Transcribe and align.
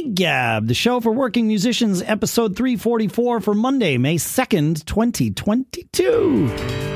Gig 0.00 0.14
Gab, 0.14 0.66
the 0.66 0.72
show 0.72 0.98
for 1.00 1.12
working 1.12 1.46
musicians, 1.46 2.00
episode 2.00 2.56
344 2.56 3.40
for 3.40 3.52
Monday, 3.52 3.98
May 3.98 4.16
2nd, 4.16 4.86
2022. 4.86 6.89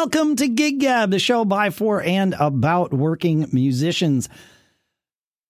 Welcome 0.00 0.34
to 0.34 0.48
Gig 0.48 0.80
Gab, 0.80 1.10
the 1.10 1.18
show 1.18 1.44
by, 1.44 1.68
for, 1.68 2.00
and 2.00 2.34
about 2.40 2.90
working 2.90 3.46
musicians. 3.52 4.30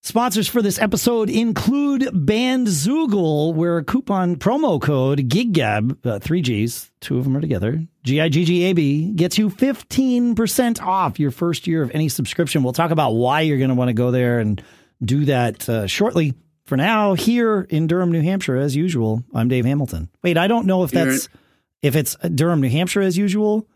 Sponsors 0.03 0.49
for 0.49 0.61
this 0.61 0.77
episode 0.81 1.31
include 1.31 2.03
Bandzoogle, 2.03 3.55
where 3.55 3.79
a 3.79 3.85
coupon 3.85 4.35
promo 4.35 4.83
code 4.83 5.29
GIGGAB, 5.29 6.05
uh, 6.05 6.19
three 6.19 6.43
G's, 6.43 6.91
two 7.01 7.17
of 7.17 7.23
them 7.23 7.37
are 7.37 7.41
together, 7.41 7.87
G 8.03 8.21
I 8.21 8.29
G 8.29 8.45
G 8.45 8.65
A 8.65 8.73
B, 8.73 9.13
gets 9.13 9.39
you 9.39 9.51
15% 9.51 10.83
off 10.83 11.21
your 11.21 11.31
first 11.31 11.69
year 11.69 11.85
of 11.85 11.93
any 11.95 12.09
subscription. 12.09 12.65
We'll 12.65 12.73
talk 12.73 12.91
about 12.91 13.13
why 13.13 13.43
you're 13.43 13.59
going 13.59 13.71
to 13.71 13.77
want 13.77 13.91
to 13.91 13.95
go 13.95 14.11
there 14.11 14.41
and 14.41 14.61
do 15.01 15.27
that 15.27 15.69
uh, 15.69 15.87
shortly. 15.87 16.35
For 16.65 16.77
now, 16.77 17.15
here 17.15 17.69
in 17.71 17.87
Durham, 17.87 18.11
New 18.11 18.23
Hampshire, 18.23 18.57
as 18.57 18.75
usual, 18.75 19.23
I'm 19.33 19.47
Dave 19.47 19.65
Hamilton. 19.65 20.09
Wait, 20.25 20.37
I 20.37 20.49
don't 20.49 20.67
know 20.67 20.83
if 20.83 20.91
that's 20.91 21.29
if 21.83 21.95
it's 21.95 22.17
Durham, 22.17 22.61
New 22.61 22.69
Hampshire 22.69 23.01
as 23.01 23.17
usual, 23.17 23.69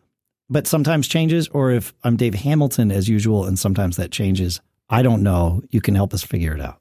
but 0.48 0.66
sometimes 0.66 1.08
changes, 1.08 1.48
or 1.48 1.70
if 1.70 1.92
I'm 2.02 2.16
Dave 2.16 2.34
Hamilton 2.34 2.90
as 2.90 3.08
usual 3.08 3.44
and 3.44 3.58
sometimes 3.58 3.96
that 3.96 4.10
changes. 4.10 4.60
I 4.88 5.02
don't 5.02 5.22
know. 5.22 5.62
You 5.70 5.80
can 5.80 5.94
help 5.94 6.12
us 6.12 6.22
figure 6.22 6.54
it 6.54 6.60
out. 6.60 6.80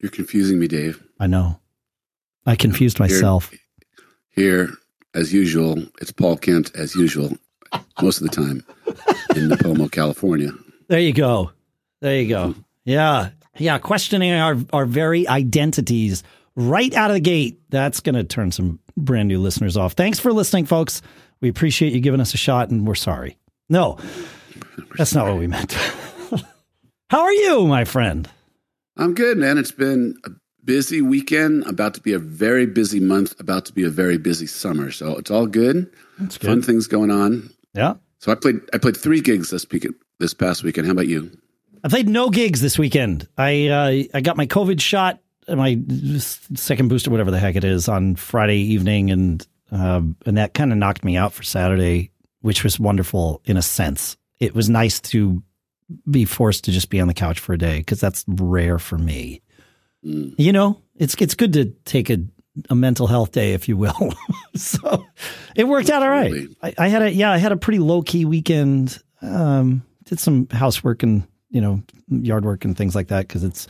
You're 0.00 0.10
confusing 0.10 0.58
me, 0.58 0.68
Dave. 0.68 1.02
I 1.18 1.26
know. 1.26 1.58
I 2.46 2.56
confused 2.56 3.00
myself. 3.00 3.50
Here, 4.30 4.66
here 4.66 4.74
as 5.14 5.32
usual, 5.32 5.82
it's 6.00 6.12
Paul 6.12 6.36
Kent 6.36 6.70
as 6.74 6.94
usual, 6.94 7.30
most 8.00 8.20
of 8.20 8.28
the 8.28 8.34
time 8.34 8.64
in 9.34 9.48
Nipomo, 9.48 9.90
California. 9.90 10.52
There 10.88 11.00
you 11.00 11.12
go. 11.12 11.52
There 12.00 12.20
you 12.20 12.28
go. 12.28 12.48
Mm-hmm. 12.48 12.60
Yeah. 12.84 13.30
Yeah. 13.56 13.78
Questioning 13.78 14.32
our, 14.32 14.56
our 14.72 14.86
very 14.86 15.26
identities 15.26 16.22
right 16.54 16.94
out 16.94 17.10
of 17.10 17.14
the 17.14 17.20
gate. 17.20 17.60
That's 17.70 18.00
going 18.00 18.14
to 18.14 18.24
turn 18.24 18.52
some 18.52 18.78
brand 18.96 19.28
new 19.28 19.40
listeners 19.40 19.76
off. 19.76 19.94
Thanks 19.94 20.18
for 20.18 20.32
listening, 20.32 20.66
folks. 20.66 21.02
We 21.40 21.48
appreciate 21.48 21.92
you 21.92 22.00
giving 22.00 22.20
us 22.20 22.34
a 22.34 22.36
shot, 22.36 22.70
and 22.70 22.86
we're 22.86 22.94
sorry. 22.94 23.38
No, 23.68 23.98
that's 24.96 25.14
not 25.14 25.26
what 25.26 25.38
we 25.38 25.46
meant. 25.46 25.72
How 27.10 27.20
are 27.20 27.32
you, 27.32 27.66
my 27.66 27.84
friend? 27.84 28.28
I'm 28.96 29.14
good, 29.14 29.38
man. 29.38 29.58
It's 29.58 29.72
been 29.72 30.16
a 30.24 30.30
busy 30.64 31.00
weekend, 31.00 31.66
about 31.66 31.94
to 31.94 32.00
be 32.00 32.12
a 32.12 32.18
very 32.18 32.66
busy 32.66 33.00
month, 33.00 33.38
about 33.40 33.64
to 33.66 33.72
be 33.72 33.84
a 33.84 33.88
very 33.88 34.18
busy 34.18 34.46
summer. 34.46 34.90
So 34.90 35.16
it's 35.16 35.30
all 35.30 35.46
good. 35.46 35.90
That's 36.18 36.36
good. 36.36 36.48
Fun 36.48 36.62
things 36.62 36.86
going 36.86 37.10
on. 37.10 37.50
Yeah. 37.74 37.94
So 38.18 38.32
I 38.32 38.34
played 38.34 38.60
I 38.74 38.78
played 38.78 38.96
three 38.96 39.20
gigs 39.20 39.50
this 39.50 39.66
week 39.70 39.86
this 40.18 40.34
past 40.34 40.64
weekend. 40.64 40.86
How 40.86 40.92
about 40.92 41.06
you? 41.06 41.30
I 41.84 41.88
played 41.88 42.08
no 42.08 42.28
gigs 42.28 42.60
this 42.60 42.78
weekend. 42.78 43.28
I 43.38 43.68
uh, 43.68 44.02
I 44.14 44.20
got 44.20 44.36
my 44.36 44.46
COVID 44.46 44.80
shot, 44.80 45.20
my 45.48 45.78
second 46.18 46.88
booster, 46.88 47.10
whatever 47.10 47.30
the 47.30 47.38
heck 47.38 47.56
it 47.56 47.64
is, 47.64 47.88
on 47.88 48.16
Friday 48.16 48.58
evening, 48.58 49.10
and 49.10 49.46
uh, 49.70 50.00
and 50.26 50.38
that 50.38 50.54
kind 50.54 50.72
of 50.72 50.78
knocked 50.78 51.04
me 51.04 51.16
out 51.16 51.32
for 51.32 51.42
Saturday, 51.42 52.10
which 52.40 52.64
was 52.64 52.78
wonderful 52.78 53.40
in 53.44 53.56
a 53.56 53.62
sense. 53.62 54.16
It 54.38 54.54
was 54.54 54.70
nice 54.70 55.00
to 55.00 55.42
be 56.10 56.24
forced 56.24 56.64
to 56.64 56.72
just 56.72 56.90
be 56.90 57.00
on 57.00 57.08
the 57.08 57.14
couch 57.14 57.38
for 57.38 57.52
a 57.52 57.58
day 57.58 57.78
because 57.78 58.00
that's 58.00 58.24
rare 58.28 58.78
for 58.78 58.98
me. 58.98 59.42
Mm. 60.04 60.34
You 60.38 60.52
know, 60.52 60.80
it's 60.96 61.14
it's 61.14 61.34
good 61.34 61.52
to 61.54 61.66
take 61.84 62.10
a 62.10 62.18
a 62.70 62.74
mental 62.74 63.06
health 63.06 63.32
day, 63.32 63.52
if 63.52 63.68
you 63.68 63.76
will. 63.76 64.14
so 64.54 65.04
it 65.54 65.64
worked 65.64 65.90
out 65.90 66.02
all 66.02 66.10
right. 66.10 66.48
I, 66.62 66.74
I, 66.76 66.88
had 66.88 67.02
a 67.02 67.12
yeah, 67.12 67.30
I 67.30 67.38
had 67.38 67.52
a 67.52 67.56
pretty 67.56 67.78
low 67.78 68.02
key 68.02 68.24
weekend. 68.24 68.98
Um, 69.22 69.82
did 70.04 70.20
some 70.20 70.48
housework 70.50 71.02
and 71.02 71.26
you 71.50 71.60
know 71.60 71.82
yard 72.08 72.44
work 72.44 72.64
and 72.64 72.76
things 72.76 72.94
like 72.94 73.08
that 73.08 73.28
because 73.28 73.44
it's 73.44 73.66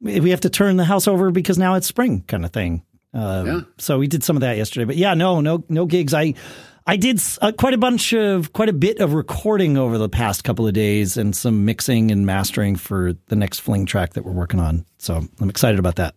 we 0.00 0.30
have 0.30 0.40
to 0.40 0.50
turn 0.50 0.76
the 0.76 0.84
house 0.84 1.06
over 1.06 1.30
because 1.30 1.58
now 1.58 1.74
it's 1.74 1.86
spring 1.86 2.22
kind 2.26 2.44
of 2.44 2.52
thing. 2.52 2.82
Uh, 3.14 3.44
yeah. 3.46 3.60
So 3.78 3.98
we 3.98 4.06
did 4.06 4.24
some 4.24 4.36
of 4.36 4.40
that 4.40 4.56
yesterday, 4.56 4.84
but 4.84 4.96
yeah, 4.96 5.14
no, 5.14 5.40
no, 5.40 5.64
no 5.68 5.86
gigs. 5.86 6.14
I 6.14 6.34
I 6.86 6.96
did 6.96 7.20
uh, 7.40 7.52
quite 7.52 7.74
a 7.74 7.78
bunch 7.78 8.12
of 8.12 8.52
quite 8.52 8.68
a 8.68 8.72
bit 8.72 9.00
of 9.00 9.12
recording 9.14 9.76
over 9.76 9.98
the 9.98 10.08
past 10.08 10.44
couple 10.44 10.66
of 10.66 10.74
days 10.74 11.16
and 11.16 11.34
some 11.36 11.64
mixing 11.64 12.10
and 12.10 12.26
mastering 12.26 12.76
for 12.76 13.12
the 13.28 13.36
next 13.36 13.60
fling 13.60 13.86
track 13.86 14.14
that 14.14 14.24
we're 14.24 14.32
working 14.32 14.60
on. 14.60 14.84
So 14.98 15.22
I'm 15.40 15.50
excited 15.50 15.78
about 15.78 15.96
that. 15.96 16.14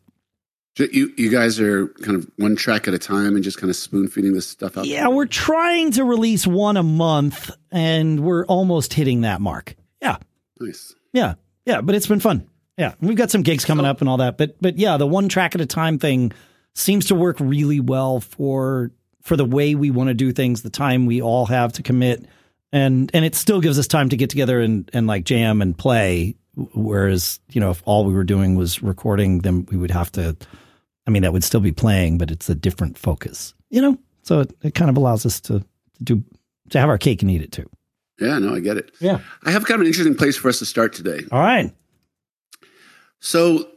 You 0.77 1.13
you 1.15 1.29
guys 1.29 1.59
are 1.59 1.87
kind 1.87 2.17
of 2.17 2.29
one 2.37 2.55
track 2.55 2.87
at 2.87 2.93
a 2.93 2.97
time 2.97 3.35
and 3.35 3.43
just 3.43 3.57
kind 3.57 3.69
of 3.69 3.77
spoon 3.77 4.09
feeding 4.09 4.33
this 4.33 4.47
stuff 4.47 4.77
out. 4.77 4.85
Yeah, 4.85 5.07
we're 5.07 5.25
trying 5.25 5.91
to 5.91 6.03
release 6.03 6.45
one 6.45 6.75
a 6.75 6.83
month, 6.83 7.49
and 7.71 8.19
we're 8.19 8.45
almost 8.45 8.93
hitting 8.93 9.21
that 9.21 9.39
mark. 9.39 9.75
Yeah, 10.01 10.17
nice. 10.59 10.93
Yeah, 11.13 11.35
yeah, 11.65 11.79
but 11.79 11.95
it's 11.95 12.07
been 12.07 12.19
fun. 12.19 12.49
Yeah, 12.77 12.95
we've 12.99 13.15
got 13.15 13.31
some 13.31 13.41
gigs 13.41 13.63
coming 13.63 13.85
up 13.85 14.01
and 14.01 14.09
all 14.09 14.17
that, 14.17 14.37
but 14.37 14.61
but 14.61 14.77
yeah, 14.77 14.97
the 14.97 15.07
one 15.07 15.29
track 15.29 15.55
at 15.55 15.61
a 15.61 15.65
time 15.65 15.97
thing 15.97 16.33
seems 16.75 17.05
to 17.07 17.15
work 17.15 17.37
really 17.39 17.79
well 17.79 18.19
for 18.19 18.91
for 19.21 19.35
the 19.35 19.45
way 19.45 19.73
we 19.73 19.89
want 19.89 20.09
to 20.09 20.13
do 20.13 20.31
things, 20.31 20.61
the 20.61 20.69
time 20.69 21.07
we 21.07 21.19
all 21.21 21.47
have 21.47 21.73
to 21.73 21.83
commit, 21.83 22.25
and 22.71 23.09
and 23.13 23.25
it 23.25 23.33
still 23.35 23.61
gives 23.61 23.79
us 23.79 23.87
time 23.87 24.09
to 24.09 24.17
get 24.17 24.29
together 24.29 24.59
and 24.59 24.89
and 24.93 25.07
like 25.07 25.23
jam 25.23 25.61
and 25.61 25.77
play. 25.77 26.35
Whereas 26.55 27.39
you 27.49 27.59
know, 27.59 27.71
if 27.71 27.81
all 27.85 28.05
we 28.05 28.13
were 28.13 28.23
doing 28.23 28.55
was 28.55 28.83
recording, 28.83 29.39
then 29.39 29.65
we 29.71 29.77
would 29.77 29.91
have 29.91 30.11
to. 30.13 30.37
I 31.07 31.11
mean, 31.11 31.21
that 31.23 31.33
would 31.33 31.43
still 31.43 31.59
be 31.59 31.71
playing, 31.71 32.17
but 32.17 32.31
it's 32.31 32.49
a 32.49 32.55
different 32.55 32.97
focus. 32.97 33.53
You 33.69 33.81
know, 33.81 33.97
so 34.23 34.41
it, 34.41 34.53
it 34.63 34.73
kind 34.73 34.89
of 34.89 34.97
allows 34.97 35.25
us 35.25 35.39
to, 35.41 35.59
to 35.59 36.03
do 36.03 36.23
to 36.69 36.79
have 36.79 36.89
our 36.89 36.97
cake 36.97 37.21
and 37.21 37.31
eat 37.31 37.41
it 37.41 37.51
too. 37.51 37.69
Yeah, 38.19 38.39
no, 38.39 38.55
I 38.55 38.59
get 38.59 38.77
it. 38.77 38.91
Yeah, 38.99 39.19
I 39.43 39.51
have 39.51 39.65
kind 39.65 39.75
of 39.75 39.81
an 39.81 39.87
interesting 39.87 40.15
place 40.15 40.37
for 40.37 40.49
us 40.49 40.59
to 40.59 40.65
start 40.65 40.93
today. 40.93 41.21
All 41.31 41.39
right. 41.39 41.73
So 43.19 43.69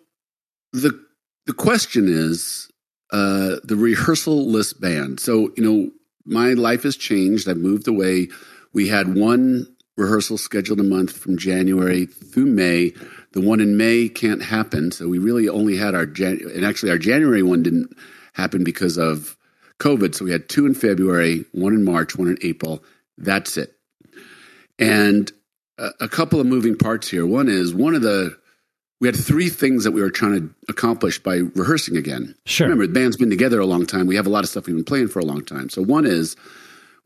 the 0.72 0.98
the 1.46 1.52
question 1.54 2.06
is 2.08 2.68
uh, 3.12 3.56
the 3.64 3.76
rehearsal 3.76 4.46
list 4.46 4.80
band. 4.80 5.20
So 5.20 5.52
you 5.56 5.62
know, 5.62 5.90
my 6.24 6.52
life 6.54 6.82
has 6.82 6.96
changed. 6.96 7.48
I've 7.48 7.56
moved 7.56 7.88
away. 7.88 8.28
We 8.72 8.88
had 8.88 9.14
one 9.14 9.66
rehearsal 9.96 10.38
scheduled 10.38 10.80
a 10.80 10.84
month 10.84 11.16
from 11.16 11.36
January 11.36 12.06
through 12.06 12.46
May. 12.46 12.92
The 13.32 13.40
one 13.40 13.60
in 13.60 13.76
May 13.76 14.08
can't 14.08 14.42
happen, 14.42 14.90
so 14.90 15.08
we 15.08 15.18
really 15.18 15.48
only 15.48 15.76
had 15.76 15.94
our 15.94 16.06
Jan- 16.06 16.40
and 16.54 16.64
actually 16.64 16.92
our 16.92 16.98
January 16.98 17.42
one 17.42 17.62
didn't 17.62 17.94
happen 18.32 18.64
because 18.64 18.96
of 18.96 19.36
COVID. 19.80 20.14
So 20.14 20.24
we 20.24 20.32
had 20.32 20.48
two 20.48 20.66
in 20.66 20.74
February, 20.74 21.44
one 21.52 21.74
in 21.74 21.84
March, 21.84 22.16
one 22.16 22.28
in 22.28 22.38
April. 22.42 22.82
That's 23.16 23.56
it. 23.56 23.74
And 24.78 25.30
a, 25.76 25.90
a 26.00 26.08
couple 26.08 26.40
of 26.40 26.46
moving 26.46 26.76
parts 26.76 27.08
here. 27.08 27.26
One 27.26 27.48
is 27.48 27.74
one 27.74 27.94
of 27.94 28.02
the 28.02 28.36
we 29.00 29.06
had 29.06 29.16
three 29.16 29.48
things 29.48 29.84
that 29.84 29.92
we 29.92 30.00
were 30.00 30.10
trying 30.10 30.34
to 30.40 30.54
accomplish 30.68 31.18
by 31.22 31.36
rehearsing 31.54 31.96
again. 31.96 32.34
Sure. 32.46 32.66
Remember, 32.66 32.86
the 32.86 32.92
band's 32.92 33.16
been 33.16 33.30
together 33.30 33.60
a 33.60 33.66
long 33.66 33.86
time. 33.86 34.06
We 34.06 34.16
have 34.16 34.26
a 34.26 34.30
lot 34.30 34.42
of 34.42 34.50
stuff 34.50 34.66
we've 34.66 34.76
been 34.76 34.84
playing 34.84 35.08
for 35.08 35.20
a 35.20 35.24
long 35.24 35.44
time. 35.44 35.68
So 35.68 35.82
one 35.82 36.04
is 36.04 36.36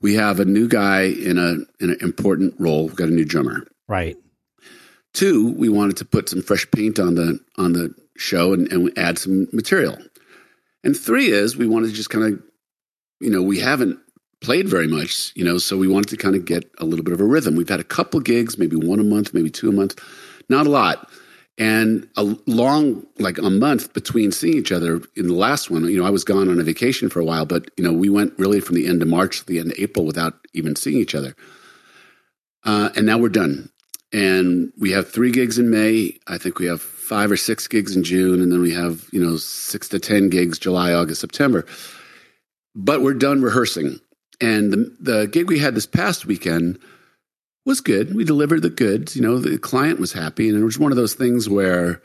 we 0.01 0.15
have 0.15 0.41
a 0.41 0.45
new 0.45 0.69
guy 0.69 1.03
in 1.03 1.39
a 1.39 1.57
in 1.83 1.91
an 1.91 1.99
important 2.01 2.55
role. 2.59 2.87
We've 2.87 2.97
got 2.97 3.09
a 3.09 3.13
new 3.13 3.25
drummer. 3.25 3.67
Right. 3.89 4.17
Two, 5.13 5.53
we 5.53 5.69
wanted 5.69 5.99
to 5.99 6.07
put 6.07 6.31
some 6.31 6.43
fresh 6.43 6.71
paint 6.71 6.99
on 6.99 7.15
the 7.15 7.39
on 7.59 7.75
the 7.75 7.95
show 8.17 8.55
and, 8.55 8.71
and 8.73 8.99
add 8.99 9.19
some 9.19 9.49
material. 9.53 9.99
And 10.85 10.97
three 10.97 11.27
is 11.27 11.57
we 11.57 11.67
wanted 11.67 11.89
to 11.89 11.93
just 11.93 12.11
kind 12.11 12.25
of, 12.25 12.43
you 13.21 13.31
know, 13.31 13.43
we 13.43 13.61
haven't 13.61 13.99
played 14.41 14.69
very 14.69 14.89
much, 14.89 15.31
you 15.37 15.45
know, 15.45 15.59
so 15.59 15.77
we 15.77 15.87
wanted 15.87 16.09
to 16.09 16.17
kind 16.17 16.35
of 16.35 16.45
get 16.45 16.69
a 16.79 16.85
little 16.85 17.05
bit 17.05 17.15
of 17.15 17.21
a 17.21 17.25
rhythm. 17.25 17.55
We've 17.55 17.69
had 17.69 17.79
a 17.79 17.85
couple 17.85 18.19
gigs, 18.19 18.59
maybe 18.59 18.75
one 18.75 18.99
a 18.99 19.05
month, 19.05 19.33
maybe 19.33 19.51
two 19.51 19.69
a 19.69 19.73
month, 19.73 20.01
not 20.49 20.67
a 20.67 20.71
lot 20.71 21.09
and 21.63 22.09
a 22.17 22.25
long 22.47 23.07
like 23.19 23.39
a 23.39 23.51
month 23.51 23.93
between 23.93 24.33
seeing 24.33 24.57
each 24.57 24.73
other 24.73 25.01
in 25.15 25.29
the 25.29 25.35
last 25.35 25.71
one 25.71 25.85
you 25.85 25.99
know 25.99 26.07
i 26.07 26.11
was 26.11 26.25
gone 26.25 26.49
on 26.49 26.59
a 26.59 26.65
vacation 26.65 27.09
for 27.09 27.21
a 27.21 27.25
while 27.25 27.47
but 27.47 27.71
you 27.77 27.85
know 27.85 27.93
we 27.93 28.09
went 28.09 28.37
really 28.39 28.61
from 28.61 28.75
the 28.75 28.87
end 28.87 29.01
of 29.01 29.09
march 29.09 29.41
to 29.41 29.47
the 29.47 29.59
end 29.59 29.71
of 29.71 29.79
april 29.79 30.05
without 30.05 30.35
even 30.55 30.77
seeing 30.77 30.99
each 30.99 31.15
other. 31.15 31.35
Uh, 32.65 32.91
and 32.97 33.07
now 33.07 33.19
we're 33.19 33.29
done. 33.29 33.71
And 34.13 34.73
we 34.79 34.93
have 34.93 35.11
three 35.11 35.33
gigs 35.33 35.59
in 35.59 35.71
may. 35.71 36.19
I 36.27 36.39
think 36.39 36.59
we 36.59 36.67
have 36.67 36.83
five 36.83 37.31
or 37.31 37.37
six 37.37 37.67
gigs 37.67 37.97
in 37.97 38.05
june 38.05 38.41
and 38.41 38.53
then 38.53 38.61
we 38.61 38.73
have 38.73 39.07
you 39.13 39.23
know 39.23 39.37
six 39.37 39.89
to 39.89 39.99
ten 39.99 40.31
gigs 40.31 40.59
july 40.59 40.93
august 40.93 41.21
september. 41.21 41.67
But 42.75 43.03
we're 43.03 43.15
done 43.15 43.43
rehearsing. 43.43 44.01
And 44.41 44.73
the, 44.73 44.97
the 44.99 45.27
gig 45.27 45.49
we 45.49 45.59
had 45.59 45.75
this 45.75 45.87
past 45.87 46.27
weekend 46.27 46.79
was 47.65 47.81
good. 47.81 48.15
We 48.15 48.25
delivered 48.25 48.63
the 48.63 48.71
goods. 48.71 49.15
You 49.17 49.23
know, 49.23 49.39
the 49.39 49.59
client 49.59 50.01
was 50.01 50.13
happy. 50.13 50.49
And 50.49 50.59
it 50.59 50.65
was 50.65 50.79
one 50.79 50.93
of 50.93 50.97
those 50.97 51.15
things 51.15 51.49
where 51.49 52.03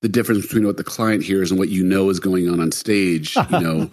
the 0.00 0.08
difference 0.08 0.42
between 0.42 0.66
what 0.66 0.76
the 0.76 0.84
client 0.84 1.22
hears 1.22 1.50
and 1.50 1.58
what 1.58 1.68
you 1.68 1.84
know 1.84 2.10
is 2.10 2.20
going 2.20 2.48
on 2.48 2.60
on 2.60 2.72
stage, 2.72 3.36
you 3.36 3.42
know, 3.60 3.90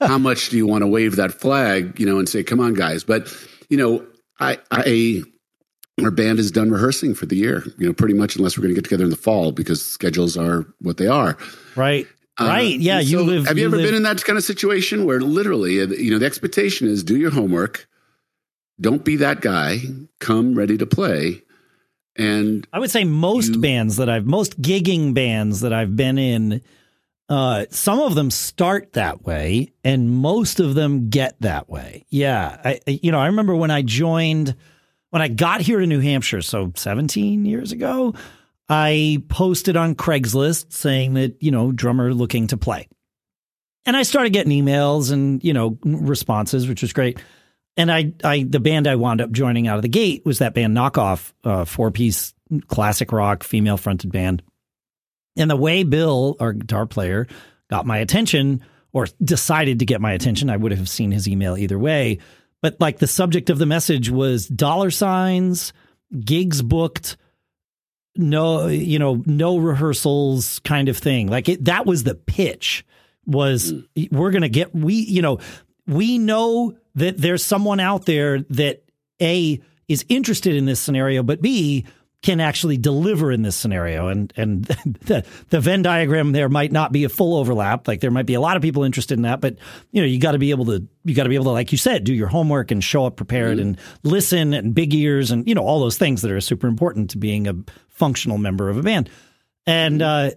how 0.00 0.18
much 0.18 0.50
do 0.50 0.56
you 0.56 0.66
want 0.66 0.82
to 0.82 0.88
wave 0.88 1.16
that 1.16 1.32
flag, 1.32 1.98
you 1.98 2.06
know, 2.06 2.18
and 2.18 2.28
say, 2.28 2.42
come 2.42 2.60
on, 2.60 2.74
guys. 2.74 3.04
But, 3.04 3.32
you 3.68 3.76
know, 3.76 4.04
I, 4.40 4.58
I, 4.70 5.22
our 6.02 6.10
band 6.10 6.38
is 6.38 6.50
done 6.50 6.70
rehearsing 6.70 7.14
for 7.14 7.26
the 7.26 7.36
year. 7.36 7.64
You 7.78 7.86
know, 7.86 7.92
pretty 7.92 8.14
much 8.14 8.36
unless 8.36 8.56
we're 8.56 8.62
going 8.62 8.74
to 8.74 8.80
get 8.80 8.84
together 8.84 9.04
in 9.04 9.10
the 9.10 9.16
fall 9.16 9.52
because 9.52 9.84
schedules 9.84 10.36
are 10.36 10.66
what 10.80 10.96
they 10.96 11.06
are. 11.06 11.38
Right. 11.76 12.06
Uh, 12.38 12.46
right. 12.46 12.80
Yeah. 12.80 13.00
So 13.00 13.06
you 13.06 13.22
live. 13.22 13.46
Have 13.46 13.56
you, 13.56 13.62
you 13.62 13.68
ever 13.68 13.76
live, 13.76 13.86
been 13.86 13.94
in 13.94 14.02
that 14.02 14.24
kind 14.24 14.36
of 14.36 14.42
situation 14.42 15.04
where 15.04 15.20
literally, 15.20 15.80
uh, 15.80 15.86
you 15.86 16.10
know, 16.10 16.18
the 16.18 16.26
expectation 16.26 16.88
is 16.88 17.04
do 17.04 17.16
your 17.16 17.30
homework, 17.30 17.86
don't 18.80 19.04
be 19.04 19.16
that 19.16 19.40
guy, 19.40 19.78
come 20.20 20.54
ready 20.54 20.78
to 20.78 20.86
play. 20.86 21.42
And 22.16 22.66
I 22.72 22.78
would 22.78 22.90
say 22.90 23.04
most 23.04 23.54
you- 23.54 23.60
bands 23.60 23.96
that 23.96 24.08
I've, 24.08 24.26
most 24.26 24.60
gigging 24.60 25.14
bands 25.14 25.60
that 25.60 25.72
I've 25.72 25.96
been 25.96 26.18
in, 26.18 26.62
uh, 27.28 27.66
some 27.70 28.00
of 28.00 28.14
them 28.14 28.30
start 28.30 28.92
that 28.92 29.24
way 29.24 29.72
and 29.82 30.10
most 30.10 30.60
of 30.60 30.74
them 30.74 31.08
get 31.08 31.40
that 31.40 31.68
way. 31.68 32.04
Yeah. 32.10 32.60
I, 32.64 32.80
you 32.86 33.10
know, 33.10 33.18
I 33.18 33.26
remember 33.26 33.56
when 33.56 33.70
I 33.70 33.82
joined, 33.82 34.54
when 35.10 35.22
I 35.22 35.28
got 35.28 35.60
here 35.60 35.80
to 35.80 35.86
New 35.86 36.00
Hampshire, 36.00 36.42
so 36.42 36.72
17 36.74 37.46
years 37.46 37.72
ago, 37.72 38.14
I 38.68 39.22
posted 39.28 39.76
on 39.76 39.94
Craigslist 39.94 40.72
saying 40.72 41.14
that, 41.14 41.42
you 41.42 41.50
know, 41.50 41.72
drummer 41.72 42.12
looking 42.14 42.46
to 42.48 42.56
play. 42.56 42.88
And 43.86 43.96
I 43.96 44.02
started 44.02 44.32
getting 44.32 44.52
emails 44.52 45.12
and, 45.12 45.42
you 45.44 45.52
know, 45.52 45.78
responses, 45.84 46.68
which 46.68 46.82
was 46.82 46.92
great. 46.92 47.18
And 47.76 47.90
I, 47.90 48.12
I, 48.22 48.44
the 48.48 48.60
band 48.60 48.86
I 48.86 48.94
wound 48.96 49.20
up 49.20 49.32
joining 49.32 49.66
out 49.66 49.76
of 49.76 49.82
the 49.82 49.88
gate 49.88 50.24
was 50.24 50.38
that 50.38 50.54
band 50.54 50.76
Knockoff, 50.76 51.32
uh, 51.42 51.64
four 51.64 51.90
piece 51.90 52.34
classic 52.68 53.10
rock, 53.10 53.42
female 53.42 53.76
fronted 53.76 54.12
band. 54.12 54.42
And 55.36 55.50
the 55.50 55.56
way 55.56 55.82
Bill, 55.82 56.36
our 56.38 56.52
guitar 56.52 56.86
player, 56.86 57.26
got 57.68 57.86
my 57.86 57.98
attention 57.98 58.62
or 58.92 59.08
decided 59.22 59.80
to 59.80 59.84
get 59.84 60.00
my 60.00 60.12
attention, 60.12 60.50
I 60.50 60.56
would 60.56 60.72
have 60.72 60.88
seen 60.88 61.10
his 61.10 61.26
email 61.26 61.56
either 61.56 61.78
way. 61.78 62.18
But 62.62 62.80
like 62.80 62.98
the 62.98 63.08
subject 63.08 63.50
of 63.50 63.58
the 63.58 63.66
message 63.66 64.08
was 64.08 64.46
dollar 64.46 64.90
signs, 64.90 65.72
gigs 66.24 66.62
booked, 66.62 67.16
no, 68.16 68.68
you 68.68 69.00
know, 69.00 69.20
no 69.26 69.58
rehearsals 69.58 70.60
kind 70.60 70.88
of 70.88 70.96
thing. 70.96 71.26
Like 71.26 71.48
it, 71.48 71.64
that 71.64 71.86
was 71.86 72.04
the 72.04 72.14
pitch 72.14 72.86
was 73.26 73.74
we're 74.12 74.30
going 74.30 74.42
to 74.42 74.48
get, 74.48 74.74
we, 74.74 74.94
you 74.94 75.22
know, 75.22 75.40
we 75.88 76.18
know 76.18 76.76
that 76.94 77.18
there's 77.18 77.44
someone 77.44 77.80
out 77.80 78.06
there 78.06 78.40
that 78.50 78.84
A 79.20 79.60
is 79.88 80.04
interested 80.08 80.54
in 80.54 80.64
this 80.64 80.80
scenario, 80.80 81.22
but 81.22 81.40
B 81.40 81.86
can 82.22 82.40
actually 82.40 82.78
deliver 82.78 83.30
in 83.30 83.42
this 83.42 83.54
scenario. 83.54 84.08
And 84.08 84.32
and 84.36 84.64
the, 85.02 85.26
the 85.50 85.60
Venn 85.60 85.82
diagram 85.82 86.32
there 86.32 86.48
might 86.48 86.72
not 86.72 86.90
be 86.90 87.04
a 87.04 87.08
full 87.08 87.36
overlap. 87.36 87.86
Like 87.86 88.00
there 88.00 88.10
might 88.10 88.26
be 88.26 88.34
a 88.34 88.40
lot 88.40 88.56
of 88.56 88.62
people 88.62 88.82
interested 88.82 89.18
in 89.18 89.22
that, 89.22 89.40
but 89.40 89.58
you 89.92 90.00
know, 90.00 90.06
you 90.06 90.18
got 90.18 90.32
to 90.32 90.38
be 90.38 90.50
able 90.50 90.64
to 90.66 90.86
you 91.04 91.14
got 91.14 91.24
to 91.24 91.28
be 91.28 91.34
able 91.34 91.44
to, 91.44 91.50
like 91.50 91.70
you 91.70 91.78
said, 91.78 92.04
do 92.04 92.14
your 92.14 92.28
homework 92.28 92.70
and 92.70 92.82
show 92.82 93.04
up 93.04 93.16
prepared 93.16 93.58
and 93.58 93.78
listen 94.02 94.54
and 94.54 94.74
big 94.74 94.94
ears 94.94 95.30
and 95.30 95.46
you 95.46 95.54
know 95.54 95.62
all 95.62 95.80
those 95.80 95.98
things 95.98 96.22
that 96.22 96.30
are 96.30 96.40
super 96.40 96.66
important 96.66 97.10
to 97.10 97.18
being 97.18 97.46
a 97.46 97.54
functional 97.90 98.38
member 98.38 98.70
of 98.70 98.78
a 98.78 98.82
band. 98.82 99.10
And 99.66 100.00
uh, 100.00 100.30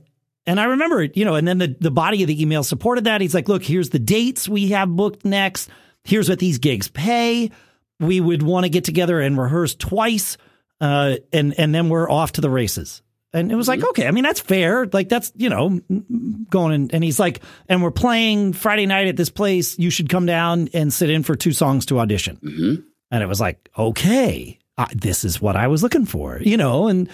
and 0.46 0.60
I 0.60 0.66
remember, 0.66 1.04
you 1.04 1.26
know, 1.26 1.36
and 1.36 1.48
then 1.48 1.58
the, 1.58 1.76
the 1.80 1.92
body 1.92 2.24
of 2.24 2.28
the 2.28 2.42
email 2.42 2.64
supported 2.64 3.04
that. 3.04 3.20
He's 3.20 3.34
like, 3.34 3.50
look, 3.50 3.64
here's 3.64 3.90
the 3.90 4.00
dates 4.00 4.48
we 4.48 4.70
have 4.70 4.90
booked 4.90 5.26
next. 5.26 5.70
Here's 6.08 6.30
what 6.30 6.40
these 6.40 6.58
gigs 6.58 6.88
pay. 6.88 7.52
We 8.00 8.22
would 8.22 8.42
want 8.42 8.64
to 8.64 8.70
get 8.70 8.86
together 8.86 9.20
and 9.20 9.38
rehearse 9.38 9.76
twice. 9.76 10.38
Uh, 10.80 11.18
and, 11.34 11.54
and 11.60 11.76
then 11.76 11.90
we're 11.90 12.10
off 12.10 12.34
to 12.34 12.42
the 12.42 12.50
races. 12.50 13.02
And 13.34 13.52
it 13.52 13.56
was 13.56 13.68
like, 13.68 13.84
okay, 13.84 14.08
I 14.08 14.12
mean, 14.12 14.24
that's 14.24 14.40
fair. 14.40 14.86
Like, 14.86 15.10
that's, 15.10 15.34
you 15.36 15.50
know, 15.50 15.82
going 16.50 16.74
in. 16.74 16.92
And 16.92 17.04
he's 17.04 17.20
like, 17.20 17.42
and 17.68 17.84
we're 17.84 17.92
playing 17.92 18.54
Friday 18.54 18.86
night 18.86 19.08
at 19.08 19.18
this 19.18 19.30
place. 19.30 19.78
You 19.78 19.90
should 19.90 20.08
come 20.08 20.26
down 20.26 20.70
and 20.74 20.94
sit 20.94 21.10
in 21.10 21.24
for 21.24 21.36
two 21.36 21.52
songs 21.52 21.88
to 21.88 22.00
audition. 22.00 22.38
Mhm. 22.38 22.84
And 23.12 23.24
it 23.24 23.28
was 23.28 23.42
like, 23.42 23.70
okay, 23.78 24.60
uh, 24.78 24.88
this 24.96 25.26
is 25.26 25.42
what 25.42 25.58
I 25.58 25.68
was 25.68 25.84
looking 25.84 26.06
for, 26.06 26.40
you 26.42 26.56
know, 26.56 26.88
and, 26.88 27.10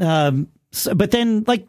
um, 0.00 0.48
so, 0.72 0.94
but 0.94 1.10
then 1.10 1.44
like, 1.46 1.68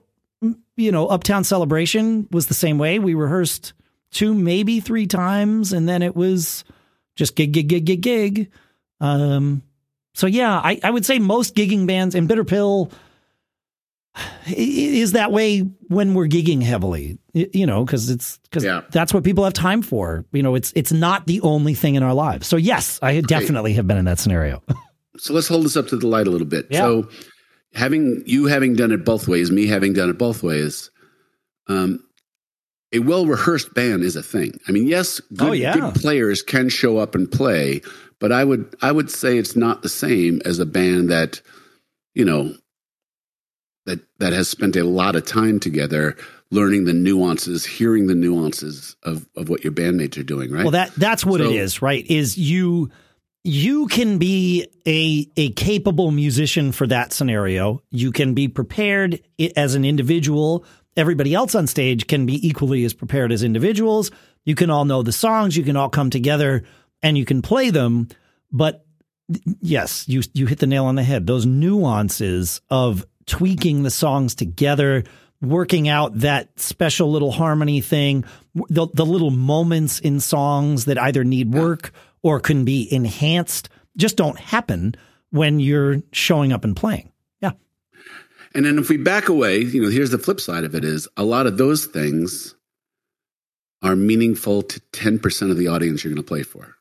you 0.78 0.92
know, 0.92 1.08
Uptown 1.08 1.44
Celebration 1.44 2.28
was 2.32 2.48
the 2.48 2.54
same 2.54 2.78
way. 2.78 3.00
We 3.00 3.16
rehearsed 3.16 3.74
two, 4.12 4.34
maybe 4.34 4.80
three 4.80 5.08
times, 5.08 5.74
and 5.74 5.88
then 5.88 6.02
it 6.02 6.16
was 6.16 6.64
just 7.16 7.36
gig, 7.36 7.52
gig, 7.52 7.68
gig, 7.68 7.86
gig, 7.86 8.02
gig. 8.02 8.52
Um, 9.02 9.62
so 10.14 10.28
yeah, 10.28 10.58
I, 10.60 10.80
I 10.84 10.90
would 10.92 11.06
say 11.06 11.20
most 11.20 11.56
gigging 11.56 11.86
bands 11.88 12.16
and 12.16 12.28
Bitter 12.28 12.44
Pill 12.44 12.92
is 14.48 15.14
that 15.14 15.32
way 15.32 15.60
when 15.88 16.14
we're 16.14 16.28
gigging 16.28 16.62
heavily, 16.62 17.20
you 17.34 17.66
know, 17.66 17.86
because 17.86 18.10
it's 18.10 18.38
because 18.40 18.64
Yeah. 18.64 18.82
that's 18.92 19.14
what 19.14 19.24
people 19.24 19.44
have 19.44 19.54
time 19.54 19.82
for. 19.82 20.26
You 20.32 20.44
know, 20.44 20.56
it's 20.56 20.74
it's 20.76 20.92
not 20.92 21.28
the 21.28 21.40
only 21.42 21.74
thing 21.74 21.96
in 21.96 22.04
our 22.04 22.14
lives. 22.14 22.48
So 22.48 22.58
yes, 22.58 23.00
I 23.02 23.22
definitely 23.22 23.74
have 23.74 23.88
been 23.88 23.98
in 23.98 24.06
that 24.06 24.20
scenario. 24.20 24.64
So 25.18 25.34
let's 25.34 25.50
hold 25.50 25.66
this 25.66 25.76
up 25.76 25.88
to 25.88 25.98
the 25.98 26.08
light 26.08 26.28
a 26.28 26.30
little 26.30 26.48
bit. 26.48 26.68
Yeah. 26.70 26.80
So 26.80 27.10
having 27.74 28.24
you 28.26 28.46
having 28.46 28.74
done 28.74 28.94
it 28.94 29.04
both 29.04 29.28
ways, 29.28 29.52
me 29.52 29.68
having 29.68 29.92
done 29.92 30.10
it 30.10 30.18
both 30.18 30.44
ways, 30.44 30.92
um, 31.68 32.02
a 32.94 33.00
well 33.00 33.26
rehearsed 33.26 33.74
band 33.74 34.04
is 34.04 34.16
a 34.16 34.24
thing. 34.24 34.60
I 34.68 34.72
mean, 34.72 34.88
yes, 34.88 35.20
good, 35.36 35.50
Oh, 35.50 35.52
yeah. 35.52 35.74
good 35.74 35.96
players 35.96 36.42
can 36.42 36.70
show 36.70 36.98
up 36.98 37.16
and 37.16 37.32
play, 37.32 37.82
but 38.20 38.32
I 38.32 38.44
would 38.44 38.76
I 38.82 38.92
would 38.92 39.10
say 39.12 39.38
it's 39.38 39.56
not 39.56 39.82
the 39.82 39.90
same 39.90 40.42
as 40.46 40.60
a 40.60 40.66
band 40.66 41.10
that, 41.10 41.42
you 42.16 42.26
know, 42.26 42.56
that 43.86 44.00
that 44.20 44.34
has 44.34 44.48
spent 44.50 44.76
a 44.76 44.84
lot 44.84 45.16
of 45.16 45.26
time 45.26 45.60
together 45.60 46.16
learning 46.52 46.86
the 46.86 46.94
nuances, 46.94 47.66
hearing 47.66 48.08
the 48.08 48.16
nuances 48.16 48.96
of, 49.04 49.28
of 49.38 49.50
what 49.50 49.64
your 49.64 49.72
bandmates 49.74 50.18
are 50.18 50.24
doing, 50.24 50.52
right? 50.52 50.64
Well, 50.64 50.72
that 50.72 50.94
that's 50.96 51.26
what 51.26 51.42
it 51.42 51.46
So- 51.46 51.52
is, 51.54 51.82
right? 51.82 52.06
Is 52.10 52.38
you 52.38 52.90
you 53.46 53.88
can 53.88 54.18
be 54.18 54.68
a 54.86 55.28
a 55.38 55.52
capable 55.52 56.12
musician 56.12 56.72
for 56.72 56.86
that 56.88 57.14
scenario. 57.14 57.82
You 57.90 58.12
can 58.12 58.34
be 58.34 58.48
prepared 58.48 59.22
as 59.56 59.76
an 59.76 59.86
individual. 59.86 60.66
Everybody 61.00 61.34
else 61.34 61.56
on 61.56 61.66
stage 61.66 62.08
can 62.08 62.26
be 62.26 62.46
equally 62.46 62.84
as 62.84 62.94
prepared 62.94 63.32
as 63.32 63.42
individuals. 63.42 64.12
You 64.44 64.54
can 64.54 64.70
all 64.70 64.84
know 64.84 65.02
the 65.02 65.14
songs. 65.14 65.56
You 65.56 65.64
can 65.64 65.78
all 65.78 65.88
come 65.88 66.10
together 66.10 66.66
and 67.02 67.18
you 67.18 67.24
can 67.24 67.42
play 67.42 67.70
them. 67.70 68.10
But 68.52 68.86
yes, 69.62 70.10
you 70.10 70.24
you 70.34 70.46
hit 70.46 70.60
the 70.60 70.68
nail 70.68 70.86
on 70.86 70.96
the 70.96 71.04
head. 71.04 71.26
Those 71.26 71.46
nuances 71.46 72.60
of 72.70 73.06
tweaking 73.26 73.84
the 73.84 73.92
songs 73.92 74.36
together, 74.36 75.06
working 75.42 75.88
out 75.88 76.20
that 76.20 76.60
special 76.60 77.10
little 77.10 77.32
harmony 77.32 77.80
thing, 77.80 78.26
the 78.68 78.88
the 78.94 79.06
little 79.06 79.32
moments 79.32 80.00
in 80.00 80.20
songs 80.20 80.84
that 80.84 80.98
either 80.98 81.24
need 81.24 81.54
work 81.54 81.94
or 82.24 82.42
can 82.42 82.66
be 82.66 82.94
enhanced, 82.94 83.70
just 83.96 84.18
don't 84.18 84.38
happen 84.38 84.96
when 85.30 85.62
you're 85.62 86.02
showing 86.12 86.52
up 86.52 86.66
and 86.66 86.76
playing. 86.76 87.10
And 88.54 88.66
then 88.66 88.80
if 88.80 88.90
we 88.90 88.98
back 88.98 89.30
away, 89.30 89.60
you 89.60 89.82
know, 89.82 89.90
here's 89.90 90.12
the 90.12 90.18
flip 90.18 90.42
side 90.42 90.64
of 90.64 90.76
it 90.76 90.84
is 90.84 91.08
a 91.18 91.24
lot 91.24 91.48
of 91.48 91.58
those 91.58 91.86
things 91.86 92.56
are 93.82 93.96
meaningful 93.96 94.62
to 94.64 94.80
10% 94.92 95.52
of 95.52 95.58
the 95.58 95.68
audience 95.68 96.04
you're 96.04 96.14
going 96.14 96.24
to 96.24 96.28
play 96.28 96.44
for. 96.44 96.76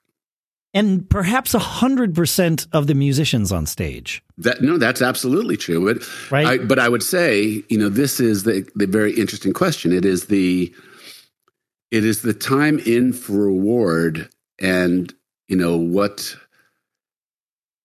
And 0.75 1.09
perhaps 1.09 1.55
hundred 1.55 2.15
percent 2.15 2.67
of 2.73 2.87
the 2.87 2.95
musicians 2.95 3.51
on 3.51 3.65
stage. 3.65 4.23
That 4.37 4.61
no, 4.61 4.77
that's 4.77 5.01
absolutely 5.01 5.57
true. 5.57 5.93
But 5.93 6.31
Right. 6.31 6.47
I, 6.47 6.59
but 6.65 6.79
I 6.79 6.91
would 6.91 7.03
say, 7.03 7.65
you 7.71 7.79
know, 7.79 7.89
this 7.89 8.21
is 8.21 8.43
the 8.43 8.69
the 8.75 8.87
very 8.87 9.13
interesting 9.13 9.55
question. 9.55 9.93
It 9.93 10.05
is 10.05 10.27
the 10.27 10.73
it 11.91 12.05
is 12.05 12.21
the 12.21 12.35
time 12.35 12.79
in 12.81 13.15
for 13.15 13.33
reward 13.33 14.29
and 14.61 15.13
you 15.49 15.57
know 15.57 15.77
what 15.77 16.37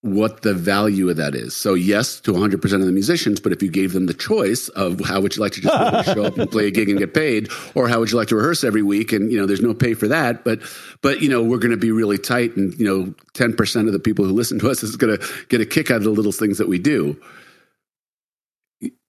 what 0.03 0.41
the 0.41 0.53
value 0.53 1.09
of 1.09 1.15
that 1.15 1.33
is. 1.33 1.55
So 1.55 1.75
yes, 1.75 2.19
to 2.21 2.33
100% 2.33 2.55
of 2.55 2.85
the 2.85 2.91
musicians, 2.91 3.39
but 3.39 3.53
if 3.53 3.63
you 3.63 3.71
gave 3.71 3.93
them 3.93 4.05
the 4.05 4.13
choice 4.13 4.67
of 4.69 4.99
how 4.99 5.21
would 5.21 5.33
you 5.33 5.41
like 5.41 5.53
to 5.53 5.61
just 5.61 6.05
show 6.13 6.25
up 6.25 6.37
and 6.37 6.51
play 6.51 6.67
a 6.67 6.71
gig 6.71 6.89
and 6.89 6.99
get 6.99 7.13
paid 7.13 7.49
or 7.73 7.87
how 7.87 8.01
would 8.01 8.11
you 8.11 8.17
like 8.17 8.27
to 8.27 8.35
rehearse 8.35 8.65
every 8.65 8.81
week 8.81 9.13
and 9.13 9.31
you 9.31 9.39
know 9.39 9.45
there's 9.45 9.61
no 9.61 9.73
pay 9.73 9.93
for 9.93 10.09
that, 10.09 10.43
but 10.43 10.59
but 11.01 11.21
you 11.21 11.29
know 11.29 11.41
we're 11.41 11.57
going 11.57 11.71
to 11.71 11.77
be 11.77 11.91
really 11.91 12.17
tight 12.17 12.53
and 12.57 12.77
you 12.77 12.85
know 12.85 13.13
10% 13.33 13.87
of 13.87 13.93
the 13.93 13.99
people 13.99 14.25
who 14.25 14.33
listen 14.33 14.59
to 14.59 14.69
us 14.69 14.83
is 14.83 14.97
going 14.97 15.17
to 15.17 15.25
get 15.47 15.61
a 15.61 15.65
kick 15.65 15.89
out 15.89 15.97
of 15.97 16.03
the 16.03 16.09
little 16.09 16.33
things 16.33 16.57
that 16.57 16.67
we 16.67 16.77
do. 16.77 17.17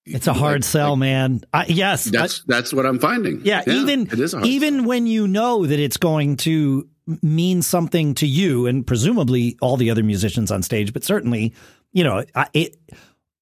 It's 0.06 0.26
a 0.26 0.32
hard 0.34 0.56
Like- 0.56 0.64
sell, 0.64 0.90
like, 0.90 0.98
man. 1.00 1.40
I, 1.52 1.66
yes. 1.66 2.06
I- 2.08 2.10
that's 2.10 2.42
that's 2.46 2.72
what 2.72 2.84
I'm 2.86 2.98
finding. 2.98 3.40
Yeah, 3.44 3.62
even 3.66 4.08
a 4.12 4.28
hard 4.36 4.46
even 4.46 4.84
when 4.84 5.06
you 5.06 5.26
know 5.26 5.66
that 5.66 5.78
it's 5.80 5.96
going 5.96 6.36
to 6.38 6.88
mean 7.22 7.62
something 7.62 8.14
to 8.14 8.26
you 8.26 8.66
and 8.66 8.86
presumably 8.86 9.56
all 9.60 9.76
the 9.76 9.90
other 9.90 10.02
musicians 10.02 10.50
on 10.50 10.62
stage, 10.62 10.92
but 10.92 11.04
certainly, 11.04 11.54
you 11.92 12.02
know, 12.04 12.24
I- 12.34 12.48
it 12.54 12.76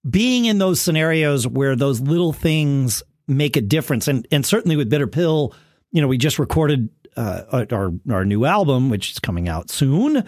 being 0.08 0.44
in 0.46 0.58
those 0.58 0.80
scenarios 0.80 1.46
where 1.46 1.76
those 1.76 2.00
little 2.00 2.32
things 2.32 3.02
make 3.28 3.56
a 3.56 3.60
difference, 3.60 4.08
and 4.08 4.26
and 4.32 4.44
certainly 4.46 4.76
with 4.76 4.88
Bitter 4.88 5.06
Pill, 5.06 5.54
you 5.92 6.00
know, 6.00 6.08
we 6.08 6.18
just 6.18 6.38
recorded 6.38 6.88
uh, 7.16 7.64
our 7.70 7.92
our 8.10 8.24
new 8.24 8.44
album, 8.44 8.88
which 8.90 9.12
is 9.12 9.18
coming 9.18 9.48
out 9.48 9.70
soon, 9.70 10.24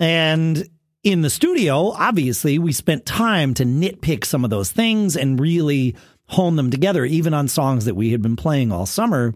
and 0.00 0.68
in 1.04 1.22
the 1.22 1.30
studio, 1.30 1.90
obviously, 1.90 2.58
we 2.58 2.72
spent 2.72 3.06
time 3.06 3.54
to 3.54 3.64
nitpick 3.64 4.24
some 4.24 4.44
of 4.44 4.50
those 4.50 4.70
things 4.70 5.16
and 5.16 5.40
really 5.40 5.96
hone 6.24 6.56
them 6.56 6.70
together, 6.70 7.04
even 7.04 7.32
on 7.34 7.48
songs 7.48 7.86
that 7.86 7.94
we 7.94 8.10
had 8.10 8.20
been 8.20 8.36
playing 8.36 8.72
all 8.72 8.84
summer. 8.86 9.34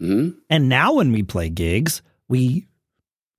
Mhm. 0.00 0.36
And 0.48 0.68
now 0.68 0.94
when 0.94 1.12
we 1.12 1.22
play 1.22 1.48
gigs, 1.50 2.02
we 2.28 2.66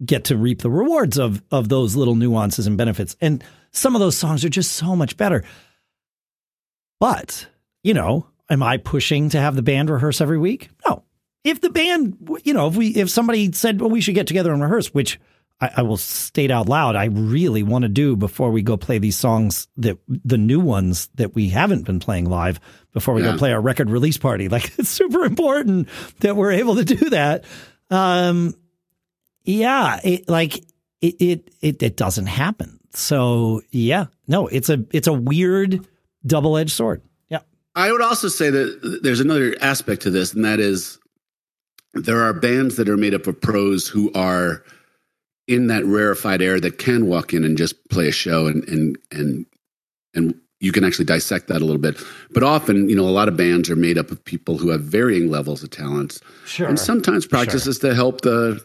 get 0.03 0.25
to 0.25 0.37
reap 0.37 0.61
the 0.61 0.69
rewards 0.69 1.17
of 1.17 1.43
of 1.51 1.69
those 1.69 1.95
little 1.95 2.15
nuances 2.15 2.67
and 2.67 2.77
benefits. 2.77 3.15
And 3.21 3.43
some 3.71 3.95
of 3.95 4.01
those 4.01 4.17
songs 4.17 4.43
are 4.43 4.49
just 4.49 4.73
so 4.73 4.95
much 4.95 5.15
better. 5.15 5.43
But, 6.99 7.47
you 7.83 7.93
know, 7.93 8.27
am 8.49 8.61
I 8.61 8.77
pushing 8.77 9.29
to 9.29 9.39
have 9.39 9.55
the 9.55 9.61
band 9.61 9.89
rehearse 9.89 10.21
every 10.21 10.37
week? 10.37 10.69
No. 10.85 11.03
If 11.43 11.61
the 11.61 11.69
band, 11.69 12.17
you 12.43 12.53
know, 12.53 12.67
if 12.67 12.75
we, 12.75 12.89
if 12.89 13.09
somebody 13.09 13.51
said, 13.53 13.79
well, 13.81 13.89
we 13.89 14.01
should 14.01 14.13
get 14.15 14.27
together 14.27 14.53
and 14.53 14.61
rehearse, 14.61 14.93
which 14.93 15.19
I, 15.61 15.69
I 15.77 15.81
will 15.83 15.97
state 15.97 16.49
out 16.51 16.67
loud, 16.67 16.95
I 16.95 17.05
really 17.05 17.61
want 17.63 17.83
to 17.83 17.89
do 17.89 18.15
before 18.15 18.49
we 18.51 18.61
go 18.63 18.75
play 18.77 18.97
these 18.97 19.15
songs 19.17 19.67
that 19.77 19.99
the 20.07 20.37
new 20.37 20.59
ones 20.59 21.07
that 21.15 21.35
we 21.35 21.49
haven't 21.49 21.85
been 21.85 21.99
playing 21.99 22.25
live 22.29 22.59
before 22.93 23.13
we 23.13 23.21
Yeah. 23.23 23.33
go 23.33 23.37
play 23.37 23.53
our 23.53 23.61
record 23.61 23.89
release 23.89 24.17
party. 24.17 24.49
Like 24.49 24.73
it's 24.79 24.89
super 24.89 25.23
important 25.23 25.87
that 26.21 26.35
we're 26.35 26.51
able 26.51 26.75
to 26.75 26.83
do 26.83 27.09
that. 27.11 27.45
Um, 27.89 28.55
yeah, 29.43 29.99
it, 30.03 30.27
like 30.27 30.57
it, 31.01 31.15
it, 31.21 31.49
it, 31.61 31.83
it 31.83 31.97
doesn't 31.97 32.27
happen. 32.27 32.79
So 32.93 33.61
yeah, 33.69 34.05
no, 34.27 34.47
it's 34.47 34.69
a, 34.69 34.83
it's 34.91 35.07
a 35.07 35.13
weird 35.13 35.87
double 36.25 36.57
edged 36.57 36.71
sword. 36.71 37.01
Yeah. 37.29 37.39
I 37.75 37.91
would 37.91 38.01
also 38.01 38.27
say 38.27 38.49
that 38.49 38.99
there's 39.03 39.19
another 39.19 39.55
aspect 39.61 40.01
to 40.03 40.09
this, 40.09 40.33
and 40.33 40.43
that 40.45 40.59
is 40.59 40.99
there 41.93 42.21
are 42.21 42.33
bands 42.33 42.75
that 42.77 42.87
are 42.89 42.97
made 42.97 43.13
up 43.13 43.27
of 43.27 43.39
pros 43.41 43.87
who 43.87 44.11
are 44.13 44.63
in 45.47 45.67
that 45.67 45.85
rarefied 45.85 46.41
air 46.41 46.59
that 46.59 46.77
can 46.77 47.07
walk 47.07 47.33
in 47.33 47.43
and 47.43 47.57
just 47.57 47.89
play 47.89 48.07
a 48.07 48.11
show 48.11 48.47
and 48.47 48.67
and 48.67 48.97
and 49.11 49.45
and 50.13 50.35
you 50.59 50.71
can 50.71 50.83
actually 50.83 51.05
dissect 51.05 51.47
that 51.47 51.61
a 51.61 51.65
little 51.65 51.81
bit. 51.81 51.97
But 52.29 52.43
often, 52.43 52.87
you 52.87 52.95
know, 52.95 53.07
a 53.07 53.09
lot 53.09 53.27
of 53.27 53.35
bands 53.35 53.69
are 53.69 53.75
made 53.75 53.97
up 53.97 54.11
of 54.11 54.23
people 54.23 54.59
who 54.59 54.69
have 54.69 54.81
varying 54.81 55.29
levels 55.31 55.63
of 55.63 55.71
talents. 55.71 56.21
Sure. 56.45 56.67
And 56.67 56.79
sometimes 56.79 57.25
practices 57.25 57.79
to 57.79 57.95
help 57.95 58.21
the 58.21 58.63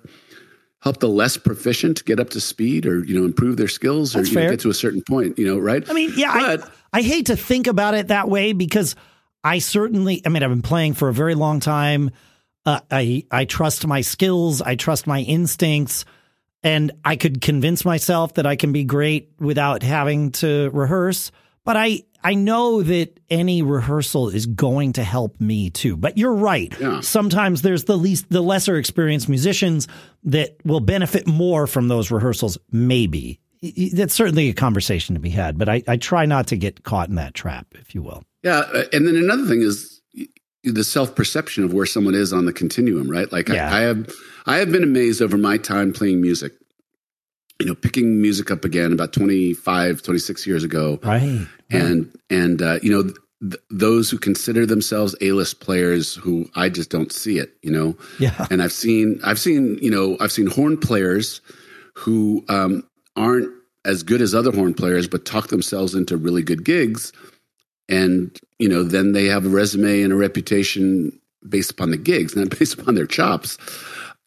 help 0.82 1.00
the 1.00 1.08
less 1.08 1.36
proficient 1.38 2.04
get 2.04 2.20
up 2.20 2.30
to 2.30 2.40
speed 2.40 2.86
or, 2.86 3.04
you 3.04 3.18
know, 3.18 3.24
improve 3.24 3.56
their 3.56 3.66
skills 3.66 4.14
or 4.14 4.18
That's 4.18 4.30
you 4.30 4.40
know, 4.40 4.50
get 4.50 4.60
to 4.60 4.68
a 4.68 4.74
certain 4.74 5.02
point, 5.02 5.38
you 5.38 5.46
know, 5.46 5.58
right? 5.58 5.88
I 5.88 5.94
mean, 5.94 6.12
yeah, 6.16 6.30
I, 6.30 6.56
But- 6.58 6.72
I 6.92 7.02
hate 7.02 7.26
to 7.26 7.36
think 7.36 7.66
about 7.66 7.94
it 7.94 8.08
that 8.08 8.28
way 8.28 8.52
because 8.52 8.94
I 9.42 9.58
certainly, 9.58 10.22
I 10.24 10.28
mean, 10.28 10.42
I've 10.42 10.50
been 10.50 10.62
playing 10.62 10.94
for 10.94 11.08
a 11.08 11.14
very 11.14 11.34
long 11.34 11.60
time. 11.60 12.10
Uh, 12.64 12.80
I 12.90 13.24
I 13.30 13.46
trust 13.46 13.86
my 13.86 14.02
skills, 14.02 14.60
I 14.60 14.74
trust 14.76 15.06
my 15.06 15.20
instincts, 15.20 16.04
and 16.66 16.90
I 17.04 17.14
could 17.14 17.40
convince 17.40 17.84
myself 17.84 18.34
that 18.34 18.44
I 18.44 18.56
can 18.56 18.72
be 18.72 18.82
great 18.82 19.30
without 19.38 19.84
having 19.84 20.32
to 20.32 20.68
rehearse. 20.72 21.30
But 21.64 21.76
I 21.76 22.02
I 22.24 22.34
know 22.34 22.82
that 22.82 23.20
any 23.30 23.62
rehearsal 23.62 24.30
is 24.30 24.46
going 24.46 24.94
to 24.94 25.04
help 25.04 25.40
me 25.40 25.70
too. 25.70 25.96
But 25.96 26.18
you're 26.18 26.34
right. 26.34 26.74
Yeah. 26.80 27.00
Sometimes 27.02 27.62
there's 27.62 27.84
the 27.84 27.96
least 27.96 28.28
the 28.30 28.40
lesser 28.40 28.76
experienced 28.76 29.28
musicians 29.28 29.86
that 30.24 30.56
will 30.64 30.80
benefit 30.80 31.28
more 31.28 31.68
from 31.68 31.86
those 31.86 32.10
rehearsals. 32.10 32.58
Maybe 32.72 33.40
that's 33.92 34.14
certainly 34.14 34.48
a 34.48 34.52
conversation 34.52 35.14
to 35.14 35.20
be 35.20 35.30
had. 35.30 35.58
But 35.58 35.68
I, 35.68 35.82
I 35.86 35.96
try 35.96 36.26
not 36.26 36.48
to 36.48 36.56
get 36.56 36.82
caught 36.82 37.08
in 37.08 37.14
that 37.14 37.34
trap, 37.34 37.66
if 37.74 37.94
you 37.94 38.02
will. 38.02 38.24
Yeah, 38.42 38.58
uh, 38.58 38.84
and 38.92 39.06
then 39.06 39.16
another 39.16 39.46
thing 39.46 39.62
is 39.62 39.95
the 40.72 40.84
self 40.84 41.14
perception 41.14 41.64
of 41.64 41.72
where 41.72 41.86
someone 41.86 42.14
is 42.14 42.32
on 42.32 42.44
the 42.46 42.52
continuum, 42.52 43.10
right? 43.10 43.30
Like 43.32 43.48
Yeah. 43.48 43.70
I, 43.72 43.78
I 43.78 43.80
have, 43.82 44.10
I 44.46 44.56
have 44.58 44.70
been 44.72 44.82
amazed 44.82 45.22
over 45.22 45.36
my 45.38 45.56
time 45.58 45.92
playing 45.92 46.20
music. 46.20 46.52
You 47.58 47.66
know, 47.66 47.74
picking 47.74 48.20
music 48.20 48.50
up 48.50 48.66
again 48.66 48.92
about 48.92 49.14
25, 49.14 50.02
26 50.02 50.46
years 50.46 50.62
ago, 50.62 50.98
Right. 51.02 51.46
and 51.70 52.14
and 52.28 52.60
uh, 52.60 52.78
you 52.82 52.90
know 52.90 53.02
th- 53.40 53.62
those 53.70 54.10
who 54.10 54.18
consider 54.18 54.66
themselves 54.66 55.16
A 55.22 55.32
list 55.32 55.60
players 55.60 56.14
who 56.16 56.50
I 56.54 56.68
just 56.68 56.90
don't 56.90 57.10
see 57.10 57.38
it. 57.38 57.54
You 57.62 57.70
know, 57.70 57.96
Yeah. 58.18 58.46
and 58.50 58.62
I've 58.62 58.72
seen 58.74 59.20
I've 59.24 59.38
seen 59.38 59.78
you 59.80 59.90
know 59.90 60.18
I've 60.20 60.32
seen 60.32 60.48
horn 60.48 60.76
players 60.76 61.40
who 61.94 62.44
um, 62.50 62.86
aren't 63.16 63.48
as 63.86 64.02
good 64.02 64.20
as 64.20 64.34
other 64.34 64.52
horn 64.52 64.74
players, 64.74 65.08
but 65.08 65.24
talk 65.24 65.48
themselves 65.48 65.94
into 65.94 66.18
really 66.18 66.42
good 66.42 66.62
gigs, 66.62 67.10
and 67.88 68.38
you 68.58 68.68
know 68.68 68.82
then 68.82 69.12
they 69.12 69.26
have 69.26 69.46
a 69.46 69.48
resume 69.48 70.02
and 70.02 70.12
a 70.12 70.16
reputation 70.16 71.18
based 71.48 71.70
upon 71.70 71.90
the 71.90 71.96
gigs, 71.96 72.36
not 72.36 72.50
based 72.58 72.78
upon 72.78 72.94
their 72.94 73.06
chops. 73.06 73.58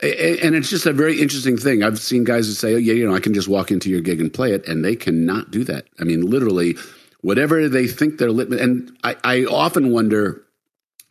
And 0.01 0.55
it's 0.55 0.69
just 0.69 0.85
a 0.85 0.93
very 0.93 1.19
interesting 1.19 1.57
thing. 1.57 1.83
I've 1.83 1.99
seen 1.99 2.23
guys 2.23 2.47
who 2.47 2.53
say, 2.53 2.73
"Oh 2.73 2.77
yeah, 2.77 2.93
you 2.93 3.07
know, 3.07 3.15
I 3.15 3.19
can 3.19 3.33
just 3.33 3.49
walk 3.49 3.69
into 3.69 3.89
your 3.89 3.99
gig 3.99 4.21
and 4.21 4.33
play 4.33 4.53
it," 4.53 4.65
and 4.67 4.83
they 4.83 4.95
cannot 4.95 5.51
do 5.51 5.65
that. 5.65 5.87
I 5.99 6.05
mean, 6.05 6.21
literally, 6.21 6.77
whatever 7.21 7.67
they 7.67 7.87
think 7.87 8.17
they're 8.17 8.31
lit. 8.31 8.49
And 8.51 8.97
I, 9.03 9.15
I 9.23 9.45
often 9.45 9.91
wonder 9.91 10.41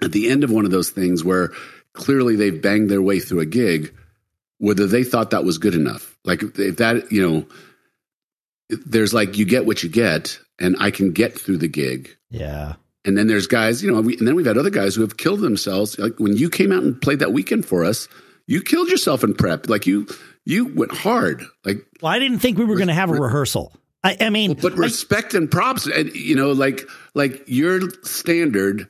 at 0.02 0.12
the 0.12 0.30
end 0.30 0.44
of 0.44 0.50
one 0.50 0.64
of 0.64 0.70
those 0.70 0.90
things 0.90 1.24
where 1.24 1.52
clearly 1.92 2.36
they've 2.36 2.62
banged 2.62 2.90
their 2.90 3.02
way 3.02 3.20
through 3.20 3.40
a 3.40 3.46
gig, 3.46 3.94
whether 4.58 4.86
they 4.86 5.04
thought 5.04 5.30
that 5.30 5.44
was 5.44 5.58
good 5.58 5.74
enough. 5.74 6.16
Like 6.24 6.42
if 6.42 6.76
that, 6.78 7.10
you 7.12 7.28
know, 7.28 7.46
there's 8.68 9.14
like 9.14 9.36
you 9.36 9.44
get 9.44 9.66
what 9.66 9.82
you 9.82 9.88
get, 9.88 10.38
and 10.58 10.76
I 10.80 10.90
can 10.90 11.12
get 11.12 11.38
through 11.38 11.58
the 11.58 11.68
gig. 11.68 12.16
Yeah. 12.30 12.74
And 13.04 13.16
then 13.16 13.26
there's 13.26 13.46
guys, 13.46 13.82
you 13.82 13.90
know, 13.90 14.00
we, 14.00 14.18
and 14.18 14.26
then 14.26 14.34
we've 14.34 14.46
had 14.46 14.58
other 14.58 14.70
guys 14.70 14.94
who 14.94 15.02
have 15.02 15.16
killed 15.16 15.40
themselves. 15.40 15.98
Like 15.98 16.18
when 16.18 16.36
you 16.36 16.50
came 16.50 16.72
out 16.72 16.82
and 16.82 17.00
played 17.00 17.20
that 17.20 17.32
weekend 17.32 17.64
for 17.64 17.84
us, 17.84 18.08
you 18.46 18.60
killed 18.60 18.88
yourself 18.88 19.24
in 19.24 19.34
prep. 19.34 19.68
Like 19.68 19.86
you, 19.86 20.06
you 20.44 20.66
went 20.74 20.92
hard. 20.92 21.42
Like, 21.64 21.78
Well, 22.02 22.12
I 22.12 22.18
didn't 22.18 22.40
think 22.40 22.58
we 22.58 22.64
were 22.64 22.76
going 22.76 22.88
to 22.88 22.94
have 22.94 23.10
a 23.10 23.14
rehearsal. 23.14 23.72
I, 24.04 24.16
I 24.20 24.30
mean, 24.30 24.54
but 24.54 24.72
like, 24.72 24.78
respect 24.78 25.34
and 25.34 25.50
props, 25.50 25.86
and 25.86 26.14
you 26.14 26.36
know, 26.36 26.52
like, 26.52 26.88
like 27.14 27.42
your 27.46 27.80
standard 28.04 28.88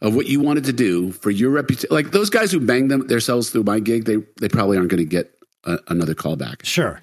of 0.00 0.14
what 0.14 0.26
you 0.26 0.40
wanted 0.40 0.64
to 0.64 0.72
do 0.72 1.12
for 1.12 1.30
your 1.30 1.50
reputation. 1.50 1.88
Like 1.90 2.10
those 2.10 2.30
guys 2.30 2.52
who 2.52 2.60
banged 2.60 2.90
them 2.90 3.06
themselves 3.06 3.50
through 3.50 3.64
my 3.64 3.80
gig, 3.80 4.04
they 4.04 4.16
they 4.40 4.48
probably 4.48 4.76
aren't 4.76 4.90
going 4.90 5.02
to 5.02 5.08
get 5.08 5.32
a, 5.64 5.78
another 5.88 6.14
call 6.14 6.36
back 6.36 6.64
sure. 6.64 7.00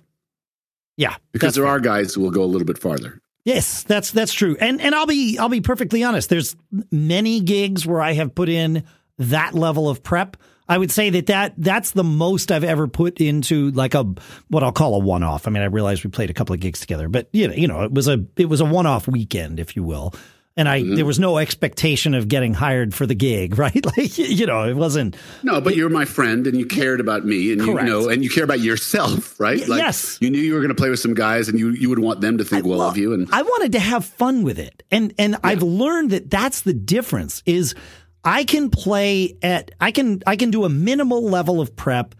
Yeah. 0.98 1.15
because 1.32 1.56
there 1.56 1.65
fair. 1.65 1.74
are 1.74 1.80
guys 1.80 2.13
who 2.13 2.22
will 2.22 2.32
go 2.32 2.44
a 2.44 2.46
little 2.46 2.65
bit 2.65 2.77
farther. 2.77 3.22
Yes, 3.45 3.83
that's 3.83 4.11
that's 4.11 4.33
true. 4.33 4.57
And 4.59 4.81
and 4.81 4.93
I'll 4.95 5.05
be 5.05 5.37
I'll 5.37 5.49
be 5.49 5.61
perfectly 5.61 6.03
honest. 6.03 6.29
There's 6.29 6.55
many 6.91 7.39
gigs 7.41 7.85
where 7.85 8.01
I 8.01 8.13
have 8.13 8.33
put 8.33 8.49
in 8.49 8.83
that 9.19 9.53
level 9.53 9.87
of 9.87 10.03
prep. 10.03 10.35
I 10.67 10.79
would 10.79 10.89
say 10.89 11.11
that, 11.11 11.27
that 11.27 11.53
that's 11.55 11.91
the 11.91 12.03
most 12.03 12.51
I've 12.51 12.63
ever 12.63 12.87
put 12.87 13.21
into 13.21 13.69
like 13.71 13.93
a 13.93 14.03
what 14.47 14.63
I'll 14.63 14.71
call 14.71 14.95
a 14.95 14.99
one 14.99 15.21
off. 15.21 15.47
I 15.47 15.51
mean, 15.51 15.61
I 15.61 15.67
realized 15.67 16.03
we 16.03 16.09
played 16.09 16.31
a 16.31 16.33
couple 16.33 16.55
of 16.55 16.59
gigs 16.59 16.79
together, 16.79 17.07
but 17.07 17.29
you 17.33 17.47
know, 17.47 17.53
you 17.53 17.67
know, 17.67 17.83
it 17.83 17.93
was 17.93 18.07
a 18.07 18.25
it 18.35 18.49
was 18.49 18.61
a 18.61 18.65
one 18.65 18.87
off 18.87 19.07
weekend, 19.07 19.59
if 19.59 19.75
you 19.75 19.83
will. 19.83 20.15
And 20.57 20.69
I 20.69 20.81
there 20.81 20.89
mm-hmm. 20.91 21.07
was 21.07 21.19
no 21.19 21.38
expectation 21.38 22.13
of 22.13 22.29
getting 22.29 22.53
hired 22.53 22.93
for 22.93 23.05
the 23.05 23.15
gig, 23.15 23.57
right? 23.59 23.85
Like 23.85 24.17
you 24.17 24.45
know, 24.45 24.63
it 24.63 24.75
wasn't 24.75 25.15
No, 25.43 25.59
but 25.62 25.75
you're 25.75 25.89
my 25.89 26.05
friend, 26.05 26.47
and 26.47 26.57
you 26.57 26.65
cared 26.65 27.00
about 27.00 27.25
me, 27.25 27.51
and 27.51 27.62
Correct. 27.62 27.88
you 27.88 27.93
know, 27.93 28.09
and 28.09 28.24
you 28.24 28.29
care 28.29 28.43
about 28.43 28.59
yourself, 28.59 29.39
right? 29.39 29.62
Y- 29.67 29.77
yes. 29.77 30.17
You 30.21 30.29
knew 30.29 30.39
you 30.39 30.53
were 30.53 30.59
going 30.59 30.69
to 30.69 30.75
play 30.75 30.89
with 30.89 31.00
some 31.00 31.13
guys, 31.13 31.50
and 31.50 31.59
you 31.59 31.71
you 31.71 31.89
would 31.89 32.00
want 32.00 32.21
them 32.21 32.38
to 32.38 32.43
think 32.43 32.65
well, 32.65 32.81
of 32.81 32.97
you, 32.97 33.13
and 33.13 33.27
I 33.31 33.41
wanted 33.41 33.74
to 33.74 33.79
have 33.79 34.05
fun 34.05 34.43
with 34.43 34.59
it. 34.59 34.83
And 34.91 35.13
and 35.17 35.38
I've 35.43 35.63
learned 35.63 36.12
that 36.12 36.29
that's 36.29 36.62
the 36.62 36.74
difference 36.74 37.43
is 37.45 37.75
I 38.24 38.43
can 38.43 38.69
play 38.69 39.38
at 39.43 39.71
I 39.79 39.91
can 39.91 40.24
I 40.25 40.35
can 40.35 40.51
do 40.51 40.65
a 40.65 40.69
minimal 40.69 41.24
level 41.24 41.62
of 41.62 41.75
prep 41.75 42.15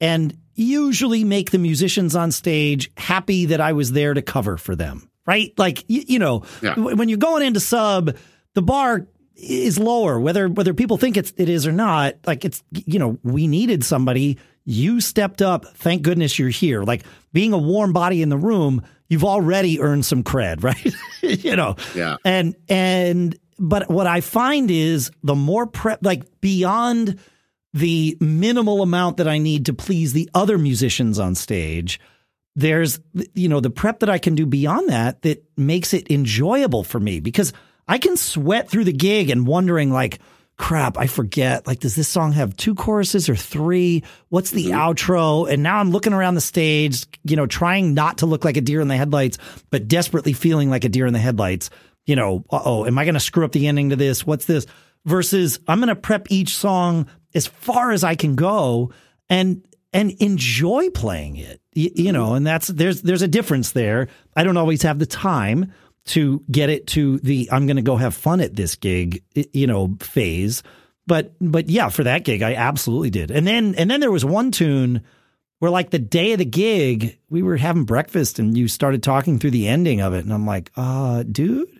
and 0.00 0.36
usually 0.54 1.24
make 1.24 1.50
the 1.50 1.58
musicians 1.58 2.16
on 2.16 2.32
stage 2.32 2.90
happy 2.96 3.46
that 3.46 3.60
I 3.60 3.72
was 3.72 3.92
there 3.92 4.14
to 4.14 4.22
cover 4.22 4.56
for 4.56 4.74
them. 4.76 5.10
Right? 5.28 5.52
Like 5.58 5.84
you, 5.88 6.02
you 6.08 6.18
know, 6.18 6.42
Yeah. 6.62 6.74
when 6.74 7.08
you're 7.08 7.18
going 7.18 7.46
into 7.46 7.60
sub, 7.60 8.16
the 8.54 8.62
bar 8.62 9.06
is 9.36 9.78
lower 9.78 10.18
whether 10.18 10.48
whether 10.48 10.74
people 10.74 10.96
think 10.96 11.16
it's 11.16 11.32
it 11.36 11.48
is 11.48 11.66
or 11.66 11.72
not. 11.72 12.14
Like 12.26 12.44
it's 12.44 12.62
you 12.72 12.98
know, 12.98 13.18
we 13.22 13.46
needed 13.46 13.84
somebody 13.84 14.38
you 14.64 15.00
stepped 15.00 15.40
up. 15.42 15.64
Thank 15.76 16.02
goodness 16.02 16.38
you're 16.38 16.48
here. 16.48 16.82
Like 16.82 17.04
being 17.32 17.52
a 17.52 17.58
warm 17.58 17.92
body 17.92 18.22
in 18.22 18.30
the 18.30 18.36
room, 18.36 18.82
you've 19.08 19.24
already 19.24 19.80
earned 19.80 20.04
some 20.06 20.22
cred, 20.24 20.62
right? 20.64 20.94
you 21.22 21.54
know. 21.56 21.76
Yeah. 21.94 22.16
And 22.24 22.56
and 22.68 23.38
but 23.58 23.90
what 23.90 24.06
I 24.06 24.20
find 24.22 24.70
is 24.70 25.10
the 25.22 25.34
more 25.34 25.66
prep 25.66 26.00
like 26.02 26.24
beyond 26.40 27.18
the 27.74 28.16
minimal 28.20 28.82
amount 28.82 29.18
that 29.18 29.28
I 29.28 29.38
need 29.38 29.66
to 29.66 29.74
please 29.74 30.14
the 30.14 30.28
other 30.34 30.56
musicians 30.58 31.18
on 31.18 31.34
stage, 31.34 32.00
there's 32.56 33.00
you 33.34 33.48
know 33.48 33.60
the 33.60 33.70
prep 33.70 34.00
that 34.00 34.10
I 34.10 34.18
can 34.18 34.34
do 34.34 34.46
beyond 34.46 34.88
that 34.88 35.22
that 35.22 35.44
makes 35.56 35.94
it 35.94 36.10
enjoyable 36.10 36.82
for 36.82 36.98
me 36.98 37.20
because 37.20 37.52
I 37.86 37.98
can 37.98 38.16
sweat 38.16 38.68
through 38.68 38.84
the 38.84 38.92
gig 38.92 39.30
and 39.30 39.46
wondering 39.46 39.92
like 39.92 40.18
crap 40.56 40.98
I 40.98 41.06
forget. 41.06 41.66
Like 41.66 41.78
does 41.78 41.94
this 41.94 42.08
song 42.08 42.32
have 42.32 42.56
two 42.56 42.74
choruses 42.74 43.28
or 43.28 43.36
three? 43.36 44.02
What's 44.28 44.50
the 44.50 44.66
mm-hmm. 44.66 44.78
outro? 44.78 45.48
And 45.48 45.62
now 45.62 45.78
I'm 45.78 45.90
looking 45.90 46.12
around 46.12 46.34
the 46.34 46.40
stage 46.40 47.06
you 47.24 47.36
know 47.36 47.46
trying 47.46 47.94
not 47.94 48.18
to 48.18 48.26
look 48.26 48.44
like 48.44 48.56
a 48.56 48.62
deer 48.62 48.80
in 48.80 48.88
the 48.88 48.96
headlights 48.96 49.38
but 49.70 49.88
desperately 49.88 50.32
feeling 50.32 50.68
like 50.68 50.84
a 50.84 50.88
deer 50.88 51.06
in 51.06 51.12
the 51.12 51.18
headlights. 51.20 51.70
You 52.06 52.16
know 52.16 52.44
oh 52.50 52.86
am 52.86 52.98
I 52.98 53.04
going 53.04 53.14
to 53.14 53.20
screw 53.20 53.44
up 53.44 53.52
the 53.52 53.68
ending 53.68 53.90
to 53.90 53.96
this? 53.96 54.26
What's 54.26 54.46
this? 54.46 54.66
Versus 55.04 55.60
I'm 55.68 55.78
going 55.78 55.88
to 55.88 55.96
prep 55.96 56.26
each 56.30 56.56
song 56.56 57.06
as 57.34 57.46
far 57.46 57.92
as 57.92 58.02
I 58.02 58.16
can 58.16 58.34
go 58.34 58.92
and 59.30 59.64
and 59.92 60.10
enjoy 60.20 60.90
playing 60.90 61.36
it. 61.36 61.60
You, 61.78 61.90
you 61.94 62.12
know, 62.12 62.34
and 62.34 62.44
that's 62.44 62.66
there's 62.66 63.02
there's 63.02 63.22
a 63.22 63.28
difference 63.28 63.70
there. 63.70 64.08
I 64.34 64.42
don't 64.42 64.56
always 64.56 64.82
have 64.82 64.98
the 64.98 65.06
time 65.06 65.72
to 66.06 66.42
get 66.50 66.70
it 66.70 66.88
to 66.88 67.18
the 67.20 67.48
I'm 67.52 67.66
going 67.66 67.76
to 67.76 67.82
go 67.82 67.94
have 67.96 68.14
fun 68.14 68.40
at 68.40 68.56
this 68.56 68.74
gig, 68.74 69.22
you 69.52 69.68
know, 69.68 69.96
phase. 70.00 70.64
But 71.06 71.34
but 71.40 71.68
yeah, 71.68 71.88
for 71.88 72.02
that 72.02 72.24
gig 72.24 72.42
I 72.42 72.54
absolutely 72.54 73.10
did. 73.10 73.30
And 73.30 73.46
then 73.46 73.76
and 73.76 73.88
then 73.88 74.00
there 74.00 74.10
was 74.10 74.24
one 74.24 74.50
tune 74.50 75.02
where 75.60 75.70
like 75.70 75.90
the 75.90 76.00
day 76.00 76.32
of 76.32 76.38
the 76.38 76.44
gig, 76.44 77.18
we 77.30 77.42
were 77.42 77.56
having 77.56 77.84
breakfast 77.84 78.40
and 78.40 78.58
you 78.58 78.66
started 78.66 79.02
talking 79.02 79.38
through 79.38 79.52
the 79.52 79.68
ending 79.68 80.00
of 80.00 80.14
it. 80.14 80.24
And 80.24 80.32
I'm 80.32 80.46
like, 80.46 80.72
uh, 80.76 81.22
dude, 81.22 81.77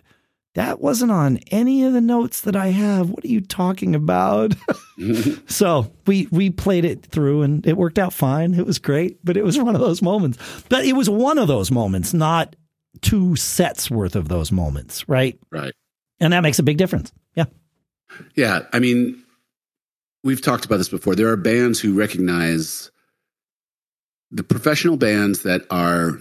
that 0.55 0.81
wasn't 0.81 1.11
on 1.11 1.37
any 1.51 1.83
of 1.83 1.93
the 1.93 2.01
notes 2.01 2.41
that 2.41 2.55
I 2.55 2.67
have. 2.67 3.09
What 3.09 3.23
are 3.23 3.29
you 3.29 3.41
talking 3.41 3.95
about? 3.95 4.55
so 5.47 5.91
we 6.07 6.27
we 6.31 6.49
played 6.49 6.85
it 6.85 7.05
through 7.05 7.43
and 7.43 7.65
it 7.65 7.77
worked 7.77 7.99
out 7.99 8.13
fine. 8.13 8.53
It 8.53 8.65
was 8.65 8.79
great, 8.79 9.23
but 9.23 9.37
it 9.37 9.43
was 9.43 9.57
one 9.57 9.75
of 9.75 9.81
those 9.81 10.01
moments. 10.01 10.37
But 10.69 10.85
it 10.85 10.93
was 10.93 11.09
one 11.09 11.37
of 11.37 11.47
those 11.47 11.71
moments, 11.71 12.13
not 12.13 12.55
two 13.01 13.35
sets 13.35 13.89
worth 13.89 14.15
of 14.15 14.27
those 14.27 14.51
moments, 14.51 15.07
right? 15.07 15.39
Right. 15.51 15.73
And 16.19 16.33
that 16.33 16.41
makes 16.41 16.59
a 16.59 16.63
big 16.63 16.77
difference. 16.77 17.13
Yeah. 17.35 17.45
Yeah. 18.35 18.61
I 18.73 18.79
mean, 18.79 19.23
we've 20.23 20.41
talked 20.41 20.65
about 20.65 20.77
this 20.77 20.89
before. 20.89 21.15
There 21.15 21.29
are 21.29 21.37
bands 21.37 21.79
who 21.79 21.93
recognize 21.93 22.91
the 24.31 24.43
professional 24.43 24.97
bands 24.97 25.43
that 25.43 25.61
are 25.69 26.19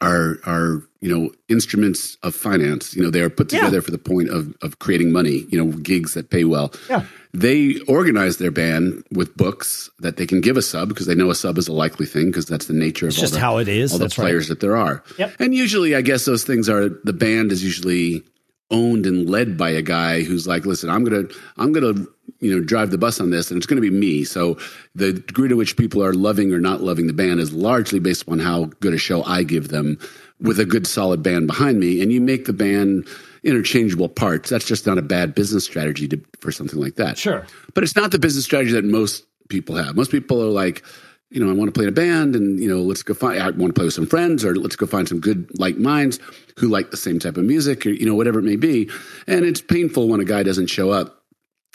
are 0.00 0.38
are 0.44 0.82
you 1.00 1.14
know 1.14 1.30
instruments 1.48 2.16
of 2.22 2.34
finance. 2.34 2.94
You 2.94 3.02
know, 3.02 3.10
they 3.10 3.20
are 3.20 3.30
put 3.30 3.48
together 3.48 3.76
yeah. 3.76 3.82
for 3.82 3.90
the 3.90 3.98
point 3.98 4.30
of 4.30 4.54
of 4.62 4.78
creating 4.78 5.12
money. 5.12 5.46
You 5.50 5.64
know, 5.64 5.72
gigs 5.78 6.14
that 6.14 6.30
pay 6.30 6.44
well. 6.44 6.72
Yeah. 6.88 7.04
They 7.32 7.80
organize 7.88 8.36
their 8.36 8.52
band 8.52 9.04
with 9.10 9.36
books 9.36 9.90
that 9.98 10.16
they 10.16 10.26
can 10.26 10.40
give 10.40 10.56
a 10.56 10.62
sub 10.62 10.88
because 10.88 11.06
they 11.06 11.16
know 11.16 11.30
a 11.30 11.34
sub 11.34 11.58
is 11.58 11.66
a 11.66 11.72
likely 11.72 12.06
thing 12.06 12.26
because 12.26 12.46
that's 12.46 12.66
the 12.66 12.74
nature 12.74 13.08
it's 13.08 13.16
of 13.16 13.22
just 13.22 13.34
all 13.34 13.38
the, 13.38 13.40
how 13.40 13.56
it 13.58 13.68
is. 13.68 13.92
All 13.92 13.98
that's 13.98 14.14
the 14.14 14.22
players 14.22 14.44
right. 14.44 14.48
that 14.50 14.60
there 14.60 14.76
are. 14.76 15.02
Yep. 15.18 15.32
And 15.40 15.54
usually, 15.54 15.96
I 15.96 16.00
guess 16.00 16.24
those 16.24 16.44
things 16.44 16.68
are 16.68 16.88
the 16.88 17.12
band 17.12 17.50
is 17.50 17.64
usually 17.64 18.22
owned 18.70 19.06
and 19.06 19.28
led 19.28 19.56
by 19.56 19.70
a 19.70 19.82
guy 19.82 20.22
who's 20.22 20.46
like, 20.46 20.64
listen, 20.64 20.90
I'm 20.90 21.04
gonna 21.04 21.28
I'm 21.56 21.72
gonna 21.72 22.06
you 22.44 22.54
know 22.54 22.62
drive 22.62 22.90
the 22.90 22.98
bus 22.98 23.20
on 23.20 23.30
this 23.30 23.50
and 23.50 23.56
it's 23.56 23.66
going 23.66 23.82
to 23.82 23.90
be 23.90 23.96
me. 23.96 24.24
So 24.24 24.58
the 24.94 25.14
degree 25.14 25.48
to 25.48 25.56
which 25.56 25.76
people 25.76 26.04
are 26.04 26.12
loving 26.12 26.52
or 26.52 26.60
not 26.60 26.82
loving 26.82 27.06
the 27.06 27.12
band 27.12 27.40
is 27.40 27.52
largely 27.52 27.98
based 27.98 28.22
upon 28.22 28.38
how 28.38 28.66
good 28.80 28.94
a 28.94 28.98
show 28.98 29.22
i 29.24 29.42
give 29.42 29.68
them 29.68 29.98
with 30.40 30.60
a 30.60 30.64
good 30.64 30.86
solid 30.86 31.22
band 31.22 31.46
behind 31.46 31.80
me. 31.80 32.02
And 32.02 32.12
you 32.12 32.20
make 32.20 32.44
the 32.44 32.52
band 32.52 33.08
interchangeable 33.42 34.08
parts. 34.08 34.50
That's 34.50 34.66
just 34.66 34.86
not 34.86 34.98
a 34.98 35.02
bad 35.02 35.34
business 35.34 35.64
strategy 35.64 36.08
to, 36.08 36.20
for 36.40 36.52
something 36.52 36.78
like 36.78 36.96
that. 36.96 37.16
Sure. 37.16 37.46
But 37.72 37.84
it's 37.84 37.96
not 37.96 38.10
the 38.10 38.18
business 38.18 38.44
strategy 38.44 38.72
that 38.72 38.84
most 38.84 39.24
people 39.48 39.76
have. 39.76 39.96
Most 39.96 40.10
people 40.10 40.42
are 40.42 40.50
like 40.50 40.84
you 41.30 41.44
know, 41.44 41.50
I 41.50 41.54
want 41.54 41.66
to 41.66 41.72
play 41.72 41.82
in 41.82 41.88
a 41.88 41.92
band 41.92 42.36
and, 42.36 42.60
you 42.60 42.68
know, 42.68 42.80
let's 42.80 43.02
go 43.02 43.12
find, 43.12 43.42
I 43.42 43.50
want 43.50 43.66
to 43.66 43.72
play 43.72 43.84
with 43.84 43.94
some 43.94 44.06
friends 44.06 44.44
or 44.44 44.54
let's 44.54 44.76
go 44.76 44.86
find 44.86 45.08
some 45.08 45.18
good 45.18 45.50
like 45.58 45.76
minds 45.76 46.20
who 46.58 46.68
like 46.68 46.92
the 46.92 46.96
same 46.96 47.18
type 47.18 47.36
of 47.36 47.44
music 47.44 47.84
or, 47.84 47.90
you 47.90 48.06
know, 48.06 48.14
whatever 48.14 48.38
it 48.38 48.44
may 48.44 48.54
be. 48.54 48.88
And 49.26 49.44
it's 49.44 49.60
painful 49.60 50.06
when 50.08 50.20
a 50.20 50.24
guy 50.24 50.44
doesn't 50.44 50.68
show 50.68 50.90
up 50.90 51.23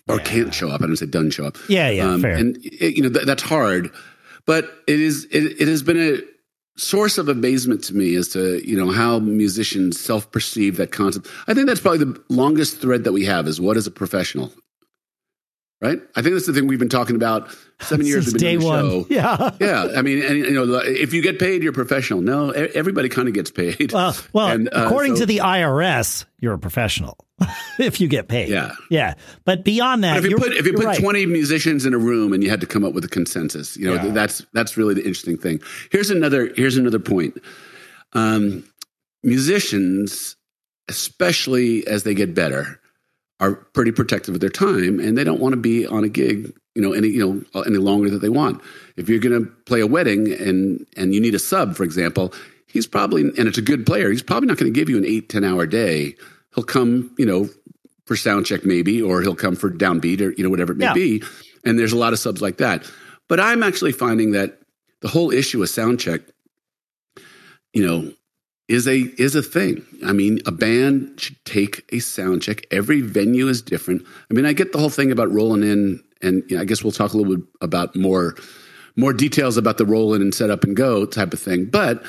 or 0.10 0.18
yeah. 0.18 0.24
can't 0.24 0.54
show 0.54 0.70
up. 0.70 0.82
I 0.82 0.88
don't 0.88 0.96
say 0.96 1.06
doesn't 1.06 1.32
show 1.32 1.46
up. 1.46 1.58
Yeah, 1.68 1.90
yeah, 1.90 2.10
um, 2.10 2.22
fair. 2.22 2.36
And 2.36 2.58
it, 2.58 2.98
you 2.98 3.04
know 3.04 3.10
th- 3.10 3.26
that's 3.26 3.44
hard, 3.44 3.92
but 4.46 4.66
it 4.88 5.00
is. 5.00 5.26
It, 5.26 5.62
it 5.62 5.68
has 5.68 5.84
been 5.84 6.00
a 6.00 6.20
source 6.80 7.18
of 7.18 7.28
amazement 7.28 7.84
to 7.84 7.96
me 7.96 8.16
as 8.16 8.30
to 8.30 8.68
you 8.68 8.76
know 8.76 8.92
how 8.92 9.20
musicians 9.20 10.00
self 10.00 10.32
perceive 10.32 10.78
that 10.78 10.92
concept. 10.92 11.28
I 11.48 11.54
think 11.54 11.68
that's 11.68 11.82
probably 11.82 12.00
the 12.00 12.24
longest 12.30 12.82
thread 12.82 13.04
that 13.04 13.12
we 13.12 13.26
have 13.26 13.48
is 13.48 13.62
what 13.62 13.78
is 13.78 13.88
a 13.88 13.92
professional, 13.92 14.52
right? 15.82 16.00
I 16.16 16.22
think 16.22 16.36
that's 16.36 16.46
the 16.46 16.54
thing 16.54 16.68
we've 16.68 16.80
been 16.80 16.90
talking 16.90 17.16
about 17.16 17.56
seven 17.80 18.06
years 18.06 18.26
Since 18.30 18.42
day 18.42 18.58
one. 18.58 18.90
Show. 18.90 19.06
Yeah, 19.10 19.52
yeah. 19.60 19.88
I 19.96 20.02
mean, 20.02 20.24
and, 20.24 20.38
you 20.38 20.52
know, 20.52 20.76
if 20.80 21.14
you 21.14 21.22
get 21.22 21.40
paid, 21.40 21.64
you're 21.64 21.74
professional. 21.74 22.22
No, 22.22 22.52
everybody 22.52 23.10
kind 23.10 23.28
of 23.28 23.34
gets 23.34 23.52
paid. 23.52 23.92
Well, 23.92 24.16
well, 24.34 24.48
and, 24.48 24.68
uh, 24.68 24.86
according 24.86 25.16
so, 25.16 25.22
to 25.22 25.26
the 25.26 25.38
IRS, 25.38 26.26
you're 26.40 26.54
a 26.54 26.60
professional 26.60 27.18
if 27.80 28.00
you 28.00 28.08
get 28.08 28.28
paid. 28.28 28.50
Yeah, 28.50 28.74
yeah. 28.90 29.16
But 29.46 29.64
beyond 29.64 30.04
that, 30.04 30.16
but 30.16 30.26
if 30.26 30.32
you 30.32 30.38
put 30.38 30.54
if 30.54 30.66
you 30.66 30.74
put 30.74 30.86
right. 30.86 31.00
twenty 31.00 31.26
musicians 31.26 31.86
in 31.86 31.94
a 31.94 31.98
room 31.98 32.34
and 32.34 32.44
you 32.44 32.50
had 32.50 32.62
to 32.62 32.68
come 32.68 32.84
up 32.84 32.94
with 32.94 33.04
a 33.06 33.10
consensus, 33.10 33.78
you 33.78 33.88
know, 33.88 33.96
yeah. 33.96 34.12
that's 34.12 34.46
that's 34.54 34.78
really 34.78 34.94
the 34.94 35.02
interesting 35.02 35.38
thing. 35.38 35.60
Here's 35.92 36.10
another 36.10 36.52
here's 36.56 36.78
another 36.78 37.00
point. 37.00 37.38
Um, 38.14 38.64
musicians, 39.24 40.36
especially 40.88 41.86
as 41.88 42.04
they 42.04 42.14
get 42.14 42.34
better, 42.34 42.80
are 43.40 43.54
pretty 43.54 43.92
protective 43.92 44.36
of 44.36 44.42
their 44.42 44.50
time, 44.50 45.00
and 45.00 45.18
they 45.18 45.24
don't 45.24 45.40
want 45.40 45.54
to 45.54 45.58
be 45.58 45.86
on 45.86 46.04
a 46.04 46.10
gig 46.10 46.54
you 46.76 46.82
know 46.82 46.94
any 46.94 47.10
you 47.10 47.46
know 47.54 47.62
any 47.64 47.78
longer 47.78 48.10
that 48.10 48.20
they 48.20 48.30
want. 48.30 48.62
If 48.96 49.10
you're 49.10 49.20
going 49.20 49.44
to 49.44 49.52
play 49.66 49.82
a 49.82 49.88
wedding 49.88 50.32
and 50.32 50.86
and 50.96 51.14
you 51.14 51.20
need 51.20 51.36
a 51.36 51.40
sub, 51.40 51.76
for 51.76 51.84
example, 51.84 52.34
he's 52.68 52.88
probably 52.88 53.22
and 53.22 53.48
it's 53.48 53.58
a 53.58 53.62
good 53.62 53.86
player. 53.86 54.10
He's 54.10 54.24
probably 54.24 54.48
not 54.48 54.58
going 54.58 54.72
to 54.72 54.80
give 54.80 54.90
you 54.90 54.98
an 54.98 55.06
eight 55.06 55.30
ten 55.30 55.44
hour 55.44 55.66
day. 55.66 56.16
He'll 56.56 56.64
come, 56.64 57.14
you 57.18 57.26
know, 57.26 57.50
for 58.06 58.16
sound 58.16 58.46
check 58.46 58.66
maybe, 58.66 59.02
or 59.02 59.22
he'll 59.22 59.36
come 59.36 59.56
for 59.56 59.70
downbeat 59.70 60.22
or 60.22 60.32
you 60.32 60.44
know 60.44 60.50
whatever 60.50 60.72
it 60.72 60.78
may 60.78 60.86
yeah. 60.86 60.94
be. 60.94 61.24
And 61.66 61.78
there's 61.78 61.92
a 61.92 61.98
lot 61.98 62.14
of 62.14 62.20
subs 62.20 62.42
like 62.42 62.58
that. 62.58 62.90
But 63.28 63.42
I'm 63.42 63.62
actually 63.62 63.92
finding 63.92 64.32
that 64.32 64.60
the 65.02 65.10
whole 65.10 65.32
issue 65.32 65.62
of 65.62 65.70
sound 65.70 66.00
check, 66.00 66.22
you 67.74 67.86
know, 67.86 68.14
is 68.70 68.88
a 68.88 69.00
is 69.18 69.36
a 69.36 69.42
thing. 69.42 69.84
I 70.06 70.14
mean, 70.14 70.40
a 70.46 70.52
band 70.52 71.20
should 71.20 71.44
take 71.44 71.84
a 71.92 72.00
sound 72.00 72.44
check. 72.44 72.66
Every 72.72 73.02
venue 73.02 73.48
is 73.48 73.62
different. 73.62 74.06
I 74.30 74.34
mean, 74.34 74.46
I 74.46 74.54
get 74.54 74.72
the 74.72 74.78
whole 74.78 74.92
thing 74.92 75.12
about 75.12 75.32
rolling 75.32 75.64
in 75.64 76.02
and 76.22 76.44
you 76.50 76.56
know, 76.56 76.62
I 76.62 76.66
guess 76.66 76.84
we'll 76.84 76.94
talk 76.94 77.14
a 77.14 77.18
little 77.18 77.36
bit 77.38 77.46
about 77.62 77.96
more 77.96 78.36
more 78.96 79.12
details 79.12 79.58
about 79.58 79.78
the 79.78 79.86
roll 79.86 80.14
in 80.14 80.22
and 80.22 80.34
set 80.34 80.50
up 80.50 80.64
and 80.64 80.76
go 80.76 81.06
type 81.06 81.34
of 81.34 81.40
thing. 81.40 81.66
But 81.66 82.04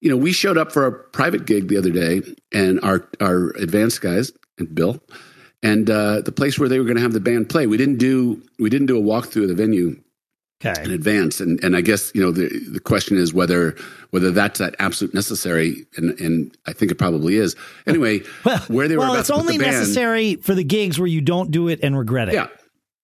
you 0.00 0.08
know, 0.08 0.16
we 0.16 0.32
showed 0.32 0.56
up 0.56 0.70
for 0.70 0.86
a 0.86 0.92
private 0.92 1.46
gig 1.46 1.66
the 1.68 1.76
other 1.76 1.90
day, 1.90 2.22
and 2.52 2.80
our 2.82 3.08
our 3.20 3.50
advanced 3.56 4.00
guys 4.00 4.32
and 4.58 4.72
Bill, 4.72 5.02
and 5.64 5.90
uh, 5.90 6.20
the 6.20 6.32
place 6.32 6.58
where 6.58 6.68
they 6.68 6.78
were 6.78 6.84
going 6.84 6.96
to 6.96 7.02
have 7.02 7.12
the 7.12 7.20
band 7.20 7.48
play, 7.48 7.66
we 7.66 7.76
didn't 7.76 7.98
do 7.98 8.40
we 8.60 8.70
didn't 8.70 8.86
do 8.86 8.98
a 8.98 9.02
walkthrough 9.02 9.42
of 9.42 9.48
the 9.48 9.54
venue 9.54 10.00
okay. 10.64 10.82
in 10.82 10.90
advance. 10.90 11.40
And 11.40 11.62
and 11.62 11.76
I 11.76 11.80
guess 11.80 12.12
you 12.14 12.20
know 12.20 12.30
the 12.30 12.48
the 12.70 12.80
question 12.80 13.16
is 13.16 13.32
whether 13.32 13.76
whether 14.10 14.30
that's 14.30 14.58
that 14.58 14.74
absolute 14.78 15.14
necessary, 15.14 15.86
and 15.96 16.18
and 16.20 16.56
I 16.66 16.72
think 16.72 16.90
it 16.90 16.96
probably 16.96 17.36
is. 17.36 17.56
Anyway, 17.86 18.20
well, 18.44 18.58
where 18.68 18.88
they 18.88 18.96
were 18.96 19.02
well, 19.02 19.14
it's 19.14 19.30
only 19.30 19.58
band, 19.58 19.72
necessary 19.72 20.36
for 20.36 20.54
the 20.54 20.64
gigs 20.64 20.98
where 20.98 21.08
you 21.08 21.20
don't 21.20 21.50
do 21.50 21.68
it 21.68 21.80
and 21.82 21.98
regret 21.98 22.28
it. 22.28 22.34
Yeah, 22.34 22.48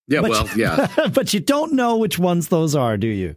yeah, 0.07 0.21
but 0.21 0.31
well, 0.31 0.49
yeah. 0.57 1.09
but 1.15 1.33
you 1.35 1.41
don't 1.41 1.73
know 1.73 1.97
which 1.97 2.19
ones 2.19 2.49
those 2.49 2.75
are, 2.75 2.97
do 2.97 3.07
you? 3.07 3.37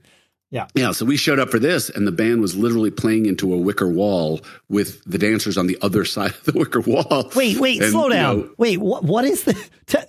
Yeah. 0.49 0.67
Yeah. 0.75 0.91
So 0.93 1.05
we 1.05 1.17
showed 1.17 1.39
up 1.39 1.49
for 1.49 1.59
this, 1.59 1.89
and 1.89 2.07
the 2.07 2.11
band 2.11 2.39
was 2.39 2.55
literally 2.55 2.91
playing 2.91 3.25
into 3.25 3.53
a 3.53 3.57
wicker 3.57 3.87
wall 3.87 4.39
with 4.69 5.03
the 5.03 5.17
dancers 5.17 5.57
on 5.57 5.67
the 5.67 5.77
other 5.81 6.05
side 6.05 6.31
of 6.31 6.43
the 6.45 6.53
wicker 6.53 6.79
wall. 6.79 7.31
Wait, 7.35 7.59
wait, 7.59 7.81
and, 7.81 7.91
slow 7.91 8.09
down. 8.09 8.37
You 8.37 8.43
know, 8.43 8.53
wait, 8.57 8.77
what, 8.77 9.03
what 9.03 9.25
is 9.25 9.43
the. 9.43 9.53
T- 9.87 9.99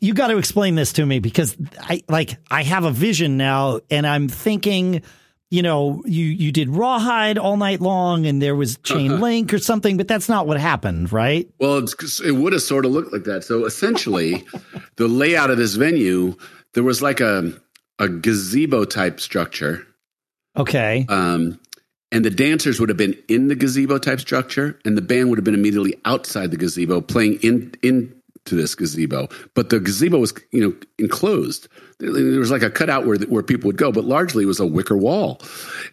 you 0.00 0.14
got 0.14 0.28
to 0.28 0.38
explain 0.38 0.74
this 0.74 0.94
to 0.94 1.06
me 1.06 1.18
because 1.18 1.56
I 1.78 2.02
like 2.08 2.38
I 2.50 2.62
have 2.62 2.84
a 2.84 2.90
vision 2.90 3.36
now, 3.36 3.80
and 3.90 4.06
I'm 4.06 4.28
thinking 4.28 5.02
you 5.54 5.62
know, 5.62 6.02
you 6.04 6.24
you 6.24 6.50
did 6.50 6.68
rawhide 6.68 7.38
all 7.38 7.56
night 7.56 7.80
long, 7.80 8.26
and 8.26 8.42
there 8.42 8.56
was 8.56 8.76
chain 8.78 9.12
uh-huh. 9.12 9.22
link 9.22 9.54
or 9.54 9.58
something, 9.58 9.96
but 9.96 10.08
that's 10.08 10.28
not 10.28 10.48
what 10.48 10.58
happened, 10.58 11.12
right? 11.12 11.48
Well, 11.60 11.78
it 11.78 12.32
would 12.32 12.52
have 12.52 12.62
sort 12.62 12.84
of 12.84 12.90
looked 12.90 13.12
like 13.12 13.22
that. 13.24 13.44
So 13.44 13.64
essentially, 13.64 14.44
the 14.96 15.06
layout 15.06 15.50
of 15.50 15.58
this 15.58 15.76
venue, 15.76 16.34
there 16.72 16.82
was 16.82 17.02
like 17.02 17.20
a 17.20 17.52
a 18.00 18.08
gazebo 18.08 18.84
type 18.84 19.20
structure. 19.20 19.86
Okay. 20.56 21.06
Um, 21.08 21.60
and 22.10 22.24
the 22.24 22.30
dancers 22.30 22.80
would 22.80 22.88
have 22.88 22.98
been 22.98 23.16
in 23.28 23.46
the 23.46 23.54
gazebo 23.54 23.98
type 23.98 24.18
structure, 24.18 24.80
and 24.84 24.96
the 24.96 25.02
band 25.02 25.28
would 25.28 25.38
have 25.38 25.44
been 25.44 25.54
immediately 25.54 25.94
outside 26.04 26.50
the 26.50 26.56
gazebo, 26.56 27.00
playing 27.00 27.34
in 27.42 27.74
in 27.80 28.12
to 28.46 28.54
this 28.54 28.74
gazebo, 28.74 29.28
but 29.54 29.70
the 29.70 29.80
gazebo 29.80 30.18
was 30.18 30.32
you 30.52 30.60
know 30.60 30.74
enclosed. 30.98 31.68
There 31.98 32.40
was 32.40 32.50
like 32.50 32.62
a 32.62 32.70
cutout 32.70 33.06
where 33.06 33.16
where 33.18 33.42
people 33.42 33.68
would 33.68 33.76
go, 33.76 33.92
but 33.92 34.04
largely 34.04 34.44
it 34.44 34.48
was 34.48 34.60
a 34.60 34.66
wicker 34.66 34.96
wall. 34.96 35.40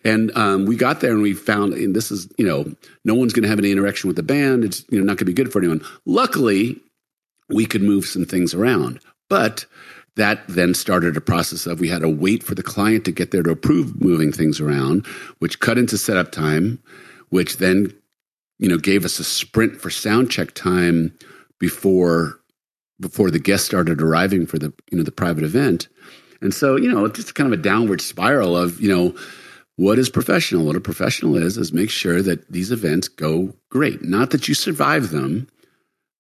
And 0.04 0.36
um, 0.38 0.66
we 0.66 0.76
got 0.76 1.02
there 1.02 1.12
and 1.12 1.22
we 1.22 1.34
found, 1.34 1.74
and 1.74 1.96
this 1.96 2.12
is 2.12 2.28
you 2.38 2.46
know 2.46 2.66
no 3.06 3.16
one's 3.16 3.34
going 3.34 3.44
to 3.44 3.50
have 3.50 3.60
any 3.60 3.72
interaction 3.72 4.08
with 4.08 4.18
the 4.18 4.24
band. 4.24 4.64
It's 4.64 4.86
you 4.90 5.00
know 5.00 5.06
not 5.06 5.18
going 5.18 5.20
to 5.20 5.26
be 5.26 5.34
good 5.34 5.52
for 5.52 5.60
anyone. 5.60 5.82
Luckily, 6.06 6.80
we 7.50 7.66
could 7.66 7.84
move 7.84 8.06
some 8.06 8.26
things 8.26 8.54
around, 8.54 9.00
but 9.30 9.66
that 10.18 10.46
then 10.48 10.74
started 10.74 11.16
a 11.16 11.22
process 11.22 11.66
of 11.66 11.80
we 11.80 11.88
had 11.88 12.02
to 12.02 12.10
wait 12.10 12.44
for 12.44 12.56
the 12.56 12.64
client 12.64 13.06
to 13.06 13.12
get 13.12 13.32
there 13.32 13.44
to 13.44 13.52
approve 13.52 14.02
moving 14.02 14.32
things 14.32 14.60
around, 14.60 15.06
which 15.40 15.60
cut 15.60 15.78
into 15.78 15.98
setup 15.98 16.32
time, 16.32 16.82
which 17.30 17.58
then 17.58 17.94
you 18.60 18.68
know 18.68 18.78
gave 18.78 19.06
us 19.06 19.20
a 19.20 19.24
sprint 19.24 19.80
for 19.80 19.90
sound 19.90 20.30
check 20.30 20.54
time 20.54 21.18
before 21.60 22.41
before 23.02 23.30
the 23.30 23.40
guests 23.40 23.66
started 23.66 24.02
arriving 24.02 24.46
for 24.46 24.58
the 24.58 24.74
you 24.90 24.98
know 24.98 25.04
the 25.04 25.12
private 25.12 25.44
event. 25.44 25.90
And 26.42 26.54
so 26.54 26.78
you 26.78 26.90
know 26.90 27.04
it's 27.06 27.18
just 27.18 27.36
kind 27.36 27.52
of 27.52 27.60
a 27.60 27.62
downward 27.62 28.00
spiral 28.00 28.56
of 28.56 28.80
you 28.80 28.90
know 28.90 29.16
what 29.76 30.00
is 30.00 30.10
professional? 30.10 30.66
What 30.66 30.78
a 30.78 30.82
professional 30.82 31.36
is 31.36 31.58
is 31.58 31.74
make 31.74 31.90
sure 31.90 32.22
that 32.22 32.50
these 32.50 32.72
events 32.72 33.10
go 33.10 33.54
great. 33.70 34.02
Not 34.04 34.32
that 34.32 34.48
you 34.48 34.54
survive 34.54 35.10
them 35.10 35.48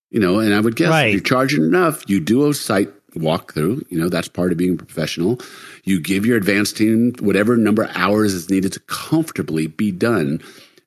you 0.09 0.19
know 0.19 0.39
and 0.39 0.53
i 0.53 0.59
would 0.59 0.75
guess 0.75 0.89
right. 0.89 1.05
if 1.05 1.13
you're 1.13 1.21
charging 1.21 1.63
enough 1.63 2.03
you 2.09 2.19
do 2.19 2.49
a 2.49 2.53
site 2.53 2.89
walkthrough. 3.15 3.83
You 3.89 3.99
know 3.99 4.09
that's 4.09 4.27
part 4.27 4.51
of 4.51 4.57
being 4.57 4.77
professional. 4.77 5.39
You 5.83 5.99
give 5.99 6.25
your 6.25 6.37
advanced 6.37 6.77
team 6.77 7.13
whatever 7.19 7.57
number 7.57 7.83
of 7.83 7.91
hours 7.95 8.33
is 8.33 8.49
needed 8.49 8.73
to 8.73 8.79
comfortably 8.81 9.67
be 9.67 9.91
done 9.91 10.41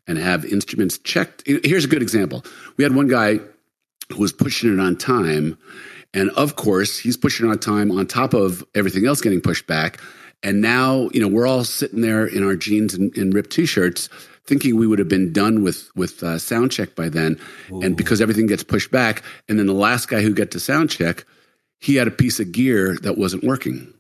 and 0.07 0.19
have 0.19 0.45
instruments 0.45 0.99
checked. 0.99 1.43
Here's 1.47 1.85
a 1.85 1.89
good 1.89 2.03
example. 2.03 2.45
We 2.77 2.85
had 2.85 2.95
one 2.95 3.09
guy 3.09 3.41
was 4.17 4.33
pushing 4.33 4.73
it 4.73 4.81
on 4.81 4.97
time. 4.97 5.59
And 6.13 6.31
of 6.31 6.57
course, 6.57 6.99
he's 6.99 7.17
pushing 7.17 7.47
it 7.47 7.51
on 7.51 7.59
time 7.59 7.91
on 7.91 8.07
top 8.07 8.35
of 8.35 8.65
everything 8.75 9.07
else 9.07 9.21
getting 9.21 9.41
pushed 9.41 9.67
back. 9.67 10.01
And 10.43 10.61
now, 10.61 11.09
you 11.13 11.21
know, 11.21 11.29
we're 11.29 11.47
all 11.47 11.65
sitting 11.65 12.03
there 12.03 12.27
in 12.27 12.45
our 12.45 12.55
jeans 12.55 12.95
and, 12.95 13.15
and 13.17 13.35
ripped 13.35 13.51
t-shirts, 13.51 14.09
thinking 14.47 14.77
we 14.77 14.87
would 14.87 14.99
have 14.99 15.09
been 15.09 15.33
done 15.33 15.65
with 15.65 15.91
with 15.97 16.23
uh, 16.23 16.39
sound 16.39 16.71
check 16.71 16.95
by 16.95 17.09
then. 17.09 17.39
Ooh. 17.73 17.81
And 17.81 17.97
because 17.97 18.21
everything 18.21 18.47
gets 18.47 18.63
pushed 18.63 18.91
back, 18.91 19.23
and 19.49 19.59
then 19.59 19.67
the 19.67 19.73
last 19.73 20.07
guy 20.07 20.21
who 20.21 20.35
got 20.35 20.51
to 20.53 20.61
sound 20.61 20.91
check, 20.91 21.25
he 21.81 21.97
had 21.97 22.07
a 22.07 22.13
piece 22.13 22.41
of 22.41 22.53
gear 22.53 22.97
that 23.03 23.17
wasn't 23.17 23.43
working. 23.43 23.93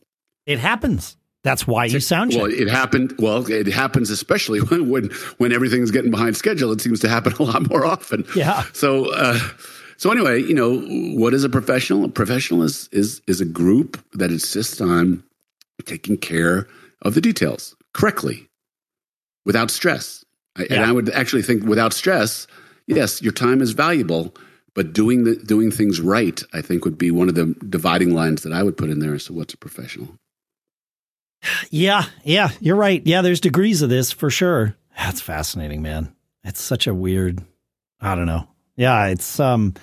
It 0.46 0.59
happens. 0.59 1.16
That's 1.42 1.66
why 1.66 1.87
you 1.87 2.00
sound 2.00 2.33
check. 2.33 2.42
Well, 2.42 2.53
it 2.53 2.68
happened. 2.68 3.14
Well, 3.18 3.50
it 3.50 3.66
happens 3.66 4.11
especially 4.11 4.61
when 4.61 4.88
when 4.90 5.11
when 5.38 5.50
everything's 5.50 5.90
getting 5.90 6.11
behind 6.11 6.37
schedule. 6.37 6.70
It 6.72 6.81
seems 6.83 7.00
to 7.00 7.09
happen 7.09 7.33
a 7.38 7.42
lot 7.42 7.68
more 7.70 7.85
often. 7.85 8.24
Yeah. 8.37 8.64
So. 8.74 9.12
Uh, 9.14 9.40
so 9.97 10.11
anyway, 10.11 10.43
you 10.43 10.55
know, 10.55 10.81
what 11.19 11.35
is 11.35 11.45
a 11.45 11.49
professional? 11.49 12.05
A 12.05 12.09
professional 12.09 12.63
is 12.63 12.89
is 12.93 13.23
is 13.27 13.41
a 13.41 13.45
group 13.45 14.03
that 14.13 14.31
insists 14.31 14.81
on 14.81 15.23
taking 15.85 16.17
care 16.17 16.67
of 17.03 17.15
the 17.15 17.21
details 17.21 17.77
correctly, 17.93 18.49
without 19.45 19.71
stress. 19.71 20.25
Yeah. 20.59 20.67
And 20.71 20.85
I 20.85 20.93
would 20.93 21.11
actually 21.11 21.43
think 21.43 21.65
without 21.65 21.93
stress, 21.93 22.47
yes, 22.87 23.21
your 23.21 23.33
time 23.33 23.61
is 23.61 23.73
valuable, 23.73 24.35
but 24.75 24.93
doing 24.93 25.25
the 25.25 25.37
doing 25.37 25.71
things 25.71 26.01
right, 26.01 26.43
I 26.53 26.63
think, 26.63 26.85
would 26.85 26.99
be 26.99 27.11
one 27.11 27.29
of 27.29 27.35
the 27.35 27.55
dividing 27.69 28.15
lines 28.15 28.43
that 28.43 28.53
I 28.53 28.63
would 28.63 28.77
put 28.77 28.91
in 28.91 29.01
there. 29.01 29.19
So, 29.19 29.35
what's 29.35 29.55
a 29.55 29.59
professional? 29.59 30.17
Yeah, 31.71 32.07
yeah, 32.23 32.51
you're 32.61 32.77
right. 32.77 33.03
Yeah, 33.05 33.23
there's 33.23 33.41
degrees 33.41 33.83
of 33.83 33.91
this 33.91 34.13
for 34.13 34.31
sure. 34.31 34.77
That's 34.97 35.21
fascinating, 35.21 35.83
man. 35.83 36.15
It's 36.43 36.61
such 36.61 36.87
a 36.87 36.95
weird. 36.95 37.43
I 38.01 38.15
don't 38.15 38.27
know. 38.27 38.49
Yeah, 38.77 39.07
it's 39.07 39.39
um 39.41 39.75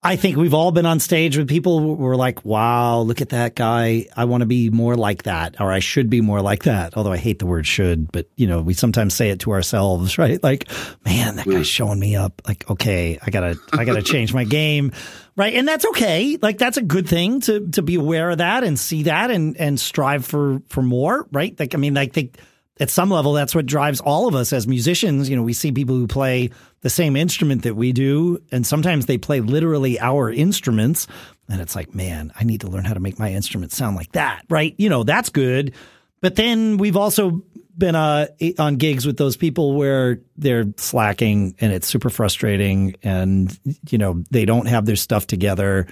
I 0.00 0.14
think 0.14 0.36
we've 0.36 0.54
all 0.54 0.70
been 0.70 0.86
on 0.86 1.00
stage 1.00 1.36
with 1.36 1.48
people 1.48 1.80
who 1.80 1.94
were 1.94 2.14
like, 2.14 2.44
wow, 2.44 3.00
look 3.00 3.20
at 3.20 3.30
that 3.30 3.56
guy. 3.56 4.06
I 4.16 4.26
want 4.26 4.42
to 4.42 4.46
be 4.46 4.70
more 4.70 4.94
like 4.94 5.24
that, 5.24 5.60
or 5.60 5.72
I 5.72 5.80
should 5.80 6.08
be 6.08 6.20
more 6.20 6.40
like 6.40 6.62
that. 6.62 6.96
Although 6.96 7.12
I 7.12 7.16
hate 7.16 7.40
the 7.40 7.46
word 7.46 7.66
should, 7.66 8.12
but 8.12 8.28
you 8.36 8.46
know, 8.46 8.62
we 8.62 8.74
sometimes 8.74 9.14
say 9.14 9.30
it 9.30 9.40
to 9.40 9.50
ourselves, 9.50 10.16
right? 10.18 10.40
Like, 10.40 10.70
man, 11.04 11.36
that 11.36 11.46
guy's 11.46 11.66
showing 11.66 11.98
me 11.98 12.14
up. 12.14 12.40
Like, 12.46 12.70
okay, 12.70 13.18
I 13.20 13.30
gotta, 13.30 13.56
I 13.72 13.84
gotta 13.84 14.02
change 14.02 14.32
my 14.32 14.44
game. 14.44 14.92
Right. 15.34 15.54
And 15.54 15.66
that's 15.66 15.84
okay. 15.86 16.38
Like, 16.40 16.58
that's 16.58 16.76
a 16.76 16.82
good 16.82 17.08
thing 17.08 17.40
to, 17.42 17.68
to 17.70 17.82
be 17.82 17.96
aware 17.96 18.30
of 18.30 18.38
that 18.38 18.64
and 18.64 18.78
see 18.78 19.04
that 19.04 19.30
and, 19.30 19.56
and 19.56 19.78
strive 19.78 20.24
for, 20.24 20.62
for 20.68 20.82
more. 20.82 21.28
Right. 21.30 21.58
Like, 21.58 21.74
I 21.74 21.78
mean, 21.78 21.96
I 21.96 22.06
think 22.06 22.38
at 22.80 22.90
some 22.90 23.10
level, 23.10 23.32
that's 23.32 23.54
what 23.54 23.66
drives 23.66 24.00
all 24.00 24.28
of 24.28 24.34
us 24.34 24.52
as 24.52 24.66
musicians. 24.66 25.28
You 25.28 25.36
know, 25.36 25.42
we 25.42 25.52
see 25.52 25.72
people 25.72 25.96
who 25.96 26.06
play 26.06 26.50
the 26.80 26.90
same 26.90 27.16
instrument 27.16 27.62
that 27.62 27.74
we 27.74 27.92
do, 27.92 28.40
and 28.52 28.66
sometimes 28.66 29.06
they 29.06 29.18
play 29.18 29.40
literally 29.40 29.98
our 29.98 30.30
instruments. 30.30 31.06
And 31.48 31.60
it's 31.60 31.74
like, 31.74 31.94
man, 31.94 32.32
I 32.38 32.44
need 32.44 32.60
to 32.60 32.68
learn 32.68 32.84
how 32.84 32.94
to 32.94 33.00
make 33.00 33.18
my 33.18 33.32
instrument 33.32 33.72
sound 33.72 33.96
like 33.96 34.12
that, 34.12 34.44
right? 34.48 34.74
You 34.78 34.88
know, 34.88 35.02
that's 35.02 35.30
good. 35.30 35.74
But 36.20 36.36
then 36.36 36.78
we've 36.78 36.96
also 36.96 37.42
been 37.76 37.94
uh, 37.94 38.26
on 38.58 38.76
gigs 38.76 39.06
with 39.06 39.16
those 39.16 39.36
people 39.36 39.74
where 39.74 40.20
they're 40.36 40.66
slacking 40.76 41.54
and 41.60 41.72
it's 41.72 41.86
super 41.86 42.10
frustrating 42.10 42.96
and, 43.02 43.56
you 43.88 43.98
know, 43.98 44.24
they 44.30 44.44
don't 44.44 44.66
have 44.66 44.84
their 44.84 44.96
stuff 44.96 45.26
together 45.28 45.86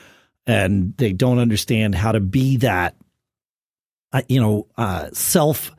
and 0.46 0.96
they 0.96 1.12
don't 1.12 1.38
understand 1.38 1.94
how 1.94 2.12
to 2.12 2.20
be 2.20 2.59
that, 2.59 2.96
uh, 4.12 4.22
you 4.29 4.40
know, 4.40 4.66
uh, 4.77 5.09
self 5.12 5.72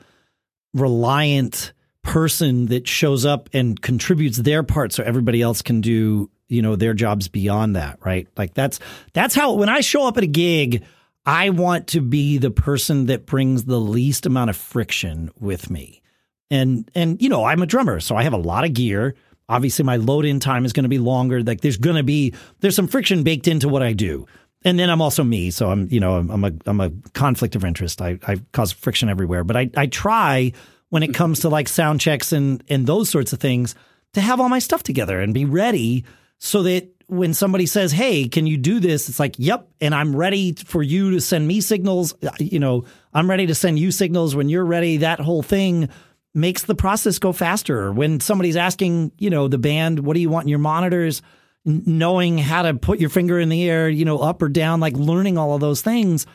reliant 0.79 1.73
person 2.03 2.67
that 2.67 2.87
shows 2.87 3.25
up 3.25 3.49
and 3.53 3.81
contributes 3.81 4.37
their 4.37 4.63
part 4.63 4.93
so 4.93 5.03
everybody 5.03 5.41
else 5.41 5.61
can 5.61 5.81
do 5.81 6.29
you 6.47 6.61
know 6.61 6.77
their 6.77 6.93
jobs 6.93 7.27
beyond 7.27 7.75
that 7.75 7.99
right? 8.05 8.27
Like 8.37 8.53
that's 8.53 8.79
that's 9.13 9.35
how 9.35 9.53
when 9.53 9.67
i 9.67 9.81
show 9.81 10.07
up 10.07 10.17
at 10.17 10.23
a 10.23 10.27
gig 10.27 10.85
i 11.25 11.49
want 11.49 11.87
to 11.87 11.99
be 11.99 12.37
the 12.37 12.51
person 12.51 13.07
that 13.07 13.25
brings 13.25 13.65
the 13.65 13.79
least 13.79 14.25
amount 14.25 14.49
of 14.49 14.55
friction 14.55 15.29
with 15.39 15.69
me. 15.69 16.01
And 16.49 16.89
and 16.95 17.21
you 17.21 17.27
know 17.27 17.43
i'm 17.43 17.61
a 17.61 17.65
drummer 17.65 17.99
so 17.99 18.15
i 18.15 18.23
have 18.23 18.33
a 18.33 18.37
lot 18.37 18.63
of 18.63 18.73
gear. 18.73 19.15
Obviously 19.49 19.83
my 19.83 19.97
load 19.97 20.25
in 20.25 20.39
time 20.39 20.65
is 20.65 20.73
going 20.73 20.83
to 20.83 20.89
be 20.89 20.99
longer. 20.99 21.41
Like 21.41 21.61
there's 21.61 21.77
going 21.77 21.95
to 21.95 22.03
be 22.03 22.33
there's 22.61 22.75
some 22.75 22.87
friction 22.87 23.23
baked 23.23 23.49
into 23.49 23.67
what 23.67 23.83
i 23.83 23.91
do 23.91 24.27
and 24.63 24.77
then 24.79 24.89
I'm 24.89 25.01
also 25.01 25.23
me, 25.23 25.51
so 25.51 25.69
I'm 25.69 25.87
you 25.91 25.99
know 25.99 26.15
I'm 26.15 26.43
a 26.43 26.51
I'm 26.65 26.81
a 26.81 26.91
conflict 27.13 27.55
of 27.55 27.63
interest. 27.63 28.01
I, 28.01 28.19
I 28.27 28.37
cause 28.53 28.71
friction 28.71 29.09
everywhere, 29.09 29.43
but 29.43 29.55
I 29.55 29.69
I 29.75 29.87
try 29.87 30.53
when 30.89 31.03
it 31.03 31.13
comes 31.13 31.41
to 31.41 31.49
like 31.49 31.67
sound 31.67 32.01
checks 32.01 32.31
and 32.31 32.63
and 32.69 32.85
those 32.85 33.09
sorts 33.09 33.33
of 33.33 33.39
things 33.39 33.75
to 34.13 34.21
have 34.21 34.39
all 34.39 34.49
my 34.49 34.59
stuff 34.59 34.83
together 34.83 35.19
and 35.19 35.33
be 35.33 35.45
ready 35.45 36.05
so 36.39 36.63
that 36.63 36.89
when 37.07 37.33
somebody 37.33 37.65
says, 37.65 37.91
"Hey, 37.91 38.27
can 38.27 38.47
you 38.47 38.57
do 38.57 38.79
this?" 38.79 39.09
it's 39.09 39.19
like, 39.19 39.35
"Yep," 39.37 39.69
and 39.79 39.95
I'm 39.95 40.15
ready 40.15 40.53
for 40.53 40.83
you 40.83 41.11
to 41.11 41.21
send 41.21 41.47
me 41.47 41.61
signals. 41.61 42.13
Uh, 42.23 42.31
you 42.39 42.59
know, 42.59 42.85
I'm 43.13 43.29
ready 43.29 43.47
to 43.47 43.55
send 43.55 43.79
you 43.79 43.91
signals 43.91 44.35
when 44.35 44.49
you're 44.49 44.65
ready. 44.65 44.97
That 44.97 45.19
whole 45.19 45.43
thing 45.43 45.89
makes 46.33 46.63
the 46.63 46.75
process 46.75 47.19
go 47.19 47.31
faster. 47.31 47.91
When 47.91 48.19
somebody's 48.19 48.57
asking, 48.57 49.11
you 49.17 49.29
know, 49.29 49.47
the 49.47 49.57
band, 49.57 49.99
"What 49.99 50.15
do 50.15 50.19
you 50.19 50.29
want 50.29 50.45
in 50.45 50.49
your 50.49 50.59
monitors?" 50.59 51.21
Knowing 51.67 52.38
how 52.38 52.62
to 52.62 52.73
put 52.73 52.99
your 52.99 53.10
finger 53.10 53.39
in 53.39 53.49
the 53.49 53.69
air, 53.69 53.89
you 53.89 54.06
know, 54.06 54.19
up 54.19 54.41
or 54.41 54.47
down, 54.47 54.80
like 54.80 54.95
learning 54.95 55.38
all 55.38 55.53
of 55.53 55.60
those 55.62 55.82
things, 55.82 56.25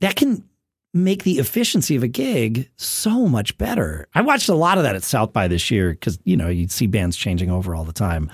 that 0.00 0.14
can 0.14 0.48
make 0.94 1.24
the 1.24 1.38
efficiency 1.38 1.96
of 1.96 2.04
a 2.04 2.08
gig 2.08 2.70
so 2.76 3.26
much 3.26 3.58
better. 3.58 4.08
I 4.14 4.22
watched 4.22 4.48
a 4.48 4.54
lot 4.54 4.78
of 4.78 4.84
that 4.84 4.94
at 4.94 5.02
South 5.02 5.32
by 5.32 5.48
this 5.48 5.70
year 5.70 5.90
because 5.90 6.18
you 6.24 6.36
know 6.36 6.48
you 6.48 6.68
see 6.68 6.86
bands 6.86 7.16
changing 7.16 7.50
over 7.50 7.74
all 7.74 7.84
the 7.84 7.92
time, 7.92 8.30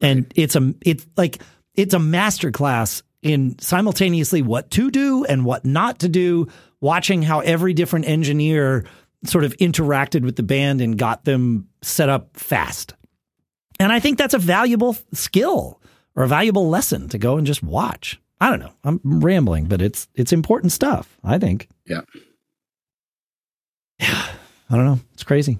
and 0.00 0.30
it's 0.34 0.56
a 0.56 0.74
it's 0.84 1.06
like 1.16 1.40
it's 1.74 1.94
a 1.94 2.00
master 2.00 2.50
class 2.50 3.02
in 3.22 3.56
simultaneously 3.60 4.42
what 4.42 4.70
to 4.72 4.90
do 4.90 5.24
and 5.24 5.44
what 5.44 5.64
not 5.64 6.00
to 6.00 6.08
do. 6.08 6.48
Watching 6.80 7.22
how 7.22 7.38
every 7.38 7.74
different 7.74 8.08
engineer 8.08 8.84
sort 9.24 9.44
of 9.44 9.56
interacted 9.58 10.24
with 10.24 10.34
the 10.34 10.42
band 10.42 10.80
and 10.80 10.98
got 10.98 11.24
them 11.24 11.68
set 11.80 12.08
up 12.08 12.36
fast. 12.36 12.94
And 13.78 13.92
I 13.92 14.00
think 14.00 14.18
that's 14.18 14.34
a 14.34 14.38
valuable 14.38 14.96
skill 15.12 15.80
or 16.16 16.24
a 16.24 16.28
valuable 16.28 16.68
lesson 16.68 17.08
to 17.08 17.18
go 17.18 17.36
and 17.36 17.46
just 17.46 17.62
watch. 17.62 18.20
I 18.40 18.50
don't 18.50 18.60
know. 18.60 18.72
I'm 18.84 19.00
rambling, 19.04 19.66
but 19.66 19.80
it's 19.80 20.08
it's 20.14 20.32
important 20.32 20.72
stuff. 20.72 21.18
I 21.22 21.38
think. 21.38 21.68
Yeah. 21.86 22.02
Yeah. 24.00 24.26
I 24.70 24.76
don't 24.76 24.86
know. 24.86 25.00
It's 25.12 25.24
crazy. 25.24 25.58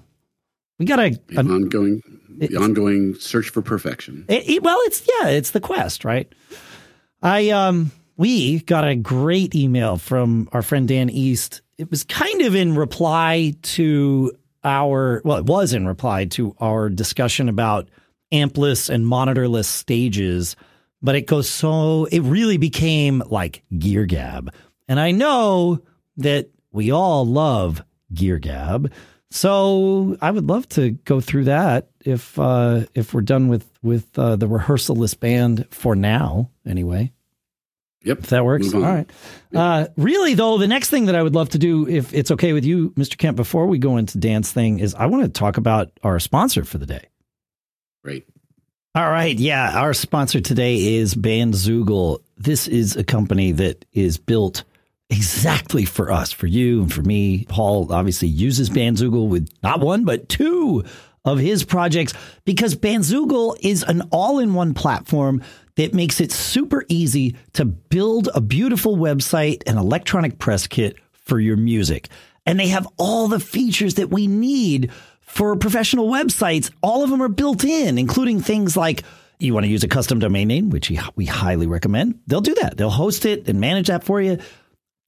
We 0.79 0.85
got 0.85 0.99
a, 0.99 1.17
an 1.29 1.51
ongoing 1.51 2.01
the 2.29 2.57
ongoing 2.57 3.15
search 3.15 3.49
for 3.49 3.61
perfection. 3.61 4.25
It, 4.27 4.49
it, 4.49 4.63
well, 4.63 4.77
it's 4.81 5.07
yeah, 5.07 5.29
it's 5.29 5.51
the 5.51 5.59
quest, 5.59 6.03
right? 6.03 6.31
I 7.21 7.49
um 7.51 7.91
we 8.17 8.59
got 8.61 8.87
a 8.87 8.95
great 8.95 9.55
email 9.55 9.97
from 9.97 10.49
our 10.51 10.61
friend 10.61 10.87
Dan 10.87 11.09
East. 11.09 11.61
It 11.77 11.89
was 11.89 12.03
kind 12.03 12.41
of 12.41 12.55
in 12.55 12.75
reply 12.75 13.55
to 13.61 14.33
our 14.63 15.21
well, 15.23 15.37
it 15.37 15.45
was 15.45 15.73
in 15.73 15.87
reply 15.87 16.25
to 16.25 16.55
our 16.59 16.89
discussion 16.89 17.49
about 17.49 17.87
ampless 18.33 18.89
and 18.89 19.05
monitorless 19.05 19.65
stages, 19.65 20.55
but 21.01 21.15
it 21.15 21.27
goes 21.27 21.49
so, 21.49 22.05
it 22.05 22.21
really 22.21 22.57
became 22.57 23.23
like 23.27 23.63
Gear 23.77 24.05
Gab. 24.05 24.53
And 24.87 24.99
I 24.99 25.11
know 25.11 25.81
that 26.17 26.49
we 26.71 26.91
all 26.91 27.25
love 27.25 27.83
Gear 28.13 28.39
Gab. 28.39 28.91
So 29.31 30.15
I 30.21 30.29
would 30.29 30.47
love 30.47 30.69
to 30.69 30.91
go 30.91 31.19
through 31.19 31.45
that 31.45 31.89
if 32.05 32.37
uh, 32.37 32.85
if 32.93 33.15
we're 33.15 33.21
done 33.21 33.47
with 33.47 33.67
with 33.81 34.07
uh, 34.19 34.35
the 34.35 34.47
rehearsalless 34.47 35.19
band 35.19 35.65
for 35.71 35.95
now, 35.95 36.51
anyway. 36.67 37.11
Yep. 38.03 38.19
If 38.19 38.27
that 38.27 38.45
works. 38.45 38.73
All 38.73 38.81
right. 38.81 39.09
Yep. 39.51 39.59
Uh, 39.59 39.87
really, 39.95 40.33
though, 40.33 40.57
the 40.57 40.67
next 40.67 40.89
thing 40.89 41.05
that 41.05 41.15
I 41.15 41.23
would 41.23 41.33
love 41.33 41.49
to 41.49 41.57
do, 41.57 41.87
if 41.87 42.13
it's 42.13 42.31
okay 42.31 42.53
with 42.53 42.65
you, 42.65 42.91
Mr. 42.91 43.17
Kent, 43.17 43.37
before 43.37 43.65
we 43.65 43.77
go 43.77 43.97
into 43.97 44.17
Dan's 44.17 44.51
thing, 44.51 44.79
is 44.79 44.93
I 44.93 45.05
want 45.05 45.23
to 45.23 45.29
talk 45.29 45.57
about 45.57 45.89
our 46.03 46.19
sponsor 46.19 46.65
for 46.65 46.77
the 46.77 46.85
day. 46.85 47.07
Great. 48.03 48.27
All 48.95 49.09
right. 49.09 49.37
Yeah. 49.37 49.79
Our 49.79 49.93
sponsor 49.93 50.41
today 50.41 50.97
is 50.97 51.15
Bandzoogle. 51.15 52.19
This 52.37 52.67
is 52.67 52.95
a 52.95 53.03
company 53.03 53.53
that 53.53 53.85
is 53.93 54.17
built 54.17 54.65
exactly 55.09 55.85
for 55.85 56.11
us, 56.11 56.31
for 56.31 56.47
you 56.47 56.81
and 56.81 56.93
for 56.93 57.01
me. 57.01 57.45
Paul 57.45 57.91
obviously 57.93 58.27
uses 58.27 58.69
Bandzoogle 58.69 59.29
with 59.29 59.49
not 59.63 59.79
one, 59.79 60.03
but 60.03 60.27
two 60.27 60.83
of 61.25 61.39
his 61.39 61.63
projects 61.63 62.13
because 62.43 62.75
Bandzoogle 62.75 63.57
is 63.61 63.83
an 63.83 64.01
all 64.11 64.39
in 64.39 64.53
one 64.53 64.73
platform 64.73 65.41
that 65.75 65.93
makes 65.93 66.19
it 66.19 66.31
super 66.31 66.85
easy 66.89 67.35
to 67.53 67.65
build 67.65 68.29
a 68.35 68.41
beautiful 68.41 68.97
website 68.97 69.63
and 69.65 69.77
electronic 69.79 70.37
press 70.39 70.67
kit 70.67 70.97
for 71.13 71.39
your 71.39 71.55
music. 71.57 72.09
And 72.45 72.59
they 72.59 72.67
have 72.67 72.87
all 72.97 73.29
the 73.29 73.39
features 73.39 73.95
that 73.95 74.09
we 74.09 74.27
need 74.27 74.91
for 75.33 75.55
professional 75.55 76.07
websites, 76.09 76.69
all 76.83 77.03
of 77.03 77.09
them 77.09 77.19
are 77.19 77.27
built 77.27 77.63
in, 77.63 77.97
including 77.97 78.39
things 78.39 78.77
like 78.77 79.01
you 79.39 79.51
want 79.51 79.63
to 79.63 79.69
use 79.69 79.83
a 79.83 79.87
custom 79.87 80.19
domain 80.19 80.47
name, 80.47 80.69
which 80.69 80.91
we 81.15 81.25
highly 81.25 81.65
recommend. 81.65 82.19
They'll 82.27 82.39
do 82.39 82.53
that. 82.61 82.77
They'll 82.77 82.91
host 82.91 83.25
it 83.25 83.49
and 83.49 83.59
manage 83.59 83.87
that 83.87 84.03
for 84.03 84.21
you. 84.21 84.37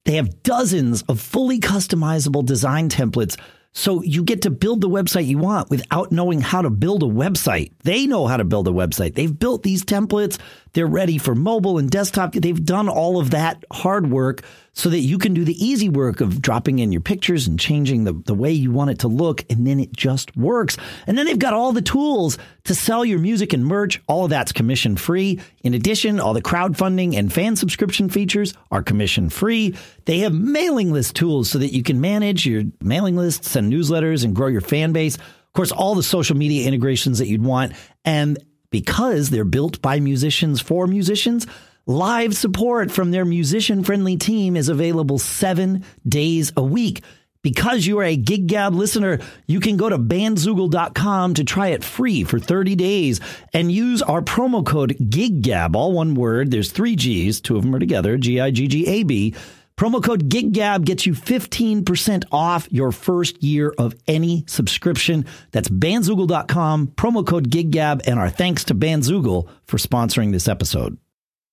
They 0.04 0.16
have 0.16 0.42
dozens 0.42 1.02
of 1.02 1.20
fully 1.20 1.60
customizable 1.60 2.44
design 2.44 2.88
templates. 2.88 3.38
So 3.76 4.02
you 4.02 4.24
get 4.24 4.42
to 4.42 4.50
build 4.50 4.80
the 4.80 4.88
website 4.88 5.26
you 5.26 5.36
want 5.36 5.68
without 5.68 6.10
knowing 6.10 6.40
how 6.40 6.62
to 6.62 6.70
build 6.70 7.02
a 7.02 7.06
website. 7.06 7.72
They 7.82 8.06
know 8.06 8.26
how 8.26 8.38
to 8.38 8.44
build 8.44 8.66
a 8.66 8.70
website. 8.70 9.14
They've 9.14 9.38
built 9.38 9.62
these 9.62 9.84
templates. 9.84 10.38
They're 10.72 10.86
ready 10.86 11.18
for 11.18 11.34
mobile 11.34 11.76
and 11.76 11.90
desktop. 11.90 12.32
They've 12.32 12.64
done 12.64 12.88
all 12.88 13.20
of 13.20 13.30
that 13.30 13.64
hard 13.70 14.10
work 14.10 14.42
so 14.72 14.88
that 14.90 15.00
you 15.00 15.18
can 15.18 15.34
do 15.34 15.44
the 15.44 15.64
easy 15.64 15.90
work 15.90 16.22
of 16.22 16.40
dropping 16.40 16.78
in 16.78 16.90
your 16.90 17.00
pictures 17.02 17.46
and 17.46 17.58
changing 17.58 18.04
the, 18.04 18.12
the 18.12 18.34
way 18.34 18.52
you 18.52 18.70
want 18.70 18.90
it 18.90 18.98
to 19.00 19.08
look. 19.08 19.44
And 19.50 19.66
then 19.66 19.78
it 19.80 19.94
just 19.94 20.34
works. 20.36 20.78
And 21.06 21.16
then 21.16 21.26
they've 21.26 21.38
got 21.38 21.54
all 21.54 21.72
the 21.72 21.82
tools 21.82 22.38
to 22.64 22.74
sell 22.74 23.04
your 23.04 23.18
music 23.18 23.52
and 23.52 23.64
merch. 23.64 24.02
All 24.06 24.24
of 24.24 24.30
that's 24.30 24.52
commission 24.52 24.96
free. 24.96 25.40
In 25.62 25.72
addition, 25.74 26.18
all 26.18 26.34
the 26.34 26.42
crowdfunding 26.42 27.16
and 27.16 27.32
fan 27.32 27.56
subscription 27.56 28.08
features 28.08 28.54
are 28.70 28.82
commission 28.82 29.30
free. 29.30 29.76
They 30.06 30.20
have 30.20 30.32
mailing 30.32 30.92
list 30.92 31.14
tools 31.14 31.50
so 31.50 31.58
that 31.58 31.74
you 31.74 31.82
can 31.82 32.00
manage 32.00 32.46
your 32.46 32.64
mailing 32.80 33.16
lists, 33.16 33.54
and 33.54 33.72
newsletters, 33.72 34.24
and 34.24 34.34
grow 34.34 34.48
your 34.48 34.60
fan 34.60 34.92
base. 34.92 35.16
Of 35.16 35.52
course, 35.52 35.72
all 35.72 35.94
the 35.94 36.02
social 36.02 36.36
media 36.36 36.66
integrations 36.66 37.18
that 37.18 37.28
you'd 37.28 37.44
want. 37.44 37.74
And 38.04 38.38
because 38.70 39.30
they're 39.30 39.44
built 39.44 39.82
by 39.82 40.00
musicians 40.00 40.60
for 40.60 40.86
musicians, 40.86 41.46
Live 41.88 42.36
support 42.36 42.90
from 42.90 43.12
their 43.12 43.24
musician 43.24 43.84
friendly 43.84 44.16
team 44.16 44.56
is 44.56 44.68
available 44.68 45.20
seven 45.20 45.84
days 46.04 46.52
a 46.56 46.62
week. 46.62 47.04
Because 47.42 47.86
you 47.86 48.00
are 48.00 48.04
a 48.04 48.16
Gig 48.16 48.48
Gab 48.48 48.74
listener, 48.74 49.20
you 49.46 49.60
can 49.60 49.76
go 49.76 49.88
to 49.88 49.96
bandzoogle.com 49.96 51.34
to 51.34 51.44
try 51.44 51.68
it 51.68 51.84
free 51.84 52.24
for 52.24 52.40
30 52.40 52.74
days 52.74 53.20
and 53.52 53.70
use 53.70 54.02
our 54.02 54.20
promo 54.20 54.66
code 54.66 54.96
GIGGAB, 54.98 55.76
all 55.76 55.92
one 55.92 56.16
word. 56.16 56.50
There's 56.50 56.72
three 56.72 56.96
G's, 56.96 57.40
two 57.40 57.56
of 57.56 57.62
them 57.62 57.72
are 57.76 57.78
together, 57.78 58.18
G 58.18 58.40
I 58.40 58.50
G 58.50 58.66
G 58.66 58.84
A 58.88 59.04
B. 59.04 59.32
Promo 59.78 60.02
code 60.02 60.30
GIGGAB 60.30 60.86
gets 60.86 61.04
you 61.04 61.12
15% 61.12 62.24
off 62.32 62.66
your 62.70 62.92
first 62.92 63.42
year 63.42 63.74
of 63.76 63.94
any 64.08 64.44
subscription. 64.48 65.26
That's 65.50 65.68
bandzoogle.com, 65.68 66.88
promo 66.88 67.26
code 67.26 67.50
GIGGAB, 67.50 68.06
and 68.06 68.18
our 68.18 68.30
thanks 68.30 68.64
to 68.64 68.74
Bandzoogle 68.74 69.48
for 69.66 69.76
sponsoring 69.76 70.32
this 70.32 70.48
episode. 70.48 70.96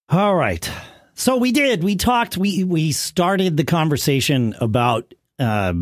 All 0.08 0.36
right. 0.36 0.70
So 1.16 1.36
we 1.36 1.52
did. 1.52 1.84
We 1.84 1.98
talked. 1.98 2.38
We 2.38 2.64
we 2.64 2.94
started 2.94 3.58
the 3.58 3.66
conversation 3.66 4.56
about 4.60 5.14
uh, 5.38 5.74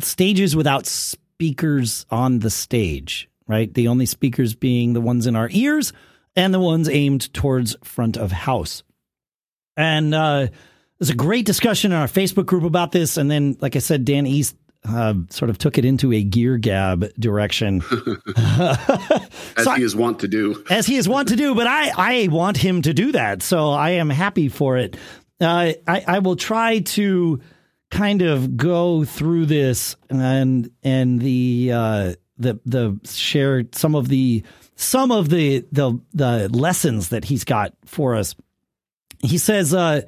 stages 0.00 0.54
without 0.54 0.86
speakers 0.86 2.06
on 2.08 2.38
the 2.38 2.50
stage. 2.50 3.28
Right. 3.48 3.72
The 3.72 3.88
only 3.88 4.06
speakers 4.06 4.54
being 4.54 4.92
the 4.92 5.00
ones 5.00 5.26
in 5.26 5.34
our 5.34 5.48
ears 5.50 5.92
and 6.36 6.54
the 6.54 6.60
ones 6.60 6.88
aimed 6.88 7.34
towards 7.34 7.76
front 7.82 8.16
of 8.16 8.30
house. 8.30 8.84
And 9.76 10.14
uh, 10.14 10.48
there's 11.00 11.10
a 11.10 11.16
great 11.16 11.46
discussion 11.46 11.92
in 11.92 11.98
our 11.98 12.06
Facebook 12.06 12.46
group 12.46 12.62
about 12.62 12.92
this. 12.92 13.16
And 13.16 13.30
then, 13.30 13.56
like 13.60 13.74
I 13.74 13.78
said, 13.78 14.04
Dan 14.04 14.26
East 14.26 14.54
uh, 14.86 15.14
sort 15.30 15.50
of 15.50 15.56
took 15.56 15.78
it 15.78 15.84
into 15.84 16.12
a 16.12 16.22
gear 16.22 16.58
gab 16.58 17.12
direction, 17.18 17.82
as 18.36 19.64
so 19.64 19.72
he 19.72 19.82
is 19.82 19.96
wont 19.96 20.20
to 20.20 20.28
do. 20.28 20.64
As 20.70 20.86
he 20.86 20.96
is 20.96 21.08
wont 21.08 21.28
to 21.28 21.36
do, 21.36 21.54
but 21.54 21.66
I 21.66 21.90
I 21.96 22.28
want 22.28 22.56
him 22.56 22.82
to 22.82 22.94
do 22.94 23.12
that, 23.12 23.42
so 23.42 23.70
I 23.70 23.90
am 23.90 24.08
happy 24.08 24.48
for 24.48 24.78
it. 24.78 24.96
Uh, 25.40 25.72
I 25.86 26.04
I 26.06 26.18
will 26.20 26.36
try 26.36 26.78
to 26.80 27.40
kind 27.90 28.22
of 28.22 28.56
go 28.56 29.04
through 29.04 29.46
this 29.46 29.96
and 30.08 30.70
and 30.82 31.20
the 31.20 31.72
uh, 31.74 32.14
the 32.38 32.58
the 32.64 33.00
share 33.04 33.64
some 33.72 33.94
of 33.94 34.08
the 34.08 34.42
some 34.76 35.12
of 35.12 35.28
the 35.28 35.66
the 35.72 36.00
the 36.14 36.48
lessons 36.48 37.10
that 37.10 37.26
he's 37.26 37.44
got 37.44 37.74
for 37.84 38.14
us. 38.16 38.34
He 39.22 39.36
says, 39.36 39.74
uh, 39.74 40.02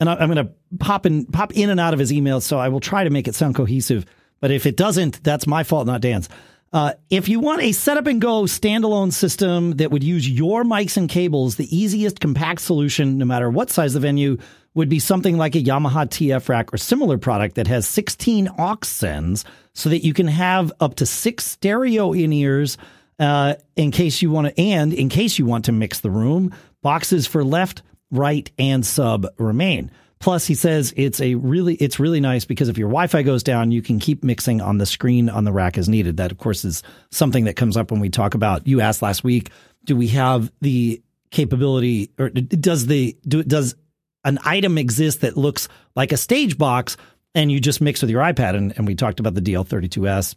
and 0.00 0.08
I, 0.08 0.14
I'm 0.14 0.32
going 0.32 0.46
to 0.46 0.52
pop 0.78 1.06
in 1.06 1.26
pop 1.26 1.52
in 1.54 1.70
and 1.70 1.80
out 1.80 1.92
of 1.92 1.98
his 1.98 2.12
emails, 2.12 2.42
so 2.42 2.58
I 2.58 2.68
will 2.68 2.80
try 2.80 3.04
to 3.04 3.10
make 3.10 3.28
it 3.28 3.34
sound 3.34 3.54
cohesive. 3.54 4.06
But 4.40 4.50
if 4.50 4.66
it 4.66 4.76
doesn't, 4.76 5.22
that's 5.24 5.46
my 5.46 5.64
fault, 5.64 5.86
not 5.86 6.00
Dan's. 6.00 6.28
Uh, 6.72 6.92
if 7.08 7.28
you 7.28 7.40
want 7.40 7.62
a 7.62 7.72
setup 7.72 8.06
and 8.06 8.20
go 8.20 8.42
standalone 8.42 9.12
system 9.12 9.72
that 9.72 9.90
would 9.90 10.04
use 10.04 10.28
your 10.28 10.64
mics 10.64 10.96
and 10.96 11.08
cables, 11.08 11.56
the 11.56 11.76
easiest 11.76 12.20
compact 12.20 12.60
solution, 12.60 13.16
no 13.16 13.24
matter 13.24 13.48
what 13.48 13.70
size 13.70 13.94
the 13.94 14.00
venue, 14.00 14.36
would 14.74 14.88
be 14.88 14.98
something 14.98 15.38
like 15.38 15.54
a 15.56 15.62
Yamaha 15.62 16.06
TF 16.06 16.48
rack 16.48 16.72
or 16.72 16.76
similar 16.76 17.16
product 17.16 17.54
that 17.54 17.66
has 17.66 17.88
16 17.88 18.48
aux 18.58 18.78
sends 18.82 19.44
so 19.72 19.88
that 19.88 20.04
you 20.04 20.12
can 20.12 20.28
have 20.28 20.70
up 20.78 20.94
to 20.96 21.06
six 21.06 21.46
stereo 21.46 22.12
in 22.12 22.32
ears 22.32 22.76
uh, 23.18 23.54
in 23.74 23.90
case 23.90 24.20
you 24.20 24.30
want 24.30 24.48
to, 24.48 24.60
and 24.60 24.92
in 24.92 25.08
case 25.08 25.38
you 25.38 25.46
want 25.46 25.64
to 25.64 25.72
mix 25.72 26.00
the 26.00 26.10
room, 26.10 26.54
boxes 26.82 27.26
for 27.26 27.42
left, 27.42 27.82
right, 28.10 28.50
and 28.58 28.84
sub 28.84 29.26
remain. 29.38 29.90
Plus, 30.20 30.46
he 30.46 30.54
says 30.54 30.92
it's 30.96 31.20
a 31.20 31.36
really 31.36 31.74
it's 31.76 32.00
really 32.00 32.20
nice 32.20 32.44
because 32.44 32.68
if 32.68 32.76
your 32.76 32.88
Wi-Fi 32.88 33.22
goes 33.22 33.42
down, 33.42 33.70
you 33.70 33.82
can 33.82 34.00
keep 34.00 34.24
mixing 34.24 34.60
on 34.60 34.78
the 34.78 34.86
screen 34.86 35.28
on 35.28 35.44
the 35.44 35.52
rack 35.52 35.78
as 35.78 35.88
needed. 35.88 36.16
That, 36.16 36.32
of 36.32 36.38
course, 36.38 36.64
is 36.64 36.82
something 37.10 37.44
that 37.44 37.54
comes 37.54 37.76
up 37.76 37.92
when 37.92 38.00
we 38.00 38.10
talk 38.10 38.34
about. 38.34 38.66
You 38.66 38.80
asked 38.80 39.00
last 39.00 39.22
week, 39.22 39.50
do 39.84 39.96
we 39.96 40.08
have 40.08 40.50
the 40.60 41.00
capability, 41.30 42.10
or 42.18 42.30
does 42.30 42.86
the 42.86 43.16
do 43.26 43.44
does 43.44 43.76
an 44.24 44.38
item 44.44 44.76
exist 44.76 45.20
that 45.20 45.36
looks 45.36 45.68
like 45.94 46.10
a 46.10 46.16
stage 46.16 46.58
box, 46.58 46.96
and 47.36 47.52
you 47.52 47.60
just 47.60 47.80
mix 47.80 48.02
with 48.02 48.10
your 48.10 48.22
iPad? 48.22 48.56
And, 48.56 48.76
and 48.76 48.88
we 48.88 48.96
talked 48.96 49.20
about 49.20 49.34
the 49.34 49.40
DL32S 49.40 50.34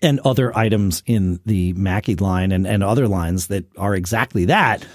and 0.00 0.20
other 0.20 0.56
items 0.56 1.02
in 1.06 1.40
the 1.44 1.72
Mackie 1.74 2.14
line 2.16 2.52
and, 2.52 2.66
and 2.66 2.82
other 2.84 3.08
lines 3.08 3.48
that 3.48 3.64
are 3.76 3.94
exactly 3.94 4.46
that. 4.46 4.86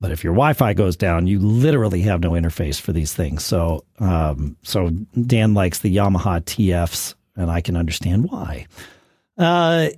But 0.00 0.12
if 0.12 0.22
your 0.22 0.32
Wi-Fi 0.32 0.74
goes 0.74 0.96
down, 0.96 1.26
you 1.26 1.40
literally 1.40 2.02
have 2.02 2.20
no 2.20 2.30
interface 2.30 2.80
for 2.80 2.92
these 2.92 3.12
things. 3.14 3.44
So, 3.44 3.84
um, 3.98 4.56
so 4.62 4.90
Dan 4.90 5.54
likes 5.54 5.80
the 5.80 5.94
Yamaha 5.94 6.40
TFs, 6.42 7.14
and 7.34 7.50
I 7.50 7.60
can 7.60 7.76
understand 7.76 8.30
why. 8.30 8.66
Uh, 9.36 9.88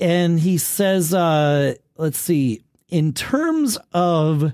and 0.00 0.40
he 0.40 0.58
says, 0.58 1.14
uh, 1.14 1.74
let's 1.96 2.18
see, 2.18 2.64
in 2.88 3.12
terms 3.12 3.78
of 3.92 4.52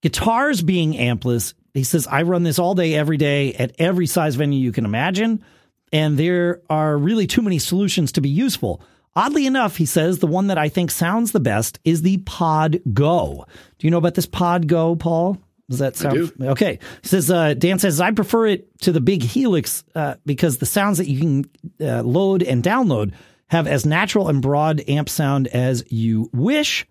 guitars 0.00 0.62
being 0.62 0.92
ampless, 0.92 1.54
he 1.74 1.84
says, 1.84 2.06
I 2.06 2.22
run 2.22 2.44
this 2.44 2.58
all 2.58 2.74
day, 2.74 2.94
every 2.94 3.16
day 3.16 3.52
at 3.54 3.74
every 3.78 4.06
size 4.06 4.36
venue 4.36 4.58
you 4.58 4.72
can 4.72 4.84
imagine. 4.84 5.44
And 5.92 6.16
there 6.18 6.62
are 6.70 6.96
really 6.96 7.26
too 7.26 7.42
many 7.42 7.58
solutions 7.58 8.12
to 8.12 8.20
be 8.20 8.28
useful. 8.28 8.80
Oddly 9.16 9.46
enough, 9.46 9.76
he 9.76 9.86
says 9.86 10.18
the 10.18 10.26
one 10.26 10.48
that 10.48 10.58
I 10.58 10.68
think 10.68 10.90
sounds 10.90 11.32
the 11.32 11.40
best 11.40 11.80
is 11.84 12.02
the 12.02 12.18
Pod 12.18 12.80
Go. 12.92 13.46
Do 13.78 13.86
you 13.86 13.90
know 13.90 13.96
about 13.96 14.14
this 14.14 14.26
Pod 14.26 14.68
Go, 14.68 14.94
Paul? 14.94 15.38
Does 15.68 15.80
that 15.80 15.96
sound 15.96 16.32
okay? 16.40 16.78
He 17.02 17.08
says 17.08 17.28
uh, 17.30 17.54
Dan 17.54 17.78
says 17.80 18.00
I 18.00 18.12
prefer 18.12 18.46
it 18.46 18.78
to 18.82 18.92
the 18.92 19.00
big 19.00 19.22
Helix 19.22 19.82
uh, 19.94 20.14
because 20.24 20.58
the 20.58 20.66
sounds 20.66 20.98
that 20.98 21.08
you 21.08 21.18
can 21.18 21.44
uh, 21.80 22.02
load 22.02 22.42
and 22.42 22.62
download 22.62 23.14
have 23.48 23.66
as 23.66 23.84
natural 23.84 24.28
and 24.28 24.40
broad 24.42 24.82
amp 24.86 25.08
sound 25.08 25.48
as 25.48 25.82
you 25.88 26.30
wish. 26.32 26.86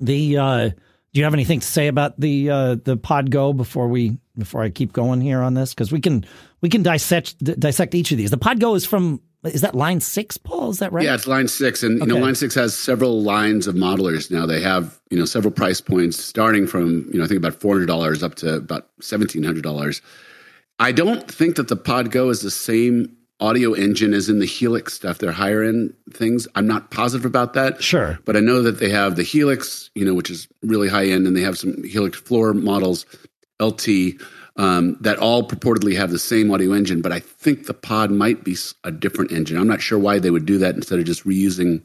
The 0.00 0.36
uh, 0.36 0.68
do 0.68 1.20
you 1.20 1.24
have 1.24 1.34
anything 1.34 1.60
to 1.60 1.66
say 1.66 1.86
about 1.86 2.18
the 2.18 2.50
uh, 2.50 2.76
the 2.82 2.96
Pod 2.96 3.30
Go 3.30 3.52
before 3.52 3.88
we 3.88 4.18
before 4.36 4.62
I 4.62 4.70
keep 4.70 4.92
going 4.92 5.20
here 5.20 5.40
on 5.40 5.54
this? 5.54 5.72
Because 5.72 5.92
we 5.92 6.00
can 6.00 6.24
we 6.62 6.68
can 6.68 6.82
dissect 6.82 7.38
dissect 7.38 7.94
each 7.94 8.10
of 8.10 8.18
these. 8.18 8.30
The 8.30 8.36
Pod 8.36 8.58
Go 8.58 8.74
is 8.74 8.84
from 8.84 9.20
is 9.46 9.60
that 9.60 9.74
line 9.74 10.00
six, 10.00 10.36
Paul? 10.36 10.70
Is 10.70 10.78
that 10.78 10.92
right? 10.92 11.04
Yeah, 11.04 11.14
it's 11.14 11.26
line 11.26 11.48
six, 11.48 11.82
and 11.82 12.00
okay. 12.00 12.10
you 12.10 12.18
know, 12.18 12.24
line 12.24 12.34
six 12.34 12.54
has 12.54 12.78
several 12.78 13.22
lines 13.22 13.66
of 13.66 13.74
modelers 13.74 14.30
now. 14.30 14.46
They 14.46 14.60
have 14.60 15.00
you 15.10 15.18
know 15.18 15.24
several 15.24 15.52
price 15.52 15.80
points, 15.80 16.22
starting 16.22 16.66
from 16.66 17.08
you 17.12 17.18
know 17.18 17.24
I 17.24 17.28
think 17.28 17.38
about 17.38 17.54
four 17.54 17.74
hundred 17.74 17.86
dollars 17.86 18.22
up 18.22 18.34
to 18.36 18.54
about 18.54 18.88
seventeen 19.00 19.42
hundred 19.42 19.62
dollars. 19.62 20.02
I 20.78 20.92
don't 20.92 21.30
think 21.30 21.56
that 21.56 21.68
the 21.68 21.76
Pod 21.76 22.10
Go 22.10 22.28
is 22.28 22.42
the 22.42 22.50
same 22.50 23.16
audio 23.40 23.72
engine 23.72 24.14
as 24.14 24.28
in 24.28 24.38
the 24.38 24.46
Helix 24.46 24.94
stuff. 24.94 25.18
They're 25.18 25.32
higher 25.32 25.62
end 25.62 25.94
things. 26.12 26.48
I'm 26.54 26.66
not 26.66 26.90
positive 26.90 27.26
about 27.26 27.54
that. 27.54 27.82
Sure, 27.82 28.18
but 28.24 28.36
I 28.36 28.40
know 28.40 28.62
that 28.62 28.78
they 28.78 28.90
have 28.90 29.16
the 29.16 29.22
Helix, 29.22 29.90
you 29.94 30.04
know, 30.04 30.14
which 30.14 30.30
is 30.30 30.48
really 30.62 30.88
high 30.88 31.06
end, 31.06 31.26
and 31.26 31.36
they 31.36 31.42
have 31.42 31.58
some 31.58 31.82
Helix 31.84 32.18
floor 32.18 32.54
models, 32.54 33.06
LT 33.60 33.88
um, 34.56 34.96
that 35.00 35.18
all 35.18 35.46
purportedly 35.46 35.96
have 35.96 36.10
the 36.10 36.18
same 36.18 36.50
audio 36.50 36.72
engine, 36.72 37.02
but 37.02 37.12
I 37.12 37.20
think 37.20 37.66
the 37.66 37.74
pod 37.74 38.10
might 38.10 38.44
be 38.44 38.56
a 38.84 38.90
different 38.90 39.32
engine. 39.32 39.58
I'm 39.58 39.68
not 39.68 39.82
sure 39.82 39.98
why 39.98 40.18
they 40.18 40.30
would 40.30 40.46
do 40.46 40.58
that 40.58 40.74
instead 40.74 40.98
of 40.98 41.04
just 41.04 41.24
reusing 41.24 41.82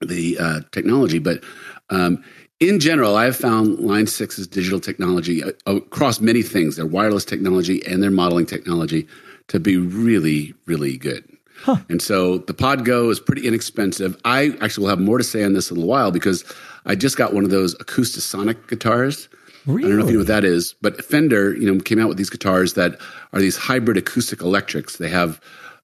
the 0.00 0.38
uh, 0.38 0.60
technology. 0.72 1.18
But 1.18 1.44
um, 1.90 2.24
in 2.60 2.80
general, 2.80 3.16
I've 3.16 3.36
found 3.36 3.78
Line 3.80 4.06
6's 4.06 4.46
digital 4.46 4.80
technology 4.80 5.42
uh, 5.42 5.52
across 5.66 6.20
many 6.20 6.42
things, 6.42 6.76
their 6.76 6.86
wireless 6.86 7.24
technology 7.24 7.84
and 7.86 8.02
their 8.02 8.10
modeling 8.10 8.46
technology, 8.46 9.06
to 9.48 9.60
be 9.60 9.76
really, 9.76 10.54
really 10.66 10.96
good. 10.96 11.28
Huh. 11.56 11.76
And 11.88 12.00
so 12.00 12.38
the 12.38 12.54
Pod 12.54 12.84
Go 12.84 13.10
is 13.10 13.20
pretty 13.20 13.46
inexpensive. 13.46 14.16
I 14.24 14.56
actually 14.60 14.84
will 14.84 14.90
have 14.90 15.00
more 15.00 15.18
to 15.18 15.24
say 15.24 15.44
on 15.44 15.52
this 15.52 15.70
in 15.70 15.76
a 15.76 15.80
little 15.80 15.90
while 15.90 16.10
because 16.10 16.44
I 16.86 16.94
just 16.94 17.16
got 17.16 17.34
one 17.34 17.44
of 17.44 17.50
those 17.50 17.74
Acoustasonic 17.76 18.68
guitars 18.68 19.28
Really? 19.66 19.84
I 19.84 19.88
don't 19.88 19.98
know 19.98 20.04
if 20.04 20.10
you 20.10 20.16
know 20.16 20.20
what 20.20 20.28
that 20.28 20.44
is, 20.44 20.74
but 20.82 21.04
Fender, 21.04 21.56
you 21.56 21.72
know, 21.72 21.80
came 21.80 22.00
out 22.00 22.08
with 22.08 22.18
these 22.18 22.30
guitars 22.30 22.74
that 22.74 22.98
are 23.32 23.40
these 23.40 23.56
hybrid 23.56 23.96
acoustic 23.96 24.40
electrics. 24.40 24.96
They 24.96 25.08
have 25.08 25.40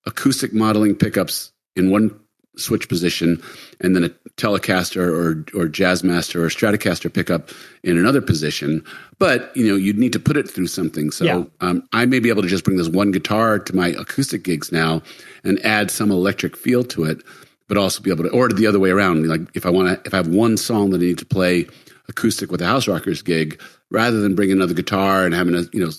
acoustic 0.06 0.52
modeling 0.52 0.94
pickups 0.94 1.52
in 1.76 1.90
one 1.90 2.18
switch 2.56 2.88
position, 2.88 3.40
and 3.80 3.94
then 3.94 4.04
a 4.04 4.08
Telecaster 4.36 5.06
or 5.06 5.30
or 5.58 5.68
Jazzmaster 5.68 6.36
or 6.36 6.48
Stratocaster 6.48 7.12
pickup 7.12 7.50
in 7.82 7.96
another 7.96 8.20
position. 8.20 8.84
But 9.18 9.56
you 9.56 9.66
know, 9.68 9.76
you'd 9.76 9.98
need 9.98 10.12
to 10.12 10.20
put 10.20 10.36
it 10.36 10.50
through 10.50 10.66
something. 10.66 11.10
So 11.10 11.24
yeah. 11.24 11.44
um, 11.60 11.88
I 11.92 12.06
may 12.06 12.18
be 12.18 12.28
able 12.28 12.42
to 12.42 12.48
just 12.48 12.64
bring 12.64 12.76
this 12.76 12.88
one 12.88 13.10
guitar 13.10 13.58
to 13.58 13.76
my 13.76 13.88
acoustic 13.88 14.42
gigs 14.42 14.72
now 14.72 15.02
and 15.44 15.64
add 15.64 15.90
some 15.90 16.10
electric 16.10 16.56
feel 16.56 16.84
to 16.84 17.04
it, 17.04 17.22
but 17.68 17.76
also 17.76 18.02
be 18.02 18.10
able 18.10 18.24
to, 18.24 18.30
or 18.30 18.48
the 18.48 18.66
other 18.66 18.80
way 18.80 18.90
around. 18.90 19.26
Like 19.28 19.42
if 19.54 19.64
I 19.64 19.70
want 19.70 19.88
to, 19.88 20.06
if 20.06 20.14
I 20.14 20.18
have 20.18 20.28
one 20.28 20.56
song 20.56 20.90
that 20.90 21.00
I 21.00 21.04
need 21.04 21.18
to 21.18 21.26
play 21.26 21.66
acoustic 22.08 22.50
with 22.50 22.62
a 22.62 22.66
House 22.66 22.88
Rockers 22.88 23.22
gig, 23.22 23.60
rather 23.90 24.20
than 24.20 24.34
bringing 24.34 24.56
another 24.56 24.74
guitar 24.74 25.24
and 25.24 25.34
having 25.34 25.54
to 25.54 25.68
you 25.72 25.84
know 25.84 25.90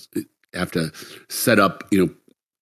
have 0.53 0.71
to 0.71 0.91
set 1.29 1.59
up 1.59 1.83
you 1.91 2.05
know 2.05 2.13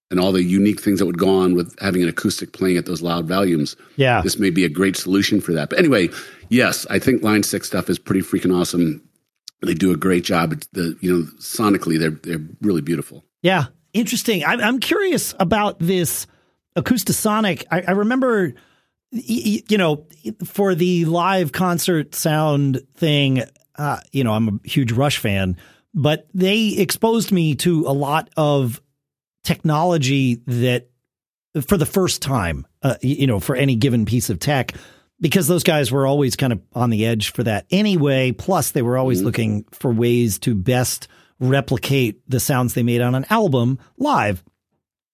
and 0.10 0.20
all 0.20 0.32
the 0.32 0.44
unique 0.44 0.80
things 0.80 1.00
that 1.00 1.06
would 1.06 1.18
go 1.18 1.30
on 1.30 1.54
with 1.54 1.76
having 1.80 2.02
an 2.02 2.10
acoustic 2.10 2.54
playing 2.54 2.78
at 2.78 2.86
those 2.86 3.02
loud 3.02 3.28
volumes. 3.28 3.76
Yeah. 3.98 4.22
This 4.22 4.40
may 4.40 4.50
be 4.50 4.64
a 4.64 4.70
great 4.70 4.96
solution 4.96 5.42
for 5.42 5.52
that. 5.52 5.70
But 5.70 5.80
anyway, 5.80 6.08
yes, 6.48 6.86
I 6.90 6.98
think 6.98 7.24
Line 7.24 7.44
6 7.44 7.68
stuff 7.68 7.90
is 7.90 8.00
pretty 8.00 8.22
freaking 8.22 8.58
awesome. 8.58 9.04
They 9.64 9.74
do 9.74 9.92
a 9.92 9.98
great 9.98 10.24
job. 10.24 10.54
It's 10.54 10.68
the 10.68 10.98
you 11.02 11.12
know 11.12 11.24
sonically 11.40 12.00
they're 12.00 12.12
they're 12.12 12.46
really 12.62 12.82
beautiful. 12.82 13.26
Yeah, 13.42 13.66
interesting. 13.94 14.46
I'm 14.46 14.62
I'm 14.62 14.80
curious 14.80 15.34
about 15.40 15.80
this 15.80 16.28
Acoustasonic. 16.78 17.66
I, 17.72 17.82
I 17.82 17.92
remember, 17.92 18.54
you 19.12 19.78
know, 19.78 20.06
for 20.46 20.76
the 20.76 21.06
live 21.06 21.52
concert 21.52 22.16
sound 22.16 22.82
thing. 22.96 23.44
Uh, 23.76 24.00
you 24.12 24.24
know, 24.24 24.34
I'm 24.34 24.48
a 24.48 24.68
huge 24.68 24.92
Rush 24.92 25.18
fan, 25.18 25.58
but 25.94 26.28
they 26.34 26.70
exposed 26.70 27.32
me 27.32 27.56
to 27.56 27.86
a 27.88 27.94
lot 27.94 28.30
of 28.36 28.82
technology 29.44 30.42
that, 30.48 30.90
for 31.66 31.78
the 31.78 31.86
first 31.86 32.22
time, 32.22 32.66
uh, 32.84 32.96
you 33.02 33.28
know, 33.28 33.40
for 33.40 33.56
any 33.56 33.76
given 33.76 34.06
piece 34.06 34.30
of 34.30 34.40
tech 34.40 34.74
because 35.20 35.48
those 35.48 35.64
guys 35.64 35.92
were 35.92 36.06
always 36.06 36.36
kind 36.36 36.54
of 36.54 36.62
on 36.74 36.90
the 36.90 37.06
edge 37.06 37.32
for 37.32 37.44
that 37.44 37.66
anyway. 37.72 38.32
Plus, 38.32 38.72
they 38.72 38.82
were 38.82 38.98
always 38.98 39.20
mm-hmm. 39.20 39.26
looking 39.26 39.64
for 39.72 39.92
ways 39.92 40.40
to 40.40 40.54
best 40.54 41.08
replicate 41.40 42.22
the 42.30 42.40
sounds 42.40 42.74
they 42.74 42.84
made 42.84 43.02
on 43.02 43.16
an 43.16 43.26
album 43.30 43.80
live. 43.98 44.44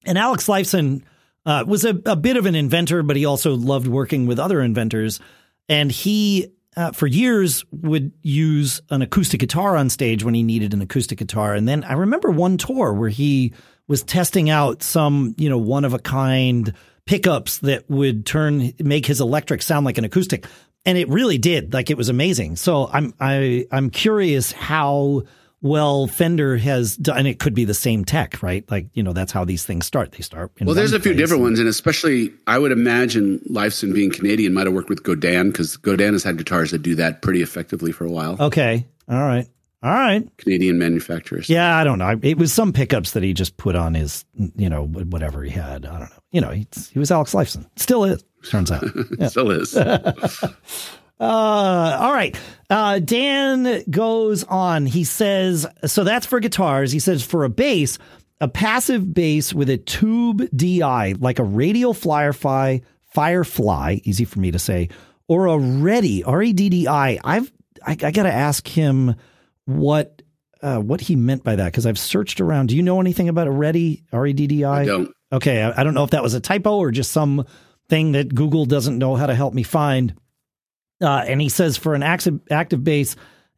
And 0.06 0.18
Alex 0.18 0.48
Lifeson 0.48 1.04
uh, 1.46 1.64
was 1.68 1.86
a, 1.86 2.00
a, 2.06 2.16
bit 2.16 2.38
of 2.38 2.46
an 2.46 2.56
inventor, 2.56 3.04
but 3.04 3.16
he 3.16 3.26
also 3.26 3.56
loved 3.56 3.88
working 3.88 4.28
with 4.28 4.40
other 4.40 4.62
inventors. 4.62 5.20
And 5.68 5.92
he, 5.92 6.48
uh, 6.76 6.92
for 6.92 7.08
years, 7.08 7.66
would 7.72 8.12
use 8.22 8.82
an 8.90 9.02
acoustic 9.02 9.40
guitar 9.40 9.76
on 9.76 9.90
stage 9.90 10.24
when 10.24 10.34
he 10.34 10.44
needed 10.44 10.74
an 10.74 10.82
acoustic 10.82 11.18
guitar. 11.18 11.54
And 11.54 11.68
then 11.68 11.84
I 11.84 11.94
remember 11.94 12.32
one 12.32 12.58
tour 12.58 12.94
where 12.94 13.10
he 13.10 13.54
was 13.88 14.04
testing 14.04 14.50
out 14.50 14.84
some, 14.84 15.36
you 15.38 15.50
know, 15.50 15.58
one 15.58 15.86
of 15.86 15.94
a 15.94 16.00
kind 16.00 16.74
pickups 17.06 17.60
that 17.60 17.90
would 17.90 18.26
turn 18.26 18.72
make 18.80 19.06
his 19.06 19.20
electric 19.20 19.62
sound 19.62 19.86
like 19.86 19.98
an 19.98 20.06
acoustic 20.06 20.46
and 20.86 20.98
it 20.98 21.10
really 21.10 21.38
did 21.38 21.74
like 21.74 21.90
it 21.90 21.98
was 21.98 22.08
amazing 22.08 22.56
so 22.56 22.88
i'm 22.94 23.14
i 23.20 23.66
i'm 23.72 23.90
curious 23.90 24.54
how 24.54 25.22
well 25.64 26.06
Fender 26.06 26.58
has 26.58 26.96
done 26.96 27.18
and 27.18 27.28
it 27.28 27.40
could 27.40 27.56
be 27.56 27.66
the 27.66 27.74
same 27.74 28.06
tech 28.06 28.44
right 28.44 28.70
like 28.70 28.86
you 28.94 29.02
know 29.02 29.14
that's 29.14 29.32
how 29.32 29.44
these 29.44 29.66
things 29.66 29.88
start 29.88 30.12
they 30.12 30.22
start 30.22 30.52
well 30.62 30.76
there's 30.76 30.94
a 30.94 31.00
few 31.00 31.14
different 31.14 31.42
ones 31.42 31.58
and 31.58 31.68
especially 31.68 32.32
i 32.46 32.60
would 32.60 32.72
imagine 32.72 33.40
Lifeson 33.50 33.94
being 33.94 34.12
canadian 34.12 34.54
might 34.54 34.68
have 34.68 34.74
worked 34.74 34.90
with 34.90 35.02
godin 35.02 35.50
because 35.50 35.78
godin 35.78 36.14
has 36.14 36.24
had 36.24 36.38
guitars 36.38 36.70
that 36.70 36.84
do 36.84 36.94
that 36.94 37.24
pretty 37.24 37.42
effectively 37.42 37.92
for 37.92 38.06
a 38.06 38.12
while 38.12 38.38
okay 38.40 38.86
all 39.10 39.22
right 39.22 39.48
all 39.84 39.92
right. 39.92 40.26
Canadian 40.38 40.80
manufacturers. 40.80 41.50
Yeah, 41.50 41.76
I 41.76 41.84
don't 41.84 42.00
know. 42.00 42.18
It 42.22 42.38
was 42.38 42.54
some 42.54 42.72
pickups 42.72 43.12
that 43.12 43.22
he 43.22 43.34
just 43.34 43.58
put 43.58 43.76
on 43.76 43.94
his, 43.96 44.24
you 44.56 44.70
know, 44.70 44.86
whatever 44.86 45.44
he 45.44 45.50
had. 45.50 45.86
I 45.86 46.00
don't 46.00 46.10
know. 46.10 46.22
You 46.32 46.40
know, 46.40 46.52
he, 46.52 46.66
he 46.94 47.00
was 47.00 47.12
Alex 47.12 47.34
Lifeson. 47.34 47.68
Still 47.76 48.06
is, 48.06 48.24
turns 48.50 48.72
out. 48.72 48.86
Yeah. 49.20 49.28
Still 49.28 49.52
is. 49.52 49.78
uh, 51.24 51.98
all 52.02 52.14
right. 52.14 52.38
Uh, 52.70 53.00
Dan 53.00 53.84
goes 53.90 54.44
on. 54.44 54.86
He 54.86 55.04
says, 55.04 55.66
so 55.86 56.04
that's 56.04 56.26
for 56.26 56.40
guitars. 56.40 56.92
He 56.92 57.00
says, 57.00 57.24
for 57.24 57.44
a 57.44 57.50
bass, 57.50 57.98
a 58.42 58.48
passive 58.48 59.14
bass 59.14 59.54
with 59.54 59.70
a 59.70 59.78
tube 59.78 60.50
DI, 60.56 61.16
like 61.20 61.40
a 61.40 61.44
radial 61.44 61.94
Firefly, 61.94 62.80
Firefly, 63.06 64.00
easy 64.04 64.26
for 64.26 64.40
me 64.40 64.52
to 64.52 64.60
say, 64.60 64.90
or 65.28 65.48
a 65.48 65.58
Reddi, 65.58 66.24
R 66.26 66.42
E 66.42 66.52
D 66.52 66.70
D 66.70 66.88
I. 66.88 67.20
I've, 67.24 67.52
I, 67.86 67.92
I 67.92 68.12
got 68.12 68.24
to 68.24 68.34
ask 68.34 68.68
him 68.68 69.16
what 69.66 70.22
uh, 70.62 70.80
what 70.80 71.02
he 71.02 71.16
meant 71.16 71.44
by 71.44 71.56
that 71.56 71.66
because 71.66 71.86
I've 71.86 72.00
searched 72.00 72.42
around. 72.42 72.70
Do 72.70 72.76
you 72.76 72.82
know 72.82 73.00
anything 73.00 73.30
about 73.30 73.48
a 73.48 73.52
Reddi 73.52 74.04
R 74.12 74.26
E 74.26 74.34
D 74.34 74.48
D 74.48 74.64
I? 74.64 74.82
I 74.82 74.86
don't. 74.86 75.14
Okay, 75.32 75.62
I, 75.62 75.82
I, 75.82 75.84
don't 75.84 75.94
know 75.94 76.04
if 76.04 76.12
that 76.12 76.22
was 76.22 76.34
a 76.34 76.40
typo 76.40 76.78
or 76.78 76.92
just 76.92 77.12
some 77.12 77.46
thing 77.90 78.12
that 78.14 78.34
Google 78.34 78.66
doesn't 78.66 78.98
know 78.98 79.16
how 79.16 79.26
to 79.26 79.36
help 79.36 79.54
me 79.54 79.64
find. 79.64 80.16
Uh, 81.02 81.24
and 81.28 81.42
he 81.42 81.50
says 81.50 81.78
for 81.78 81.96
an 81.96 82.04
active 82.04 82.40
active 82.50 82.84
bass 82.84 83.16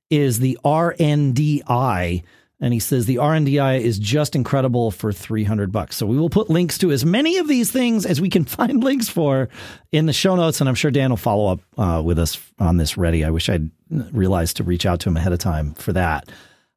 is 0.10 0.40
the 0.40 0.58
RNDI, 0.64 2.24
and 2.62 2.74
he 2.74 2.80
says 2.80 3.06
the 3.06 3.18
RNDI 3.18 3.82
is 3.82 4.00
just 4.00 4.36
incredible 4.36 4.92
for 4.92 5.12
300 5.12 5.72
bucks. 5.72 5.96
So 5.96 6.06
we 6.06 6.18
will 6.18 6.30
put 6.30 6.50
links 6.50 6.78
to 6.80 6.92
as 6.92 7.06
many 7.06 7.38
of 7.38 7.48
these 7.48 7.72
things 7.72 8.06
as 8.06 8.22
we 8.22 8.30
can 8.30 8.46
find 8.46 8.84
links 8.84 9.10
for 9.10 9.50
in 9.92 10.06
the 10.06 10.14
show 10.14 10.36
notes. 10.36 10.60
And 10.62 10.70
I'm 10.70 10.76
sure 10.76 10.92
Dan 10.92 11.10
will 11.10 11.18
follow 11.18 11.52
up 11.52 11.60
uh, 11.78 12.02
with 12.04 12.20
us 12.20 12.40
on 12.60 12.78
this 12.78 12.94
Reddi. 12.94 13.26
I 13.26 13.32
wish 13.32 13.50
I'd 13.50 13.70
realized 13.90 14.58
to 14.58 14.64
reach 14.64 14.86
out 14.86 15.00
to 15.02 15.10
him 15.10 15.18
ahead 15.18 15.34
of 15.34 15.40
time 15.40 15.74
for 15.74 15.94
that. 15.94 16.30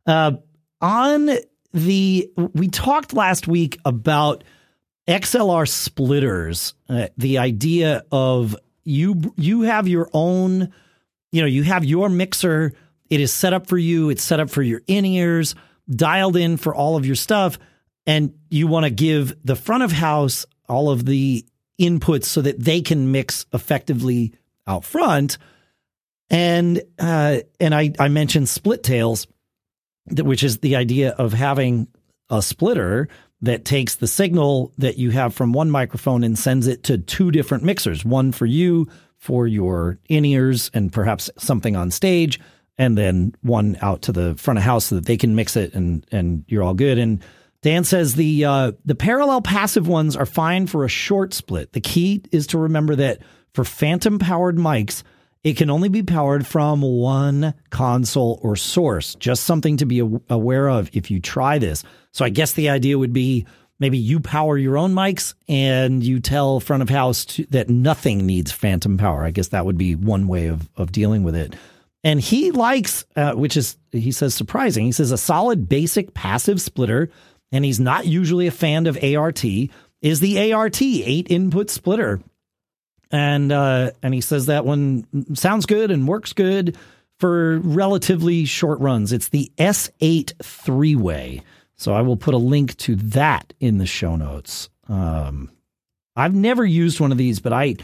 Uh, 0.06 0.32
on 0.80 1.30
the, 1.72 2.30
we 2.36 2.68
talked 2.68 3.12
last 3.12 3.46
week 3.46 3.78
about 3.84 4.44
XLR 5.06 5.68
splitters, 5.68 6.74
uh, 6.88 7.08
the 7.16 7.38
idea 7.38 8.04
of 8.12 8.56
you, 8.88 9.34
you 9.36 9.62
have 9.62 9.86
your 9.86 10.08
own, 10.12 10.72
you 11.32 11.40
know, 11.40 11.46
you 11.46 11.62
have 11.62 11.84
your 11.84 12.08
mixer. 12.08 12.72
It 13.10 13.20
is 13.20 13.32
set 13.32 13.52
up 13.52 13.66
for 13.66 13.78
you. 13.78 14.10
It's 14.10 14.22
set 14.22 14.40
up 14.40 14.50
for 14.50 14.62
your 14.62 14.82
in 14.86 15.04
ears 15.04 15.54
dialed 15.90 16.36
in 16.36 16.56
for 16.56 16.74
all 16.74 16.96
of 16.96 17.06
your 17.06 17.14
stuff 17.14 17.58
and 18.06 18.34
you 18.50 18.66
want 18.66 18.84
to 18.84 18.90
give 18.90 19.36
the 19.44 19.54
front 19.54 19.82
of 19.82 19.92
house 19.92 20.46
all 20.68 20.90
of 20.90 21.04
the 21.04 21.44
inputs 21.80 22.24
so 22.24 22.40
that 22.42 22.58
they 22.58 22.80
can 22.80 23.12
mix 23.12 23.46
effectively 23.52 24.32
out 24.66 24.84
front. 24.84 25.38
And 26.30 26.82
uh, 26.98 27.38
and 27.60 27.74
I, 27.74 27.92
I 27.98 28.08
mentioned 28.08 28.48
split 28.48 28.82
tails, 28.82 29.26
which 30.10 30.42
is 30.42 30.58
the 30.58 30.76
idea 30.76 31.10
of 31.10 31.32
having 31.32 31.88
a 32.30 32.42
splitter 32.42 33.08
that 33.42 33.64
takes 33.64 33.96
the 33.96 34.06
signal 34.06 34.72
that 34.78 34.98
you 34.98 35.10
have 35.10 35.34
from 35.34 35.52
one 35.52 35.70
microphone 35.70 36.24
and 36.24 36.38
sends 36.38 36.66
it 36.66 36.82
to 36.84 36.98
two 36.98 37.30
different 37.30 37.64
mixers, 37.64 38.04
one 38.04 38.32
for 38.32 38.46
you 38.46 38.88
for 39.16 39.46
your 39.46 39.98
in 40.08 40.24
ears 40.24 40.70
and 40.74 40.92
perhaps 40.92 41.30
something 41.38 41.76
on 41.76 41.90
stage, 41.90 42.40
and 42.76 42.96
then 42.96 43.34
one 43.42 43.76
out 43.80 44.02
to 44.02 44.12
the 44.12 44.34
front 44.36 44.58
of 44.58 44.64
house 44.64 44.86
so 44.86 44.96
that 44.96 45.06
they 45.06 45.16
can 45.16 45.34
mix 45.34 45.56
it 45.56 45.74
and 45.74 46.06
and 46.10 46.44
you're 46.48 46.62
all 46.62 46.74
good. 46.74 46.98
And 46.98 47.22
Dan 47.62 47.84
says 47.84 48.14
the 48.14 48.44
uh, 48.44 48.72
the 48.84 48.94
parallel 48.94 49.42
passive 49.42 49.88
ones 49.88 50.16
are 50.16 50.26
fine 50.26 50.66
for 50.66 50.84
a 50.84 50.88
short 50.88 51.34
split. 51.34 51.72
The 51.72 51.80
key 51.80 52.22
is 52.30 52.48
to 52.48 52.58
remember 52.58 52.96
that 52.96 53.20
for 53.54 53.64
phantom 53.64 54.18
powered 54.18 54.56
mics, 54.56 55.02
it 55.44 55.56
can 55.56 55.70
only 55.70 55.88
be 55.88 56.02
powered 56.02 56.46
from 56.46 56.82
one 56.82 57.54
console 57.70 58.40
or 58.42 58.56
source. 58.56 59.14
Just 59.16 59.44
something 59.44 59.76
to 59.78 59.86
be 59.86 60.00
aware 60.28 60.68
of 60.68 60.90
if 60.92 61.10
you 61.10 61.20
try 61.20 61.58
this. 61.58 61.84
So 62.12 62.24
I 62.24 62.28
guess 62.28 62.52
the 62.52 62.70
idea 62.70 62.98
would 62.98 63.12
be 63.12 63.46
maybe 63.78 63.98
you 63.98 64.20
power 64.20 64.58
your 64.58 64.76
own 64.76 64.92
mics 64.92 65.34
and 65.48 66.02
you 66.02 66.20
tell 66.20 66.60
front 66.60 66.82
of 66.82 66.88
house 66.88 67.24
to, 67.24 67.46
that 67.50 67.68
nothing 67.68 68.26
needs 68.26 68.50
phantom 68.50 68.98
power. 68.98 69.22
I 69.22 69.30
guess 69.30 69.48
that 69.48 69.64
would 69.64 69.78
be 69.78 69.94
one 69.94 70.26
way 70.26 70.48
of 70.48 70.68
of 70.76 70.92
dealing 70.92 71.22
with 71.22 71.36
it. 71.36 71.54
And 72.04 72.20
he 72.20 72.52
likes, 72.52 73.04
uh, 73.16 73.32
which 73.32 73.56
is, 73.56 73.76
he 73.90 74.12
says, 74.12 74.34
surprising. 74.34 74.86
He 74.86 74.92
says 74.92 75.10
a 75.10 75.18
solid 75.18 75.68
basic 75.68 76.14
passive 76.14 76.60
splitter, 76.60 77.10
and 77.50 77.64
he's 77.64 77.80
not 77.80 78.06
usually 78.06 78.46
a 78.46 78.52
fan 78.52 78.86
of 78.86 78.96
ART, 79.02 79.44
is 80.00 80.20
the 80.20 80.52
ART 80.52 80.80
eight 80.80 81.26
input 81.30 81.70
splitter. 81.70 82.20
And 83.10 83.52
uh, 83.52 83.92
and 84.02 84.12
he 84.12 84.20
says 84.20 84.46
that 84.46 84.64
one 84.64 85.06
sounds 85.34 85.66
good 85.66 85.90
and 85.90 86.06
works 86.06 86.32
good 86.32 86.76
for 87.18 87.58
relatively 87.58 88.44
short 88.44 88.80
runs. 88.80 89.12
It's 89.12 89.28
the 89.28 89.50
S8 89.58 90.32
three 90.42 90.94
way. 90.94 91.42
So 91.76 91.94
I 91.94 92.02
will 92.02 92.16
put 92.16 92.34
a 92.34 92.38
link 92.38 92.76
to 92.78 92.96
that 92.96 93.52
in 93.60 93.78
the 93.78 93.86
show 93.86 94.16
notes. 94.16 94.68
Um, 94.88 95.50
I've 96.16 96.34
never 96.34 96.64
used 96.64 97.00
one 97.00 97.12
of 97.12 97.18
these, 97.18 97.40
but 97.40 97.52
I 97.52 97.76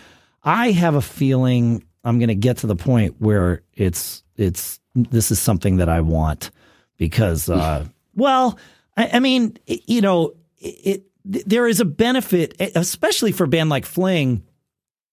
I 0.43 0.73
have 0.73 0.95
a 0.95 1.03
feeling 1.03 1.85
I'm 2.03 2.19
going 2.19 2.29
to 2.29 2.35
get 2.35 2.59
to 2.59 2.67
the 2.67 2.77
point 2.77 3.17
where 3.19 3.63
it's 3.73 4.23
it's 4.37 4.81
this 4.95 5.31
is 5.31 5.39
something 5.39 5.79
that 5.79 5.89
I 5.89 6.01
want 6.01 6.51
because 6.97 7.49
uh, 7.49 7.87
well, 8.15 8.59
I, 8.97 9.11
I 9.15 9.21
mean, 9.21 9.57
you 9.67 10.01
know, 10.01 10.35
it, 10.59 11.03
it 11.25 11.47
there 11.47 11.67
is 11.67 11.81
a 11.81 11.85
benefit, 11.85 12.61
especially 12.75 13.33
for 13.33 13.45
a 13.45 13.49
band 13.49 13.71
like 13.71 13.87
Fling, 13.87 14.43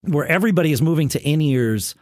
where 0.04 0.26
everybody 0.26 0.72
is 0.72 0.82
moving 0.82 1.10
to 1.10 1.22
in 1.22 1.42
ears. 1.42 1.96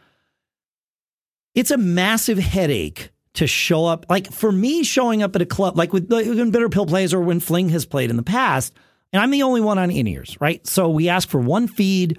It's 1.54 1.70
a 1.70 1.76
massive 1.76 2.38
headache 2.38 3.10
to 3.34 3.46
show 3.46 3.86
up. 3.86 4.06
Like 4.08 4.32
for 4.32 4.50
me, 4.50 4.82
showing 4.82 5.22
up 5.22 5.36
at 5.36 5.42
a 5.42 5.46
club, 5.46 5.76
like 5.76 5.92
with 5.92 6.10
like 6.10 6.26
when 6.26 6.50
Bitter 6.50 6.68
Pill 6.68 6.86
plays 6.86 7.12
or 7.12 7.20
when 7.20 7.40
Fling 7.40 7.68
has 7.70 7.84
played 7.86 8.10
in 8.10 8.16
the 8.16 8.22
past, 8.22 8.74
and 9.12 9.22
I'm 9.22 9.30
the 9.30 9.42
only 9.42 9.60
one 9.60 9.78
on 9.78 9.90
in 9.90 10.06
ears, 10.06 10.36
right? 10.40 10.64
So 10.66 10.88
we 10.88 11.08
ask 11.08 11.28
for 11.28 11.40
one 11.40 11.68
feed. 11.68 12.18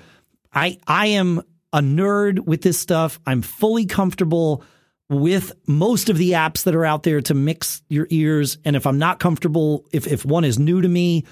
I 0.53 0.77
I 0.87 1.07
am 1.07 1.41
a 1.73 1.79
nerd 1.79 2.39
with 2.41 2.61
this 2.61 2.79
stuff. 2.79 3.19
I'm 3.25 3.41
fully 3.41 3.85
comfortable 3.85 4.63
with 5.09 5.51
most 5.67 6.09
of 6.09 6.17
the 6.17 6.31
apps 6.31 6.63
that 6.63 6.73
are 6.73 6.85
out 6.85 7.03
there 7.03 7.21
to 7.21 7.33
mix 7.33 7.81
your 7.89 8.07
ears. 8.09 8.57
And 8.63 8.77
if 8.77 8.87
I'm 8.87 8.97
not 8.97 9.19
comfortable, 9.19 9.85
if, 9.91 10.07
if 10.07 10.23
one 10.23 10.45
is 10.45 10.57
new 10.57 10.81
to 10.81 10.87
me, 10.87 11.25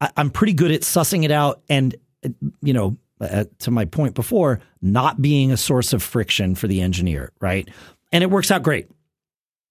I, 0.00 0.10
am 0.16 0.30
pretty 0.30 0.52
good 0.52 0.70
at 0.70 0.82
sussing 0.82 1.24
it 1.24 1.32
out 1.32 1.60
and, 1.68 1.96
you 2.62 2.72
know, 2.72 2.96
uh, 3.20 3.44
to 3.60 3.70
my 3.70 3.84
point 3.84 4.14
before, 4.14 4.60
not 4.82 5.22
being 5.22 5.52
a 5.52 5.56
source 5.56 5.92
of 5.92 6.02
friction 6.02 6.54
for 6.54 6.66
the 6.66 6.80
engineer, 6.80 7.32
right? 7.40 7.68
And 8.12 8.22
it 8.22 8.30
works 8.30 8.50
out 8.50 8.62
great. 8.62 8.90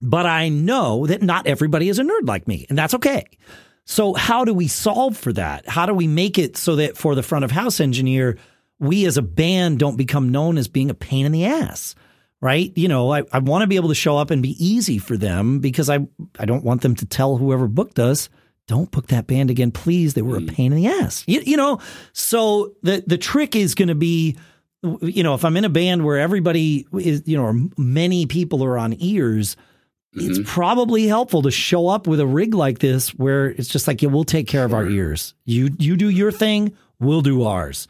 But 0.02 0.26
I 0.26 0.50
know 0.50 1.08
that 1.08 1.22
not 1.22 1.48
everybody 1.48 1.88
is 1.88 2.00
a 2.00 2.04
nerd 2.04 2.28
like 2.28 2.48
me, 2.48 2.66
and 2.70 2.78
that's 2.78 2.94
okay. 2.96 3.26
So, 3.86 4.14
how 4.14 4.46
do 4.46 4.54
we 4.54 4.68
solve 4.68 5.18
for 5.18 5.34
that? 5.34 5.68
How 5.68 5.86
do 5.86 5.94
we 5.94 6.08
make 6.08 6.38
it 6.38 6.58
so 6.58 6.78
that 6.78 6.98
for 6.98 7.16
the 7.16 7.24
front 7.24 7.46
of 7.46 7.52
house 7.52 7.80
engineer, 7.80 8.38
we 8.80 9.06
as 9.06 9.18
a 9.18 9.22
band 9.22 9.80
don't 9.80 9.98
become 9.98 10.30
known 10.30 10.58
as 10.58 10.68
being 10.68 10.90
a 10.90 10.96
pain 10.96 11.26
in 11.26 11.32
the 11.32 11.46
ass? 11.46 11.96
Right? 12.42 12.74
You 12.76 12.90
know, 12.90 13.14
I, 13.14 13.24
I 13.32 13.40
want 13.40 13.62
to 13.62 13.68
be 13.68 13.78
able 13.78 13.90
to 13.90 13.96
show 13.96 14.18
up 14.18 14.30
and 14.30 14.44
be 14.44 14.58
easy 14.64 14.98
for 14.98 15.16
them 15.16 15.60
because 15.60 15.90
I, 15.90 16.00
I 16.38 16.44
don't 16.44 16.66
want 16.66 16.82
them 16.82 16.96
to 16.96 17.06
tell 17.06 17.38
whoever 17.38 17.68
booked 17.68 18.00
us, 18.00 18.28
don't 18.68 18.92
book 18.92 19.08
that 19.08 19.28
band 19.28 19.50
again, 19.50 19.72
please. 19.72 20.14
They 20.14 20.22
were 20.22 20.38
a 20.38 20.42
mm. 20.42 20.54
pain 20.54 20.72
in 20.72 20.78
the 20.78 20.88
ass. 20.88 21.24
You, 21.28 21.42
you 21.42 21.58
know, 21.58 21.80
so 22.14 22.74
the, 22.82 23.04
the 23.06 23.18
trick 23.18 23.56
is 23.56 23.76
going 23.76 23.90
to 23.90 23.96
be, 23.96 24.38
you 25.02 25.24
know, 25.24 25.34
if 25.34 25.46
I'm 25.46 25.58
in 25.58 25.66
a 25.66 25.70
band 25.70 26.06
where 26.06 26.18
everybody 26.18 26.88
is, 26.94 27.24
you 27.26 27.38
know, 27.38 27.46
or 27.46 27.56
many 27.78 28.26
people 28.26 28.64
are 28.64 28.78
on 28.78 28.96
ears, 29.00 29.56
mm-hmm. 30.16 30.30
it's 30.30 30.40
probably 30.50 31.08
helpful 31.08 31.42
to 31.44 31.52
show 31.52 31.88
up 31.88 32.08
with 32.08 32.20
a 32.20 32.28
rig 32.28 32.54
like 32.54 32.80
this 32.80 33.10
where 33.10 33.48
it's 33.48 33.70
just 33.70 33.88
like, 33.88 34.02
yeah, 34.02 34.10
we'll 34.10 34.24
take 34.24 34.48
care 34.48 34.66
of 34.66 34.74
our 34.74 34.88
ears. 34.88 35.34
You 35.46 35.70
you 35.80 35.96
do 35.96 36.10
your 36.10 36.32
thing, 36.32 36.76
we'll 37.00 37.22
do 37.22 37.44
ours. 37.44 37.88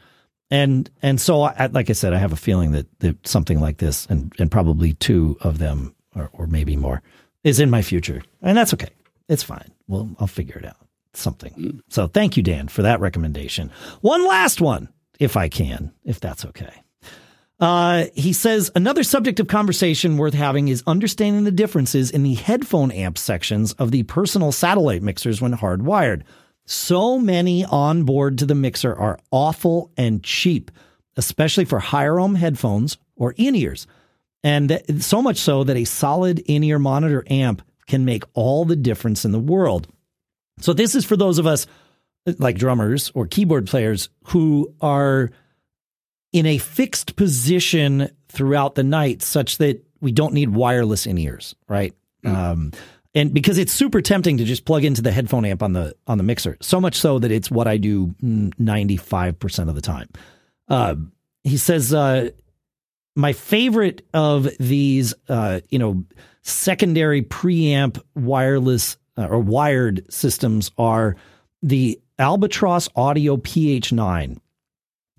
And 0.50 0.88
and 1.02 1.20
so, 1.20 1.42
I, 1.42 1.66
like 1.66 1.90
I 1.90 1.94
said, 1.94 2.12
I 2.12 2.18
have 2.18 2.32
a 2.32 2.36
feeling 2.36 2.72
that, 2.72 2.86
that 3.00 3.26
something 3.26 3.60
like 3.60 3.78
this, 3.78 4.06
and 4.06 4.32
and 4.38 4.50
probably 4.50 4.92
two 4.92 5.36
of 5.40 5.58
them, 5.58 5.94
or, 6.14 6.30
or 6.32 6.46
maybe 6.46 6.76
more, 6.76 7.02
is 7.42 7.58
in 7.58 7.70
my 7.70 7.82
future, 7.82 8.22
and 8.42 8.56
that's 8.56 8.74
okay. 8.74 8.90
It's 9.28 9.42
fine. 9.42 9.72
Well, 9.86 10.14
I'll 10.18 10.26
figure 10.26 10.58
it 10.58 10.64
out. 10.64 10.76
Something. 11.12 11.54
Mm. 11.54 11.80
So 11.88 12.08
thank 12.08 12.36
you, 12.36 12.42
Dan, 12.42 12.68
for 12.68 12.82
that 12.82 13.00
recommendation. 13.00 13.70
One 14.00 14.26
last 14.26 14.60
one, 14.60 14.88
if 15.20 15.36
I 15.36 15.48
can, 15.48 15.92
if 16.04 16.18
that's 16.20 16.44
okay. 16.44 16.82
Uh, 17.60 18.06
he 18.14 18.32
says 18.32 18.70
another 18.74 19.04
subject 19.04 19.38
of 19.38 19.46
conversation 19.46 20.16
worth 20.16 20.34
having 20.34 20.68
is 20.68 20.82
understanding 20.86 21.44
the 21.44 21.52
differences 21.52 22.10
in 22.10 22.24
the 22.24 22.34
headphone 22.34 22.90
amp 22.90 23.16
sections 23.16 23.72
of 23.74 23.92
the 23.92 24.02
personal 24.02 24.50
satellite 24.50 25.02
mixers 25.02 25.40
when 25.40 25.54
hardwired. 25.54 26.22
So 26.66 27.18
many 27.18 27.64
on 27.64 28.04
board 28.04 28.38
to 28.38 28.46
the 28.46 28.54
mixer 28.54 28.94
are 28.94 29.20
awful 29.30 29.92
and 29.96 30.22
cheap, 30.22 30.70
especially 31.16 31.64
for 31.64 31.78
higher 31.78 32.18
ohm 32.18 32.34
headphones 32.34 32.98
or 33.14 33.34
in 33.36 33.54
ears. 33.54 33.86
And 34.42 34.82
so 34.98 35.22
much 35.22 35.38
so 35.38 35.62
that 35.64 35.76
a 35.76 35.84
solid 35.84 36.40
in 36.40 36.64
ear 36.64 36.78
monitor 36.78 37.24
amp 37.30 37.62
can 37.86 38.04
make 38.04 38.24
all 38.34 38.64
the 38.64 38.76
difference 38.76 39.24
in 39.24 39.32
the 39.32 39.38
world. 39.38 39.88
So, 40.60 40.72
this 40.72 40.94
is 40.94 41.04
for 41.04 41.16
those 41.16 41.38
of 41.38 41.46
us 41.46 41.66
like 42.38 42.56
drummers 42.56 43.10
or 43.14 43.26
keyboard 43.26 43.66
players 43.66 44.08
who 44.24 44.74
are 44.80 45.30
in 46.32 46.46
a 46.46 46.58
fixed 46.58 47.16
position 47.16 48.10
throughout 48.28 48.74
the 48.74 48.82
night 48.82 49.22
such 49.22 49.58
that 49.58 49.84
we 50.00 50.10
don't 50.10 50.34
need 50.34 50.50
wireless 50.50 51.06
in 51.06 51.18
ears, 51.18 51.54
right? 51.68 51.94
Mm. 52.24 52.34
Um, 52.34 52.72
and 53.14 53.32
because 53.32 53.58
it's 53.58 53.72
super 53.72 54.00
tempting 54.00 54.38
to 54.38 54.44
just 54.44 54.64
plug 54.64 54.84
into 54.84 55.00
the 55.00 55.12
headphone 55.12 55.44
amp 55.44 55.62
on 55.62 55.72
the 55.72 55.94
on 56.06 56.18
the 56.18 56.24
mixer, 56.24 56.56
so 56.60 56.80
much 56.80 56.96
so 56.96 57.18
that 57.18 57.30
it's 57.30 57.50
what 57.50 57.68
I 57.68 57.76
do 57.76 58.14
ninety 58.20 58.96
five 58.96 59.38
percent 59.38 59.68
of 59.68 59.76
the 59.76 59.80
time. 59.80 60.08
Uh, 60.68 60.96
he 61.44 61.56
says, 61.56 61.92
uh, 61.94 62.30
my 63.16 63.32
favorite 63.32 64.06
of 64.12 64.48
these, 64.58 65.14
uh, 65.28 65.60
you 65.68 65.78
know, 65.78 66.04
secondary 66.42 67.22
preamp 67.22 68.00
wireless 68.14 68.96
uh, 69.16 69.26
or 69.26 69.38
wired 69.38 70.04
systems 70.12 70.70
are 70.76 71.16
the 71.62 72.00
Albatross 72.18 72.88
Audio 72.94 73.36
PH9. 73.36 74.38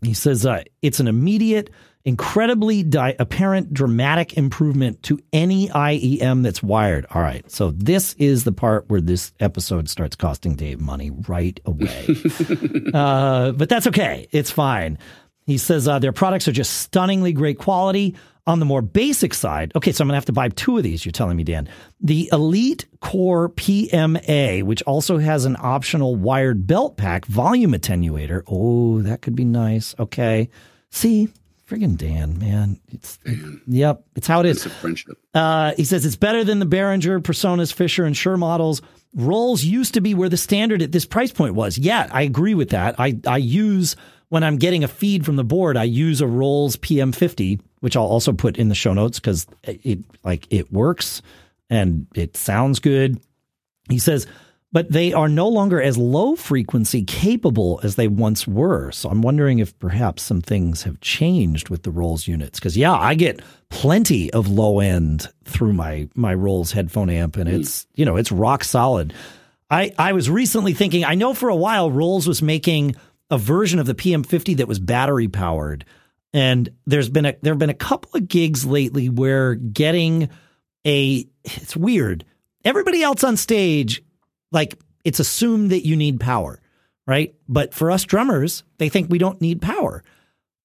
He 0.04 0.14
says 0.14 0.46
uh, 0.46 0.64
it's 0.82 1.00
an 1.00 1.08
immediate, 1.08 1.72
incredibly 2.04 2.84
di- 2.84 3.16
apparent, 3.18 3.74
dramatic 3.74 4.38
improvement 4.38 5.02
to 5.04 5.20
any 5.34 5.70
IEM 5.70 6.44
that's 6.44 6.62
wired. 6.62 7.06
All 7.10 7.22
right, 7.22 7.50
so 7.50 7.72
this 7.72 8.14
is 8.16 8.44
the 8.44 8.52
part 8.52 8.90
where 8.90 9.02
this 9.02 9.34
episode 9.40 9.90
starts 9.90 10.16
costing 10.16 10.56
Dave 10.56 10.80
money 10.80 11.12
right 11.28 11.60
away. 11.66 12.08
uh, 12.94 13.52
but 13.54 13.70
that's 13.70 13.88
okay, 13.88 14.28
it's 14.32 14.52
fine. 14.52 15.00
He 15.46 15.58
says 15.58 15.88
uh, 15.88 16.00
their 16.00 16.12
products 16.12 16.48
are 16.48 16.52
just 16.52 16.78
stunningly 16.78 17.34
great 17.34 17.58
quality. 17.58 18.16
On 18.48 18.60
the 18.60 18.66
more 18.66 18.84
basic 18.84 19.34
side, 19.34 19.72
okay, 19.76 19.92
so 19.92 20.04
I'm 20.04 20.08
going 20.08 20.12
to 20.14 20.18
have 20.18 20.26
to 20.26 20.32
buy 20.32 20.50
two 20.50 20.78
of 20.78 20.84
these, 20.84 21.04
you're 21.04 21.12
telling 21.12 21.36
me, 21.36 21.44
Dan. 21.44 21.68
The 22.00 22.30
Elite 22.32 22.86
Core 23.00 23.50
PMA, 23.50 24.62
which 24.62 24.84
also 24.84 25.18
has 25.18 25.46
an 25.46 25.58
optional 25.60 26.16
wired 26.16 26.68
belt 26.68 26.96
pack 26.96 27.26
volume 27.26 27.72
attenuator. 27.72 28.44
Oh, 28.46 29.02
that 29.02 29.24
could 29.24 29.36
be 29.36 29.46
nice. 29.46 29.96
Okay. 29.98 30.52
See, 30.92 31.30
friggin' 31.68 31.98
Dan, 31.98 32.38
man. 32.38 32.80
It's 32.92 33.18
Dan. 33.18 33.62
yep, 33.66 34.06
it's 34.16 34.28
how 34.28 34.42
it 34.42 34.46
is. 34.46 34.58
It's 34.58 34.68
a 34.68 34.70
friendship. 34.70 35.18
Uh, 35.34 35.74
he 35.76 35.84
says 35.84 36.06
it's 36.06 36.16
better 36.16 36.44
than 36.44 36.60
the 36.60 36.68
Behringer, 36.68 37.22
Personas, 37.22 37.74
Fischer, 37.74 38.06
and 38.06 38.16
Shure 38.16 38.38
models. 38.38 38.84
Rolls 39.16 39.64
used 39.64 39.96
to 39.96 40.02
be 40.02 40.14
where 40.14 40.30
the 40.30 40.38
standard 40.38 40.82
at 40.84 40.92
this 40.92 41.06
price 41.06 41.32
point 41.32 41.56
was. 41.56 41.78
Yeah, 41.80 42.08
I 42.12 42.22
agree 42.22 42.54
with 42.54 42.70
that. 42.70 43.00
I 43.00 43.18
I 43.26 43.38
use 43.38 43.96
when 44.36 44.44
I'm 44.44 44.58
getting 44.58 44.84
a 44.84 44.88
feed 44.88 45.26
from 45.26 45.38
the 45.38 45.44
board, 45.44 45.78
I 45.78 45.86
use 45.86 46.22
a 46.22 46.28
Rolls 46.28 46.76
PM50 46.76 47.60
which 47.86 47.96
I'll 47.96 48.08
also 48.08 48.34
put 48.34 48.58
in 48.58 48.68
the 48.68 48.74
show 48.74 48.94
notes 48.94 49.20
because 49.20 49.46
it 49.62 50.00
like 50.24 50.48
it 50.50 50.74
works 50.74 51.22
and 51.70 52.08
it 52.16 52.36
sounds 52.36 52.80
good. 52.80 53.22
He 53.92 54.00
says, 54.00 54.26
but 54.72 54.92
they 54.92 55.14
are 55.14 55.30
no 55.30 55.48
longer 55.48 55.80
as 55.80 55.96
low 55.96 56.36
frequency 56.36 57.04
capable 57.04 57.80
as 57.84 57.96
they 57.96 58.08
once 58.08 58.48
were. 58.48 58.92
So 58.92 59.08
I'm 59.12 59.22
wondering 59.22 59.60
if 59.60 59.78
perhaps 59.78 60.24
some 60.24 60.42
things 60.42 60.82
have 60.82 61.00
changed 61.00 61.70
with 61.70 61.84
the 61.84 61.92
Rolls 61.92 62.28
units. 62.28 62.60
Because 62.60 62.76
yeah, 62.76 62.94
I 62.94 63.14
get 63.14 63.40
plenty 63.70 64.34
of 64.34 64.48
low 64.48 64.80
end 64.80 65.28
through 65.44 65.74
my 65.74 66.10
my 66.16 66.34
Rolls 66.34 66.72
headphone 66.72 67.12
amp, 67.12 67.38
and 67.38 67.48
it's 67.48 67.86
you 67.94 68.04
know 68.04 68.16
it's 68.16 68.32
rock 68.32 68.64
solid. 68.64 69.14
I 69.70 69.92
I 70.00 70.14
was 70.14 70.28
recently 70.28 70.74
thinking 70.74 71.06
I 71.06 71.14
know 71.14 71.36
for 71.36 71.50
a 71.50 71.56
while 71.56 71.92
Rolls 71.92 72.28
was 72.28 72.42
making 72.42 72.96
a 73.30 73.38
version 73.38 73.80
of 73.80 73.86
the 73.86 73.96
PM50 73.96 74.58
that 74.58 74.68
was 74.68 74.80
battery 74.80 75.28
powered 75.28 75.86
and 76.36 76.70
there's 76.86 77.10
been 77.10 77.26
a 77.26 77.34
there 77.42 77.54
have 77.54 77.60
been 77.60 77.70
a 77.70 77.74
couple 77.74 78.12
of 78.14 78.28
gigs 78.28 78.66
lately 78.66 79.08
where 79.08 79.56
getting 79.56 80.30
a 80.86 81.26
it's 81.46 81.78
weird. 81.78 82.26
Everybody 82.66 83.02
else 83.02 83.24
on 83.24 83.38
stage, 83.38 84.04
like 84.52 84.78
it's 85.06 85.22
assumed 85.22 85.72
that 85.72 85.86
you 85.86 85.96
need 85.96 86.20
power, 86.20 86.60
right? 87.08 87.34
But 87.48 87.74
for 87.74 87.90
us 87.90 88.04
drummers, 88.04 88.66
they 88.80 88.90
think 88.90 89.10
we 89.10 89.18
don't 89.18 89.40
need 89.40 89.62
power. 89.62 90.04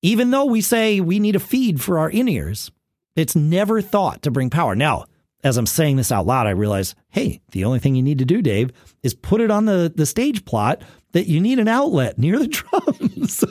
Even 0.03 0.33
though 0.33 0.47
we 0.47 0.61
say 0.61 0.99
we 0.99 1.21
need 1.21 1.37
a 1.37 1.41
feed 1.41 1.81
for 1.81 2.01
our 2.01 2.11
in 2.11 2.27
ears, 2.27 2.73
it's 3.15 3.37
never 3.37 3.81
thought 3.81 4.23
to 4.23 4.33
bring 4.33 4.51
power. 4.51 4.75
Now, 4.75 5.05
as 5.45 5.57
I'm 5.57 5.67
saying 5.67 5.97
this 5.97 6.11
out 6.11 6.27
loud, 6.27 6.49
I 6.49 6.51
realize, 6.51 6.97
hey, 7.11 7.43
the 7.53 7.65
only 7.65 7.79
thing 7.79 7.95
you 7.95 8.03
need 8.03 8.19
to 8.19 8.25
do, 8.25 8.43
Dave, 8.43 8.73
is 9.05 9.15
put 9.15 9.41
it 9.41 9.53
on 9.53 9.67
the, 9.67 9.93
the 9.95 10.07
stage 10.07 10.45
plot 10.45 10.83
that 11.13 11.27
you 11.27 11.41
need 11.41 11.59
an 11.59 11.69
outlet 11.69 12.19
near 12.19 12.39
the 12.39 12.47
drums. 13.09 13.45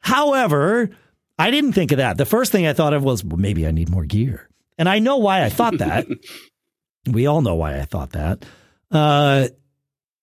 However, 0.00 0.90
I 1.38 1.50
didn't 1.50 1.72
think 1.72 1.92
of 1.92 1.98
that. 1.98 2.18
The 2.18 2.26
first 2.26 2.52
thing 2.52 2.66
I 2.66 2.72
thought 2.72 2.94
of 2.94 3.04
was 3.04 3.24
well, 3.24 3.36
maybe 3.36 3.66
I 3.66 3.70
need 3.70 3.90
more 3.90 4.04
gear. 4.04 4.48
And 4.78 4.88
I 4.88 4.98
know 4.98 5.18
why 5.18 5.44
I 5.44 5.48
thought 5.48 5.78
that. 5.78 6.06
we 7.06 7.26
all 7.26 7.42
know 7.42 7.54
why 7.54 7.78
I 7.78 7.84
thought 7.84 8.12
that. 8.12 8.44
Uh, 8.90 9.48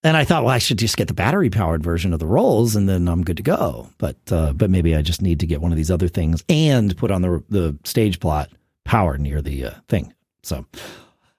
and 0.03 0.15
I 0.15 0.23
thought, 0.23 0.43
well, 0.43 0.53
I 0.53 0.59
should 0.59 0.79
just 0.79 0.97
get 0.97 1.07
the 1.07 1.13
battery 1.13 1.49
powered 1.49 1.83
version 1.83 2.13
of 2.13 2.19
the 2.19 2.27
rolls, 2.27 2.75
and 2.75 2.87
then 2.87 3.07
I'm 3.07 3.23
good 3.23 3.37
to 3.37 3.43
go. 3.43 3.89
But 3.97 4.17
uh, 4.31 4.53
but 4.53 4.69
maybe 4.69 4.95
I 4.95 5.01
just 5.01 5.21
need 5.21 5.41
to 5.41 5.47
get 5.47 5.61
one 5.61 5.71
of 5.71 5.77
these 5.77 5.91
other 5.91 6.07
things 6.07 6.43
and 6.47 6.95
put 6.97 7.11
on 7.11 7.21
the 7.21 7.43
the 7.49 7.77
stage 7.83 8.19
plot 8.19 8.49
power 8.85 9.17
near 9.17 9.41
the 9.41 9.65
uh, 9.65 9.71
thing. 9.89 10.13
So 10.43 10.65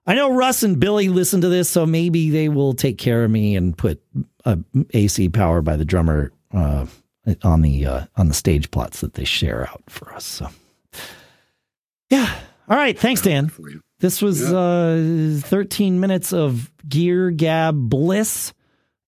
I 0.06 0.14
know 0.14 0.34
Russ 0.34 0.62
and 0.62 0.78
Billy 0.78 1.08
listen 1.08 1.40
to 1.40 1.48
this, 1.48 1.70
so 1.70 1.86
maybe 1.86 2.30
they 2.30 2.48
will 2.48 2.74
take 2.74 2.98
care 2.98 3.24
of 3.24 3.30
me 3.30 3.56
and 3.56 3.76
put 3.76 4.02
AC 4.92 5.28
power 5.28 5.62
by 5.62 5.76
the 5.76 5.84
drummer 5.84 6.32
uh, 6.52 6.86
on 7.42 7.62
the 7.62 7.86
uh, 7.86 8.04
on 8.16 8.28
the 8.28 8.34
stage 8.34 8.70
plots 8.70 9.00
that 9.00 9.14
they 9.14 9.24
share 9.24 9.68
out 9.68 9.82
for 9.88 10.12
us. 10.12 10.24
So, 10.24 10.48
yeah. 12.10 12.34
All 12.68 12.76
right. 12.76 12.98
Thanks, 12.98 13.22
Dan. 13.22 13.50
This 13.98 14.22
was 14.22 14.42
uh, 14.52 15.40
13 15.42 16.00
minutes 16.00 16.32
of 16.32 16.70
gear 16.88 17.30
gab 17.30 17.76
bliss, 17.90 18.52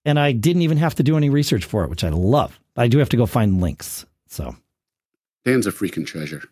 and 0.05 0.18
I 0.18 0.33
didn't 0.33 0.62
even 0.62 0.78
have 0.78 0.97
to 0.97 1.03
do 1.03 1.16
any 1.16 1.30
research 1.30 1.64
for 1.64 1.85
it, 1.85 1.91
which 1.91 2.05
I 2.05 2.11
love. 2.11 2.59
I 2.76 2.89
do 2.89 2.99
have 2.99 3.09
to 3.11 3.16
go 3.16 3.26
find 3.26 3.61
links. 3.61 4.05
So, 4.26 4.55
Dan's 5.45 5.66
a 5.66 5.72
freaking 5.72 6.07
treasure. 6.07 6.43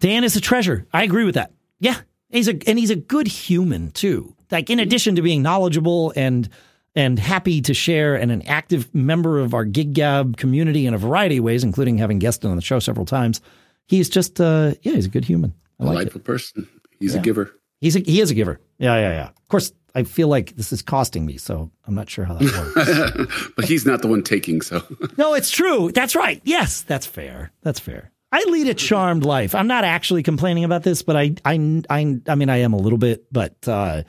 Dan 0.00 0.24
is 0.24 0.36
a 0.36 0.40
treasure. 0.40 0.86
I 0.92 1.04
agree 1.04 1.24
with 1.24 1.36
that. 1.36 1.52
Yeah, 1.78 1.96
he's 2.28 2.48
a 2.48 2.58
and 2.66 2.78
he's 2.78 2.90
a 2.90 2.96
good 2.96 3.26
human 3.26 3.90
too. 3.90 4.34
Like 4.50 4.68
in 4.68 4.78
addition 4.80 5.16
to 5.16 5.22
being 5.22 5.42
knowledgeable 5.42 6.12
and 6.14 6.48
and 6.94 7.18
happy 7.18 7.60
to 7.62 7.74
share 7.74 8.14
and 8.14 8.30
an 8.30 8.42
active 8.42 8.94
member 8.94 9.38
of 9.38 9.54
our 9.54 9.64
Gig 9.64 9.94
Gab 9.94 10.36
community 10.36 10.86
in 10.86 10.94
a 10.94 10.98
variety 10.98 11.38
of 11.38 11.44
ways, 11.44 11.64
including 11.64 11.98
having 11.98 12.18
guested 12.18 12.50
on 12.50 12.56
the 12.56 12.62
show 12.62 12.78
several 12.78 13.06
times. 13.06 13.40
He's 13.86 14.08
just, 14.08 14.40
uh, 14.40 14.74
yeah, 14.82 14.92
he's 14.92 15.06
a 15.06 15.10
good 15.10 15.24
human. 15.24 15.54
I 15.80 15.84
Delightful 15.84 16.20
like 16.20 16.24
person. 16.24 16.68
He's 17.00 17.14
yeah. 17.14 17.20
a 17.20 17.22
giver. 17.22 17.52
He's 17.80 17.96
a, 17.96 18.00
he 18.00 18.20
is 18.20 18.30
a 18.30 18.34
giver. 18.34 18.60
Yeah, 18.78 18.94
yeah, 18.96 19.10
yeah. 19.10 19.28
Of 19.28 19.48
course, 19.48 19.72
I 19.94 20.04
feel 20.04 20.28
like 20.28 20.56
this 20.56 20.72
is 20.72 20.82
costing 20.82 21.26
me, 21.26 21.36
so 21.36 21.70
I'm 21.86 21.94
not 21.94 22.08
sure 22.08 22.24
how 22.24 22.34
that 22.34 23.26
works. 23.26 23.52
but 23.56 23.64
he's 23.64 23.84
not 23.84 24.02
the 24.02 24.08
one 24.08 24.22
taking, 24.22 24.60
so. 24.60 24.82
no, 25.16 25.34
it's 25.34 25.50
true. 25.50 25.90
That's 25.92 26.14
right. 26.14 26.40
Yes, 26.44 26.82
that's 26.82 27.06
fair. 27.06 27.52
That's 27.62 27.80
fair. 27.80 28.10
I 28.30 28.42
lead 28.48 28.68
a 28.68 28.74
charmed 28.74 29.24
life. 29.24 29.54
I'm 29.54 29.66
not 29.66 29.84
actually 29.84 30.22
complaining 30.22 30.64
about 30.64 30.84
this, 30.84 31.02
but 31.02 31.16
I, 31.16 31.34
I, 31.44 31.82
I, 31.90 32.20
I 32.26 32.34
mean, 32.34 32.48
I 32.48 32.58
am 32.58 32.72
a 32.72 32.78
little 32.78 32.98
bit, 32.98 33.26
but 33.30 33.56
uh, 33.68 34.04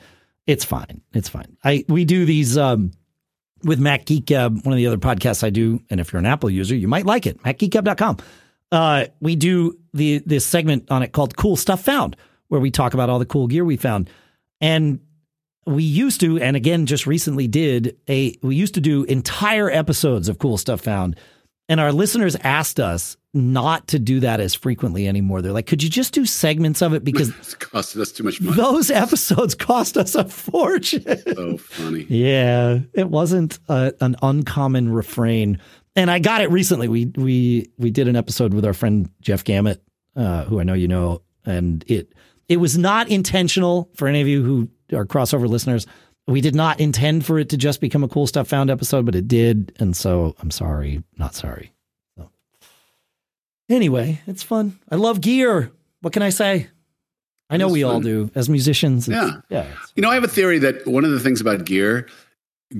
it's 0.46 0.64
fine. 0.64 1.00
It's 1.12 1.28
fine. 1.28 1.56
I 1.64 1.84
we 1.88 2.04
do 2.04 2.24
these 2.24 2.58
um, 2.58 2.92
with 3.62 3.80
Mac 3.80 4.04
Geek 4.04 4.26
Gab, 4.26 4.64
one 4.64 4.72
of 4.72 4.76
the 4.76 4.86
other 4.86 4.98
podcasts 4.98 5.42
I 5.42 5.50
do, 5.50 5.80
and 5.90 6.00
if 6.00 6.12
you're 6.12 6.20
an 6.20 6.26
Apple 6.26 6.50
user, 6.50 6.74
you 6.74 6.88
might 6.88 7.06
like 7.06 7.26
it. 7.26 7.42
MacGeekGab.com. 7.42 8.18
Uh, 8.70 9.06
we 9.20 9.36
do 9.36 9.78
the 9.92 10.18
this 10.26 10.46
segment 10.46 10.90
on 10.90 11.02
it 11.02 11.12
called 11.12 11.36
"Cool 11.36 11.56
Stuff 11.56 11.82
Found," 11.84 12.16
where 12.48 12.60
we 12.60 12.70
talk 12.70 12.94
about 12.94 13.08
all 13.08 13.18
the 13.18 13.26
cool 13.26 13.46
gear 13.46 13.64
we 13.64 13.76
found, 13.76 14.10
and 14.60 15.00
we 15.66 15.82
used 15.82 16.20
to, 16.20 16.38
and 16.38 16.56
again, 16.56 16.86
just 16.86 17.06
recently 17.06 17.46
did 17.46 17.96
a. 18.08 18.36
We 18.42 18.56
used 18.56 18.74
to 18.74 18.80
do 18.80 19.04
entire 19.04 19.70
episodes 19.70 20.28
of 20.28 20.38
"Cool 20.38 20.58
Stuff 20.58 20.82
Found." 20.82 21.16
And 21.68 21.80
our 21.80 21.92
listeners 21.92 22.36
asked 22.36 22.78
us 22.78 23.16
not 23.34 23.88
to 23.88 23.98
do 23.98 24.20
that 24.20 24.40
as 24.40 24.54
frequently 24.54 25.08
anymore. 25.08 25.42
They're 25.42 25.52
like, 25.52 25.66
could 25.66 25.82
you 25.82 25.90
just 25.90 26.14
do 26.14 26.24
segments 26.24 26.80
of 26.80 26.94
it? 26.94 27.04
Because 27.04 27.28
it's 27.38 27.54
costing 27.54 28.00
us 28.00 28.12
too 28.12 28.22
much 28.22 28.40
money. 28.40 28.56
Those 28.56 28.90
episodes 28.90 29.54
cost 29.54 29.96
us 29.96 30.14
a 30.14 30.24
fortune. 30.24 31.04
So 31.34 31.58
funny. 31.58 32.02
yeah, 32.08 32.78
it 32.92 33.10
wasn't 33.10 33.58
a, 33.68 33.92
an 34.00 34.16
uncommon 34.22 34.92
refrain. 34.92 35.58
And 35.96 36.10
I 36.10 36.18
got 36.18 36.40
it 36.40 36.50
recently. 36.50 36.88
We 36.88 37.06
we 37.16 37.70
we 37.78 37.90
did 37.90 38.08
an 38.08 38.16
episode 38.16 38.54
with 38.54 38.64
our 38.64 38.74
friend 38.74 39.08
Jeff 39.20 39.44
Gamet, 39.44 39.80
uh, 40.16 40.44
who 40.44 40.60
I 40.60 40.64
know 40.64 40.74
you 40.74 40.88
know, 40.88 41.22
and 41.44 41.84
it 41.86 42.12
it 42.48 42.56
was 42.56 42.76
not 42.76 43.08
intentional 43.08 43.90
for 43.94 44.08
any 44.08 44.20
of 44.20 44.28
you 44.28 44.42
who 44.42 44.68
are 44.96 45.06
crossover 45.06 45.48
listeners. 45.48 45.86
We 46.26 46.40
did 46.40 46.54
not 46.54 46.80
intend 46.80 47.26
for 47.26 47.38
it 47.38 47.50
to 47.50 47.56
just 47.56 47.80
become 47.80 48.02
a 48.02 48.08
cool 48.08 48.26
stuff 48.26 48.48
found 48.48 48.70
episode, 48.70 49.04
but 49.04 49.14
it 49.14 49.28
did, 49.28 49.72
and 49.78 49.96
so 49.96 50.34
I'm 50.40 50.50
sorry, 50.50 51.02
not 51.18 51.34
sorry. 51.34 51.73
Anyway, 53.68 54.20
it's 54.26 54.42
fun. 54.42 54.78
I 54.90 54.96
love 54.96 55.20
gear. 55.20 55.72
What 56.00 56.12
can 56.12 56.22
I 56.22 56.30
say? 56.30 56.68
I 57.50 57.56
know 57.56 57.68
we 57.68 57.82
fun. 57.82 57.94
all 57.94 58.00
do 58.00 58.30
as 58.34 58.48
musicians. 58.48 59.08
Yeah, 59.08 59.40
yeah. 59.48 59.66
You 59.96 60.02
know, 60.02 60.10
I 60.10 60.14
have 60.14 60.24
a 60.24 60.28
theory 60.28 60.58
that 60.60 60.86
one 60.86 61.04
of 61.04 61.10
the 61.10 61.20
things 61.20 61.40
about 61.40 61.64
gear, 61.64 62.08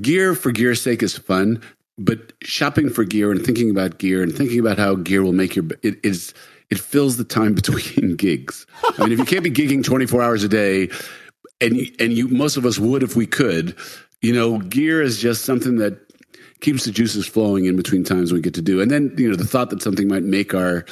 gear 0.01 0.35
for 0.35 0.53
gear's 0.53 0.80
sake 0.80 1.03
is 1.03 1.16
fun, 1.16 1.62
but 1.99 2.32
shopping 2.43 2.91
for 2.91 3.05
gear 3.05 3.30
and 3.30 3.45
thinking 3.45 3.70
about 3.70 3.99
gear 3.99 4.22
and 4.22 4.35
thinking 4.35 4.59
about 4.59 4.78
how 4.78 4.95
gear 4.97 5.22
will 5.22 5.32
make 5.32 5.55
your 5.55 5.64
it 5.82 5.99
is 6.05 6.35
it 6.70 6.78
fills 6.78 7.16
the 7.16 7.24
time 7.24 7.55
between 7.61 8.16
gigs. 8.16 8.66
I 8.99 9.03
mean, 9.03 9.12
if 9.12 9.18
you 9.18 9.24
can't 9.24 9.45
be 9.45 9.51
gigging 9.51 9.85
24 9.85 10.22
hours 10.22 10.45
a 10.45 10.49
day, 10.49 10.89
and 11.61 11.78
and 12.01 12.12
you 12.12 12.28
most 12.28 12.57
of 12.57 12.66
us 12.66 12.78
would 12.78 13.03
if 13.03 13.16
we 13.16 13.26
could, 13.26 13.76
you 14.22 14.32
know, 14.32 14.59
gear 14.59 15.01
is 15.03 15.20
just 15.20 15.45
something 15.45 15.76
that 15.76 16.03
keeps 16.65 16.85
the 16.85 16.91
juices 16.91 17.27
flowing 17.27 17.67
in 17.67 17.77
between 17.77 18.03
times 18.03 18.33
we 18.33 18.41
get 18.41 18.55
to 18.55 18.62
do. 18.62 18.81
And 18.81 18.91
then, 18.91 19.15
you 19.19 19.29
know, 19.29 19.37
the 19.37 19.47
thought 19.47 19.69
that 19.69 19.83
something 19.83 20.09
might 20.09 20.23
make 20.23 20.55
our 20.55 20.87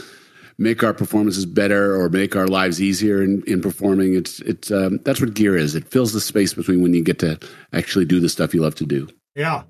make 0.59 0.85
our 0.85 0.93
performances 0.93 1.47
better 1.47 1.99
or 1.99 2.11
make 2.11 2.37
our 2.37 2.47
lives 2.47 2.81
easier 2.81 3.23
in, 3.23 3.43
in 3.47 3.62
performing. 3.62 4.14
It's 4.14 4.41
it's 4.41 4.70
um, 4.70 4.99
that's 5.05 5.20
what 5.20 5.33
gear 5.33 5.57
is. 5.57 5.75
It 5.75 5.89
fills 5.89 6.12
the 6.12 6.20
space 6.20 6.53
between 6.53 6.83
when 6.83 6.93
you 6.93 7.03
get 7.03 7.18
to 7.20 7.39
actually 7.73 8.05
do 8.05 8.20
the 8.20 8.29
stuff 8.29 8.53
you 8.53 8.61
love 8.61 8.75
to 8.77 8.85
do. 8.85 9.09
Yeah, 9.35 9.62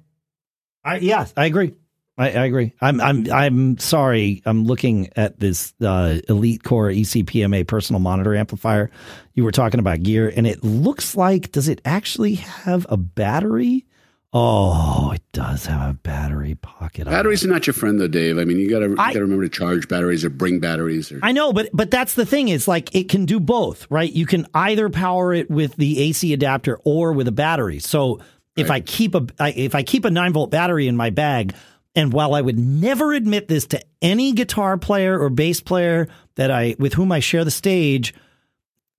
I 0.85 0.99
yeah 0.99 1.27
I 1.37 1.47
agree. 1.47 1.73
I, 2.19 2.31
I 2.31 2.45
agree. 2.47 2.75
I'm 2.81 3.01
I'm 3.01 3.33
I'm 3.33 3.79
sorry. 3.79 4.43
I'm 4.45 4.65
looking 4.65 5.09
at 5.15 5.39
this 5.39 5.73
uh, 5.81 6.19
Elite 6.29 6.65
Core 6.65 6.89
ECPMA 6.89 7.65
personal 7.69 8.01
monitor 8.01 8.35
amplifier. 8.35 8.91
You 9.35 9.45
were 9.45 9.53
talking 9.53 9.79
about 9.79 10.03
gear, 10.03 10.33
and 10.35 10.49
it 10.49 10.65
looks 10.65 11.17
like 11.17 11.53
does 11.53 11.69
it 11.69 11.81
actually 11.85 12.35
have 12.35 12.87
a 12.91 12.97
battery? 12.97 13.87
Oh, 14.35 15.11
it 15.15 15.23
does 15.33 15.67
have 15.67 15.91
a 15.91 15.93
battery 15.93 16.55
pocket. 16.55 17.05
Batteries 17.05 17.45
are 17.45 17.49
not 17.49 17.67
your 17.67 17.75
friend, 17.75 18.01
though, 18.01 18.09
Dave. 18.09 18.39
I 18.39 18.45
mean, 18.45 18.59
you 18.59 18.71
gotta 18.71 18.89
you 18.89 18.97
gotta 18.97 19.21
remember 19.21 19.45
to 19.45 19.51
charge 19.51 19.89
batteries 19.89 20.25
or 20.25 20.31
bring 20.31 20.59
batteries. 20.59 21.13
Or... 21.13 21.21
I 21.23 21.33
know, 21.33 21.53
but 21.53 21.69
but 21.75 21.91
that's 21.91 22.15
the 22.15 22.25
thing 22.25 22.49
is 22.49 22.67
like 22.67 22.95
it 22.95 23.11
can 23.11 23.27
do 23.27 23.39
both, 23.39 23.87
right? 23.91 24.11
You 24.11 24.25
can 24.25 24.47
either 24.55 24.89
power 24.89 25.35
it 25.35 25.51
with 25.51 25.77
the 25.77 26.01
AC 26.01 26.33
adapter 26.33 26.79
or 26.85 27.13
with 27.13 27.29
a 27.29 27.33
battery. 27.33 27.79
So 27.79 28.21
if 28.57 28.71
right. 28.71 28.77
I 28.77 28.81
keep 28.81 29.15
a 29.15 29.27
if 29.41 29.75
I 29.75 29.83
keep 29.83 30.07
a 30.07 30.11
nine 30.11 30.33
volt 30.33 30.51
battery 30.51 30.89
in 30.89 30.97
my 30.97 31.11
bag, 31.11 31.55
and 31.95 32.11
while 32.11 32.35
I 32.35 32.41
would 32.41 32.59
never 32.59 33.13
admit 33.13 33.49
this 33.49 33.67
to 33.67 33.83
any 34.01 34.33
guitar 34.33 34.79
player 34.79 35.19
or 35.19 35.29
bass 35.29 35.61
player 35.61 36.09
that 36.37 36.51
I 36.51 36.75
with 36.79 36.95
whom 36.95 37.13
I 37.13 37.21
share 37.21 37.45
the 37.45 37.51
stage, 37.51 38.15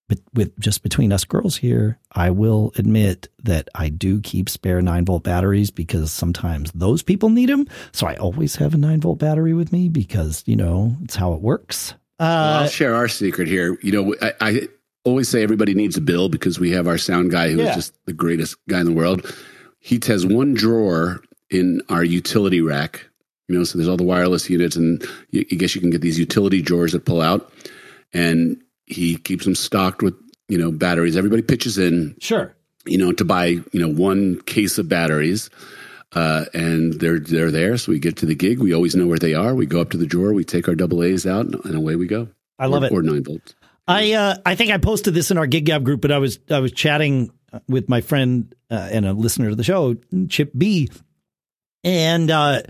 but 0.07 0.19
with 0.33 0.57
just 0.59 0.83
between 0.83 1.11
us 1.11 1.23
girls 1.23 1.57
here, 1.57 1.97
I 2.11 2.29
will 2.29 2.71
admit 2.75 3.29
that 3.43 3.69
I 3.73 3.89
do 3.89 4.19
keep 4.21 4.49
spare 4.49 4.81
nine 4.81 5.05
volt 5.05 5.23
batteries 5.23 5.71
because 5.71 6.11
sometimes 6.11 6.71
those 6.73 7.01
people 7.01 7.29
need 7.29 7.49
them. 7.49 7.67
So 7.91 8.07
I 8.07 8.15
always 8.15 8.55
have 8.57 8.73
a 8.73 8.77
nine 8.77 9.01
volt 9.01 9.19
battery 9.19 9.53
with 9.53 9.71
me 9.71 9.89
because, 9.89 10.43
you 10.45 10.55
know, 10.55 10.95
it's 11.03 11.15
how 11.15 11.33
it 11.33 11.41
works. 11.41 11.93
Uh, 12.19 12.25
well, 12.25 12.63
I'll 12.63 12.67
share 12.69 12.95
our 12.95 13.07
secret 13.07 13.47
here. 13.47 13.77
You 13.81 13.91
know, 13.91 14.15
I, 14.21 14.33
I, 14.41 14.67
always 15.05 15.27
say 15.27 15.43
everybody 15.43 15.73
needs 15.73 15.97
a 15.97 16.01
bill 16.01 16.29
because 16.29 16.59
we 16.59 16.71
have 16.71 16.87
our 16.87 16.97
sound 16.97 17.29
guy 17.29 17.49
who 17.49 17.57
yeah. 17.57 17.69
is 17.69 17.75
just 17.75 18.05
the 18.05 18.13
greatest 18.13 18.55
guy 18.67 18.79
in 18.79 18.85
the 18.85 18.93
world. 18.93 19.35
He 19.79 19.99
has 20.07 20.25
one 20.25 20.53
drawer 20.53 21.21
in 21.49 21.81
our 21.89 22.03
utility 22.03 22.61
rack. 22.61 23.05
You 23.49 23.57
know, 23.57 23.65
so 23.65 23.77
there's 23.77 23.89
all 23.89 23.97
the 23.97 24.03
wireless 24.03 24.49
units, 24.49 24.77
and 24.77 25.05
you, 25.31 25.45
I 25.51 25.55
guess 25.55 25.75
you 25.75 25.81
can 25.81 25.89
get 25.89 25.99
these 25.99 26.17
utility 26.17 26.61
drawers 26.61 26.93
that 26.93 27.03
pull 27.03 27.21
out. 27.21 27.51
And 28.13 28.62
he 28.85 29.17
keeps 29.17 29.45
them 29.45 29.55
stocked 29.55 30.01
with 30.01 30.15
you 30.47 30.57
know 30.57 30.71
batteries. 30.71 31.17
Everybody 31.17 31.41
pitches 31.41 31.77
in, 31.77 32.15
sure, 32.19 32.55
you 32.85 32.97
know, 32.97 33.11
to 33.13 33.25
buy 33.25 33.45
you 33.45 33.63
know 33.73 33.89
one 33.89 34.41
case 34.41 34.77
of 34.77 34.89
batteries, 34.89 35.49
uh, 36.13 36.45
and 36.53 36.93
they're 36.93 37.19
they're 37.19 37.51
there. 37.51 37.77
So 37.77 37.91
we 37.91 37.99
get 37.99 38.17
to 38.17 38.25
the 38.25 38.35
gig, 38.35 38.59
we 38.59 38.73
always 38.73 38.95
know 38.95 39.07
where 39.07 39.19
they 39.19 39.33
are. 39.33 39.55
We 39.55 39.65
go 39.65 39.81
up 39.81 39.91
to 39.91 39.97
the 39.97 40.05
drawer, 40.05 40.33
we 40.33 40.43
take 40.43 40.67
our 40.67 40.75
double 40.75 41.03
A's 41.03 41.25
out, 41.25 41.45
and 41.45 41.75
away 41.75 41.95
we 41.95 42.07
go. 42.07 42.27
I 42.59 42.67
love 42.67 42.83
or, 42.83 42.87
it. 42.87 42.91
Or 42.93 43.01
nine 43.01 43.23
volts. 43.23 43.55
I 43.87 44.13
uh, 44.13 44.35
I 44.45 44.55
think 44.55 44.71
I 44.71 44.77
posted 44.77 45.13
this 45.13 45.31
in 45.31 45.37
our 45.37 45.47
Gig 45.47 45.65
Gab 45.65 45.83
group, 45.83 46.01
but 46.01 46.11
I 46.11 46.17
was 46.17 46.39
I 46.49 46.59
was 46.59 46.71
chatting 46.71 47.31
with 47.67 47.89
my 47.89 48.01
friend 48.01 48.53
uh, 48.71 48.89
and 48.91 49.05
a 49.05 49.13
listener 49.13 49.49
to 49.49 49.55
the 49.55 49.63
show, 49.63 49.95
Chip 50.29 50.51
B, 50.57 50.89
and 51.83 52.29
uh, 52.31 52.61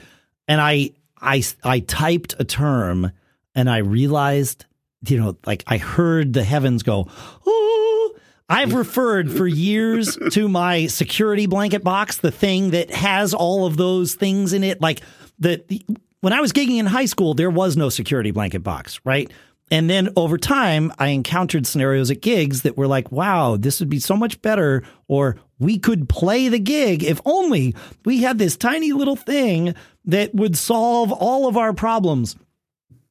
and 0.48 0.60
I 0.60 0.92
I 1.20 1.44
I 1.64 1.80
typed 1.80 2.36
a 2.40 2.44
term 2.44 3.12
and 3.56 3.70
I 3.70 3.78
realized 3.80 4.66
you 5.06 5.20
know, 5.20 5.38
like 5.46 5.64
I 5.68 5.78
heard 5.78 6.34
the 6.34 6.44
heavens 6.44 6.84
go, 6.84 7.08
oh. 7.46 8.16
I've 8.50 8.74
referred 8.74 9.32
for 9.32 9.48
years 9.48 10.18
to 10.32 10.50
my 10.50 10.88
security 10.88 11.48
blanket 11.48 11.84
box, 11.84 12.18
the 12.18 12.30
thing 12.30 12.72
that 12.72 12.92
has 12.92 13.34
all 13.34 13.66
of 13.66 13.78
those 13.78 14.16
things 14.16 14.52
in 14.52 14.64
it. 14.66 14.82
Like 14.82 15.02
the, 15.40 15.64
the 15.68 15.84
when 16.20 16.34
I 16.34 16.42
was 16.42 16.54
gigging 16.54 16.78
in 16.78 16.86
high 16.86 17.06
school, 17.06 17.34
there 17.34 17.50
was 17.50 17.76
no 17.78 17.90
security 17.90 18.32
blanket 18.32 18.60
box, 18.60 19.00
right? 19.04 19.32
And 19.72 19.90
then 19.90 20.10
over 20.16 20.38
time, 20.38 20.92
I 21.00 21.08
encountered 21.08 21.66
scenarios 21.66 22.12
at 22.12 22.22
gigs 22.22 22.62
that 22.62 22.78
were 22.78 22.88
like, 22.88 23.12
wow, 23.12 23.58
this 23.58 23.80
would 23.80 23.90
be 23.90 24.00
so 24.00 24.16
much 24.16 24.42
better, 24.42 24.84
or 25.08 25.38
we 25.58 25.80
could 25.80 26.08
play 26.08 26.48
the 26.48 26.60
gig 26.60 27.04
if 27.04 27.20
only 27.26 27.76
we 28.06 28.22
had 28.22 28.38
this 28.38 28.56
tiny 28.56 28.94
little 28.94 29.16
thing 29.16 29.74
that 30.06 30.36
would 30.36 30.58
solve 30.58 31.12
all 31.12 31.48
of 31.48 31.58
our 31.58 31.74
problems. 31.74 32.36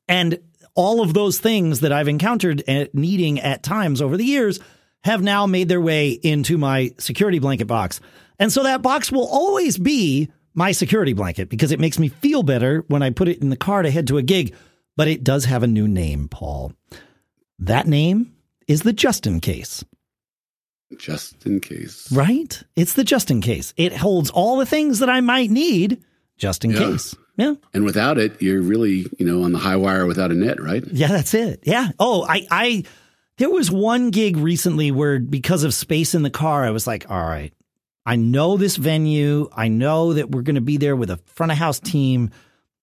And 0.08 0.38
all 0.74 1.02
of 1.02 1.14
those 1.14 1.38
things 1.38 1.80
that 1.80 1.92
I've 1.92 2.08
encountered 2.08 2.62
at 2.68 2.94
needing 2.94 3.40
at 3.40 3.62
times 3.62 4.00
over 4.00 4.16
the 4.16 4.24
years 4.24 4.60
have 5.04 5.22
now 5.22 5.46
made 5.46 5.68
their 5.68 5.80
way 5.80 6.10
into 6.10 6.56
my 6.56 6.92
security 6.98 7.38
blanket 7.38 7.66
box. 7.66 8.00
And 8.38 8.52
so 8.52 8.62
that 8.62 8.82
box 8.82 9.10
will 9.12 9.26
always 9.26 9.78
be 9.78 10.30
my 10.54 10.72
security 10.72 11.12
blanket 11.12 11.48
because 11.48 11.72
it 11.72 11.80
makes 11.80 11.98
me 11.98 12.08
feel 12.08 12.42
better 12.42 12.84
when 12.88 13.02
I 13.02 13.10
put 13.10 13.28
it 13.28 13.40
in 13.40 13.50
the 13.50 13.56
car 13.56 13.82
to 13.82 13.90
head 13.90 14.06
to 14.08 14.18
a 14.18 14.22
gig. 14.22 14.54
But 14.96 15.08
it 15.08 15.24
does 15.24 15.46
have 15.46 15.62
a 15.62 15.68
new 15.68 15.88
name, 15.88 16.28
Paul. 16.28 16.72
That 17.58 17.86
name 17.86 18.34
is 18.68 18.82
the 18.82 18.92
just 18.92 19.26
in 19.26 19.40
case. 19.40 19.84
Just 20.98 21.46
in 21.46 21.60
case. 21.60 22.10
Right? 22.12 22.62
It's 22.76 22.92
the 22.92 23.04
just 23.04 23.30
in 23.30 23.40
case. 23.40 23.72
It 23.76 23.96
holds 23.96 24.30
all 24.30 24.58
the 24.58 24.66
things 24.66 24.98
that 24.98 25.08
I 25.08 25.20
might 25.20 25.50
need 25.50 26.02
just 26.36 26.64
in 26.64 26.72
yeah. 26.72 26.78
case. 26.78 27.14
Yeah. 27.36 27.54
And 27.72 27.84
without 27.84 28.18
it, 28.18 28.40
you're 28.42 28.60
really, 28.60 29.06
you 29.18 29.26
know, 29.26 29.44
on 29.44 29.52
the 29.52 29.58
high 29.58 29.76
wire 29.76 30.06
without 30.06 30.30
a 30.30 30.34
net, 30.34 30.60
right? 30.60 30.84
Yeah, 30.92 31.08
that's 31.08 31.34
it. 31.34 31.60
Yeah. 31.64 31.90
Oh, 31.98 32.26
I, 32.28 32.46
I, 32.50 32.84
there 33.38 33.50
was 33.50 33.70
one 33.70 34.10
gig 34.10 34.36
recently 34.36 34.90
where 34.90 35.18
because 35.18 35.64
of 35.64 35.72
space 35.72 36.14
in 36.14 36.22
the 36.22 36.30
car, 36.30 36.64
I 36.64 36.70
was 36.70 36.86
like, 36.86 37.10
all 37.10 37.22
right, 37.22 37.52
I 38.04 38.16
know 38.16 38.56
this 38.56 38.76
venue. 38.76 39.48
I 39.52 39.68
know 39.68 40.12
that 40.12 40.30
we're 40.30 40.42
going 40.42 40.56
to 40.56 40.60
be 40.60 40.76
there 40.76 40.96
with 40.96 41.10
a 41.10 41.16
front 41.26 41.52
of 41.52 41.58
house 41.58 41.80
team. 41.80 42.30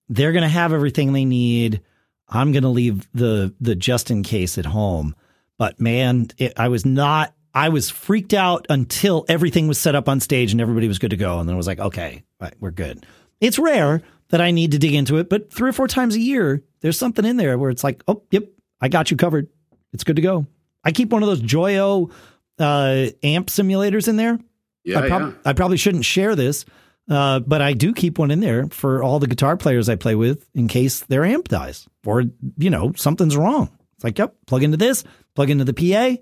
They're 0.08 0.32
going 0.32 0.44
to 0.44 0.50
have 0.50 0.74
everything 0.74 1.14
they 1.14 1.26
need. 1.26 1.82
I'm 2.28 2.52
going 2.52 2.64
to 2.64 2.70
leave 2.70 3.08
the, 3.14 3.54
the 3.60 3.76
just 3.76 4.10
in 4.10 4.24
case 4.24 4.58
at 4.58 4.66
home. 4.66 5.16
But 5.58 5.80
man, 5.80 6.30
it, 6.38 6.54
I 6.58 6.70
was 6.70 6.86
not, 6.86 7.34
I 7.54 7.70
was 7.70 7.90
freaked 7.90 8.34
out 8.34 8.66
until 8.70 9.26
everything 9.28 9.68
was 9.68 9.78
set 9.78 9.96
up 9.96 10.08
on 10.08 10.20
stage 10.20 10.52
and 10.52 10.62
everybody 10.62 10.88
was 10.88 11.00
good 11.00 11.10
to 11.12 11.18
go. 11.18 11.40
And 11.40 11.48
then 11.48 11.54
I 11.54 11.58
was 11.58 11.68
like, 11.68 11.80
okay, 11.80 12.24
right, 12.40 12.54
we're 12.60 12.72
good. 12.72 13.06
It's 13.42 13.60
rare, 13.60 14.02
that 14.30 14.42
I 14.42 14.52
need 14.52 14.72
to 14.72 14.80
dig 14.80 14.94
into 14.94 15.18
it. 15.18 15.30
But 15.30 15.52
three 15.52 15.70
or 15.70 15.74
four 15.74 15.88
times 15.88 16.16
a 16.16 16.20
year, 16.20 16.64
there's 16.82 16.98
something 16.98 17.26
in 17.26 17.38
there 17.38 17.58
where 17.58 17.70
it's 17.70 17.84
like, 17.84 18.04
oh, 18.08 18.24
yep, 18.32 18.46
I 18.82 18.88
got 18.90 19.12
you 19.12 19.18
covered. 19.18 19.48
It's 19.94 20.04
good 20.04 20.16
to 20.18 20.22
go. 20.22 20.46
I 20.84 20.92
keep 20.92 21.10
one 21.10 21.24
of 21.24 21.28
those 21.30 21.42
Joyo 21.42 22.12
uh, 22.60 23.08
amp 23.24 23.48
simulators 23.48 24.08
in 24.08 24.16
there. 24.16 24.40
Yeah, 24.84 25.00
I, 25.00 25.08
prob- 25.08 25.22
yeah. 25.22 25.50
I 25.50 25.54
probably 25.54 25.78
shouldn't 25.78 26.06
share 26.06 26.36
this, 26.36 26.66
Uh, 27.10 27.40
but 27.40 27.62
I 27.62 27.74
do 27.74 27.92
keep 27.94 28.20
one 28.20 28.30
in 28.32 28.40
there 28.40 28.68
for 28.70 29.02
all 29.04 29.20
the 29.20 29.28
guitar 29.28 29.58
players 29.58 29.90
I 29.90 29.96
play 29.96 30.14
with 30.16 30.48
in 30.54 30.68
case 30.68 31.02
their 31.02 31.26
amp 31.26 31.48
dies 31.48 31.88
or, 32.06 32.24
you 32.58 32.70
know, 32.70 32.94
something's 32.96 33.36
wrong. 33.36 33.70
It's 33.96 34.04
like, 34.04 34.18
yep, 34.20 34.36
plug 34.46 34.62
into 34.64 34.78
this, 34.78 35.04
plug 35.34 35.50
into 35.50 35.66
the 35.66 35.74
PA. 35.74 36.22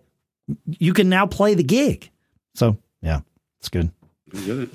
You 0.80 0.94
can 0.94 1.10
now 1.10 1.28
play 1.28 1.56
the 1.56 1.64
gig. 1.64 2.10
So, 2.56 2.78
yeah, 3.02 3.20
it's 3.60 3.68
good. 3.70 3.92
Good. 4.32 4.70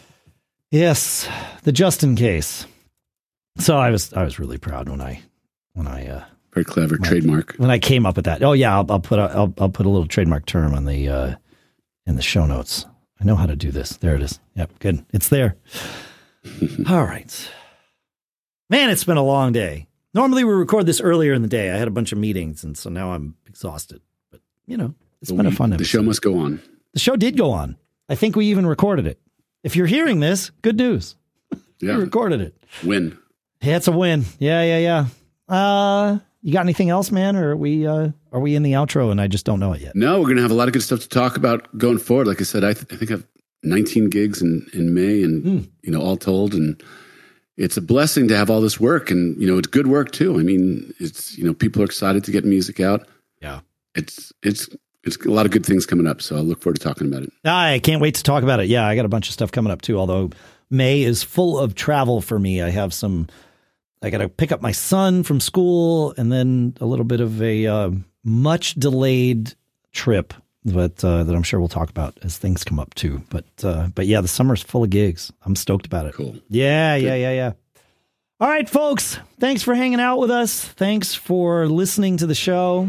Yes, 0.70 1.26
the 1.64 1.72
Justin 1.72 2.14
case. 2.14 2.66
So 3.58 3.76
I 3.76 3.90
was 3.90 4.12
I 4.12 4.24
was 4.24 4.38
really 4.38 4.58
proud 4.58 4.88
when 4.88 5.00
I 5.00 5.20
when 5.74 5.86
I 5.86 6.06
uh, 6.06 6.24
Very 6.52 6.64
clever 6.64 6.96
trademark. 6.98 7.54
when 7.56 7.70
I 7.70 7.78
came 7.78 8.06
up 8.06 8.16
with 8.16 8.24
that. 8.24 8.42
Oh 8.42 8.52
yeah, 8.52 8.74
I'll, 8.76 8.86
I'll 8.90 9.00
put 9.00 9.18
a 9.18 9.22
I'll, 9.22 9.52
I'll 9.58 9.68
put 9.68 9.86
a 9.86 9.88
little 9.90 10.06
trademark 10.08 10.46
term 10.46 10.74
on 10.74 10.84
the 10.84 11.08
uh, 11.08 11.34
in 12.06 12.16
the 12.16 12.22
show 12.22 12.46
notes. 12.46 12.86
I 13.20 13.24
know 13.24 13.36
how 13.36 13.46
to 13.46 13.54
do 13.56 13.70
this. 13.70 13.96
There 13.98 14.14
it 14.16 14.22
is. 14.22 14.40
Yep, 14.56 14.78
good. 14.80 15.04
It's 15.12 15.28
there. 15.28 15.56
All 16.88 17.04
right, 17.04 17.50
man. 18.70 18.90
It's 18.90 19.04
been 19.04 19.16
a 19.16 19.22
long 19.22 19.52
day. 19.52 19.86
Normally 20.14 20.44
we 20.44 20.52
record 20.52 20.86
this 20.86 21.00
earlier 21.00 21.32
in 21.32 21.42
the 21.42 21.48
day. 21.48 21.70
I 21.70 21.76
had 21.76 21.88
a 21.88 21.92
bunch 21.92 22.12
of 22.12 22.18
meetings, 22.18 22.64
and 22.64 22.76
so 22.76 22.90
now 22.90 23.12
I'm 23.12 23.36
exhausted. 23.46 24.00
But 24.30 24.40
you 24.66 24.76
know, 24.76 24.94
it's 25.20 25.30
been 25.30 25.46
a 25.46 25.50
We- 25.50 25.54
fun. 25.56 25.70
The 25.70 25.84
show 25.84 26.02
must 26.02 26.22
go 26.22 26.38
on. 26.38 26.60
The 26.94 27.00
show 27.00 27.16
did 27.16 27.36
go 27.36 27.50
on. 27.50 27.76
I 28.08 28.14
think 28.14 28.34
we 28.36 28.46
even 28.46 28.66
recorded 28.66 29.06
it. 29.06 29.18
If 29.62 29.76
you're 29.76 29.86
hearing 29.86 30.20
this, 30.20 30.50
good 30.62 30.76
news. 30.76 31.16
Yeah, 31.80 31.96
we 31.96 32.02
recorded 32.04 32.40
it. 32.40 32.56
Win. 32.84 33.16
Yeah, 33.62 33.76
it's 33.76 33.88
a 33.88 33.92
win. 33.92 34.24
Yeah, 34.38 34.62
yeah, 34.62 34.78
yeah. 35.48 35.54
Uh, 35.54 36.18
you 36.42 36.52
got 36.52 36.60
anything 36.62 36.90
else, 36.90 37.10
man? 37.10 37.36
Or 37.36 37.50
are 37.50 37.56
we 37.56 37.86
uh, 37.86 38.08
are 38.32 38.40
we 38.40 38.54
in 38.56 38.62
the 38.62 38.72
outro 38.72 39.10
and 39.10 39.20
I 39.20 39.28
just 39.28 39.44
don't 39.46 39.60
know 39.60 39.72
it 39.72 39.80
yet? 39.82 39.94
No, 39.94 40.18
we're 40.18 40.26
going 40.26 40.36
to 40.36 40.42
have 40.42 40.50
a 40.50 40.54
lot 40.54 40.68
of 40.68 40.74
good 40.74 40.82
stuff 40.82 41.00
to 41.00 41.08
talk 41.08 41.36
about 41.36 41.76
going 41.78 41.98
forward. 41.98 42.26
Like 42.26 42.40
I 42.40 42.44
said, 42.44 42.64
I, 42.64 42.72
th- 42.72 42.86
I 42.92 42.96
think 42.96 43.10
I 43.10 43.14
have 43.14 43.26
19 43.62 44.08
gigs 44.10 44.42
in, 44.42 44.66
in 44.72 44.92
May 44.94 45.22
and, 45.22 45.42
Hmm. 45.44 45.58
you 45.82 45.92
know, 45.92 46.00
all 46.00 46.16
told. 46.16 46.54
And 46.54 46.82
it's 47.56 47.76
a 47.76 47.82
blessing 47.82 48.26
to 48.28 48.36
have 48.36 48.50
all 48.50 48.60
this 48.60 48.80
work. 48.80 49.10
And, 49.10 49.40
you 49.40 49.46
know, 49.46 49.58
it's 49.58 49.68
good 49.68 49.86
work 49.86 50.10
too. 50.10 50.38
I 50.40 50.42
mean, 50.42 50.92
it's, 50.98 51.36
you 51.38 51.44
know, 51.44 51.54
people 51.54 51.82
are 51.82 51.84
excited 51.84 52.24
to 52.24 52.32
get 52.32 52.44
music 52.44 52.80
out. 52.80 53.06
Yeah. 53.40 53.60
It's, 53.94 54.32
it's, 54.42 54.68
it's 55.04 55.16
a 55.24 55.30
lot 55.30 55.46
of 55.46 55.52
good 55.52 55.66
things 55.66 55.86
coming 55.86 56.06
up. 56.06 56.22
So 56.22 56.36
I 56.36 56.40
look 56.40 56.62
forward 56.62 56.78
to 56.78 56.82
talking 56.82 57.06
about 57.06 57.22
it. 57.22 57.32
I 57.44 57.78
can't 57.80 58.00
wait 58.00 58.14
to 58.16 58.22
talk 58.24 58.42
about 58.42 58.58
it. 58.60 58.66
Yeah, 58.66 58.86
I 58.86 58.96
got 58.96 59.04
a 59.04 59.08
bunch 59.08 59.28
of 59.28 59.32
stuff 59.34 59.52
coming 59.52 59.70
up 59.72 59.82
too. 59.82 59.98
Although 59.98 60.30
May 60.70 61.02
is 61.02 61.22
full 61.22 61.58
of 61.58 61.74
travel 61.74 62.20
for 62.20 62.38
me. 62.38 62.62
I 62.62 62.70
have 62.70 62.92
some. 62.94 63.28
I 64.02 64.10
got 64.10 64.18
to 64.18 64.28
pick 64.28 64.52
up 64.52 64.60
my 64.60 64.72
son 64.72 65.22
from 65.22 65.40
school, 65.40 66.14
and 66.16 66.32
then 66.32 66.74
a 66.80 66.86
little 66.86 67.04
bit 67.04 67.20
of 67.20 67.40
a 67.40 67.66
uh, 67.66 67.90
much 68.24 68.74
delayed 68.74 69.54
trip, 69.92 70.34
but 70.64 71.04
uh, 71.04 71.24
that 71.24 71.34
I'm 71.34 71.42
sure 71.42 71.60
we'll 71.60 71.68
talk 71.68 71.90
about 71.90 72.18
as 72.22 72.36
things 72.36 72.64
come 72.64 72.80
up 72.80 72.94
too. 72.94 73.22
But 73.30 73.46
uh, 73.62 73.88
but 73.94 74.06
yeah, 74.06 74.20
the 74.20 74.28
summer's 74.28 74.62
full 74.62 74.84
of 74.84 74.90
gigs. 74.90 75.32
I'm 75.44 75.54
stoked 75.54 75.86
about 75.86 76.06
it. 76.06 76.14
Cool. 76.14 76.36
Yeah, 76.48 76.96
yeah, 76.96 77.14
yeah, 77.14 77.32
yeah. 77.32 77.52
All 78.40 78.48
right, 78.48 78.68
folks. 78.68 79.18
Thanks 79.38 79.62
for 79.62 79.74
hanging 79.74 80.00
out 80.00 80.18
with 80.18 80.30
us. 80.30 80.64
Thanks 80.64 81.14
for 81.14 81.68
listening 81.68 82.16
to 82.16 82.26
the 82.26 82.34
show. 82.34 82.88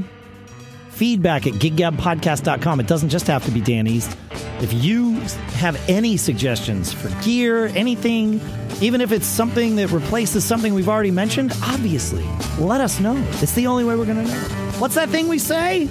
Feedback 0.93 1.47
at 1.47 1.53
giggabpodcast.com. 1.53 2.79
It 2.79 2.87
doesn't 2.87 3.09
just 3.09 3.25
have 3.25 3.43
to 3.45 3.51
be 3.51 3.61
Dan 3.61 3.87
East. 3.87 4.15
If 4.61 4.71
you 4.73 5.15
have 5.55 5.81
any 5.89 6.17
suggestions 6.17 6.93
for 6.93 7.09
gear, 7.23 7.65
anything, 7.67 8.39
even 8.79 9.01
if 9.01 9.11
it's 9.11 9.25
something 9.25 9.75
that 9.77 9.89
replaces 9.89 10.45
something 10.45 10.73
we've 10.73 10.87
already 10.87 11.09
mentioned, 11.11 11.51
obviously, 11.63 12.23
let 12.59 12.79
us 12.79 12.99
know. 12.99 13.15
It's 13.41 13.53
the 13.53 13.65
only 13.65 13.83
way 13.83 13.95
we're 13.95 14.05
going 14.05 14.23
to 14.23 14.31
know. 14.31 14.39
What's 14.77 14.93
that 14.95 15.09
thing 15.09 15.27
we 15.27 15.39
say? 15.39 15.89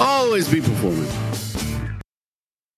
Always 0.00 0.48
be 0.48 0.60
performing. 0.60 1.08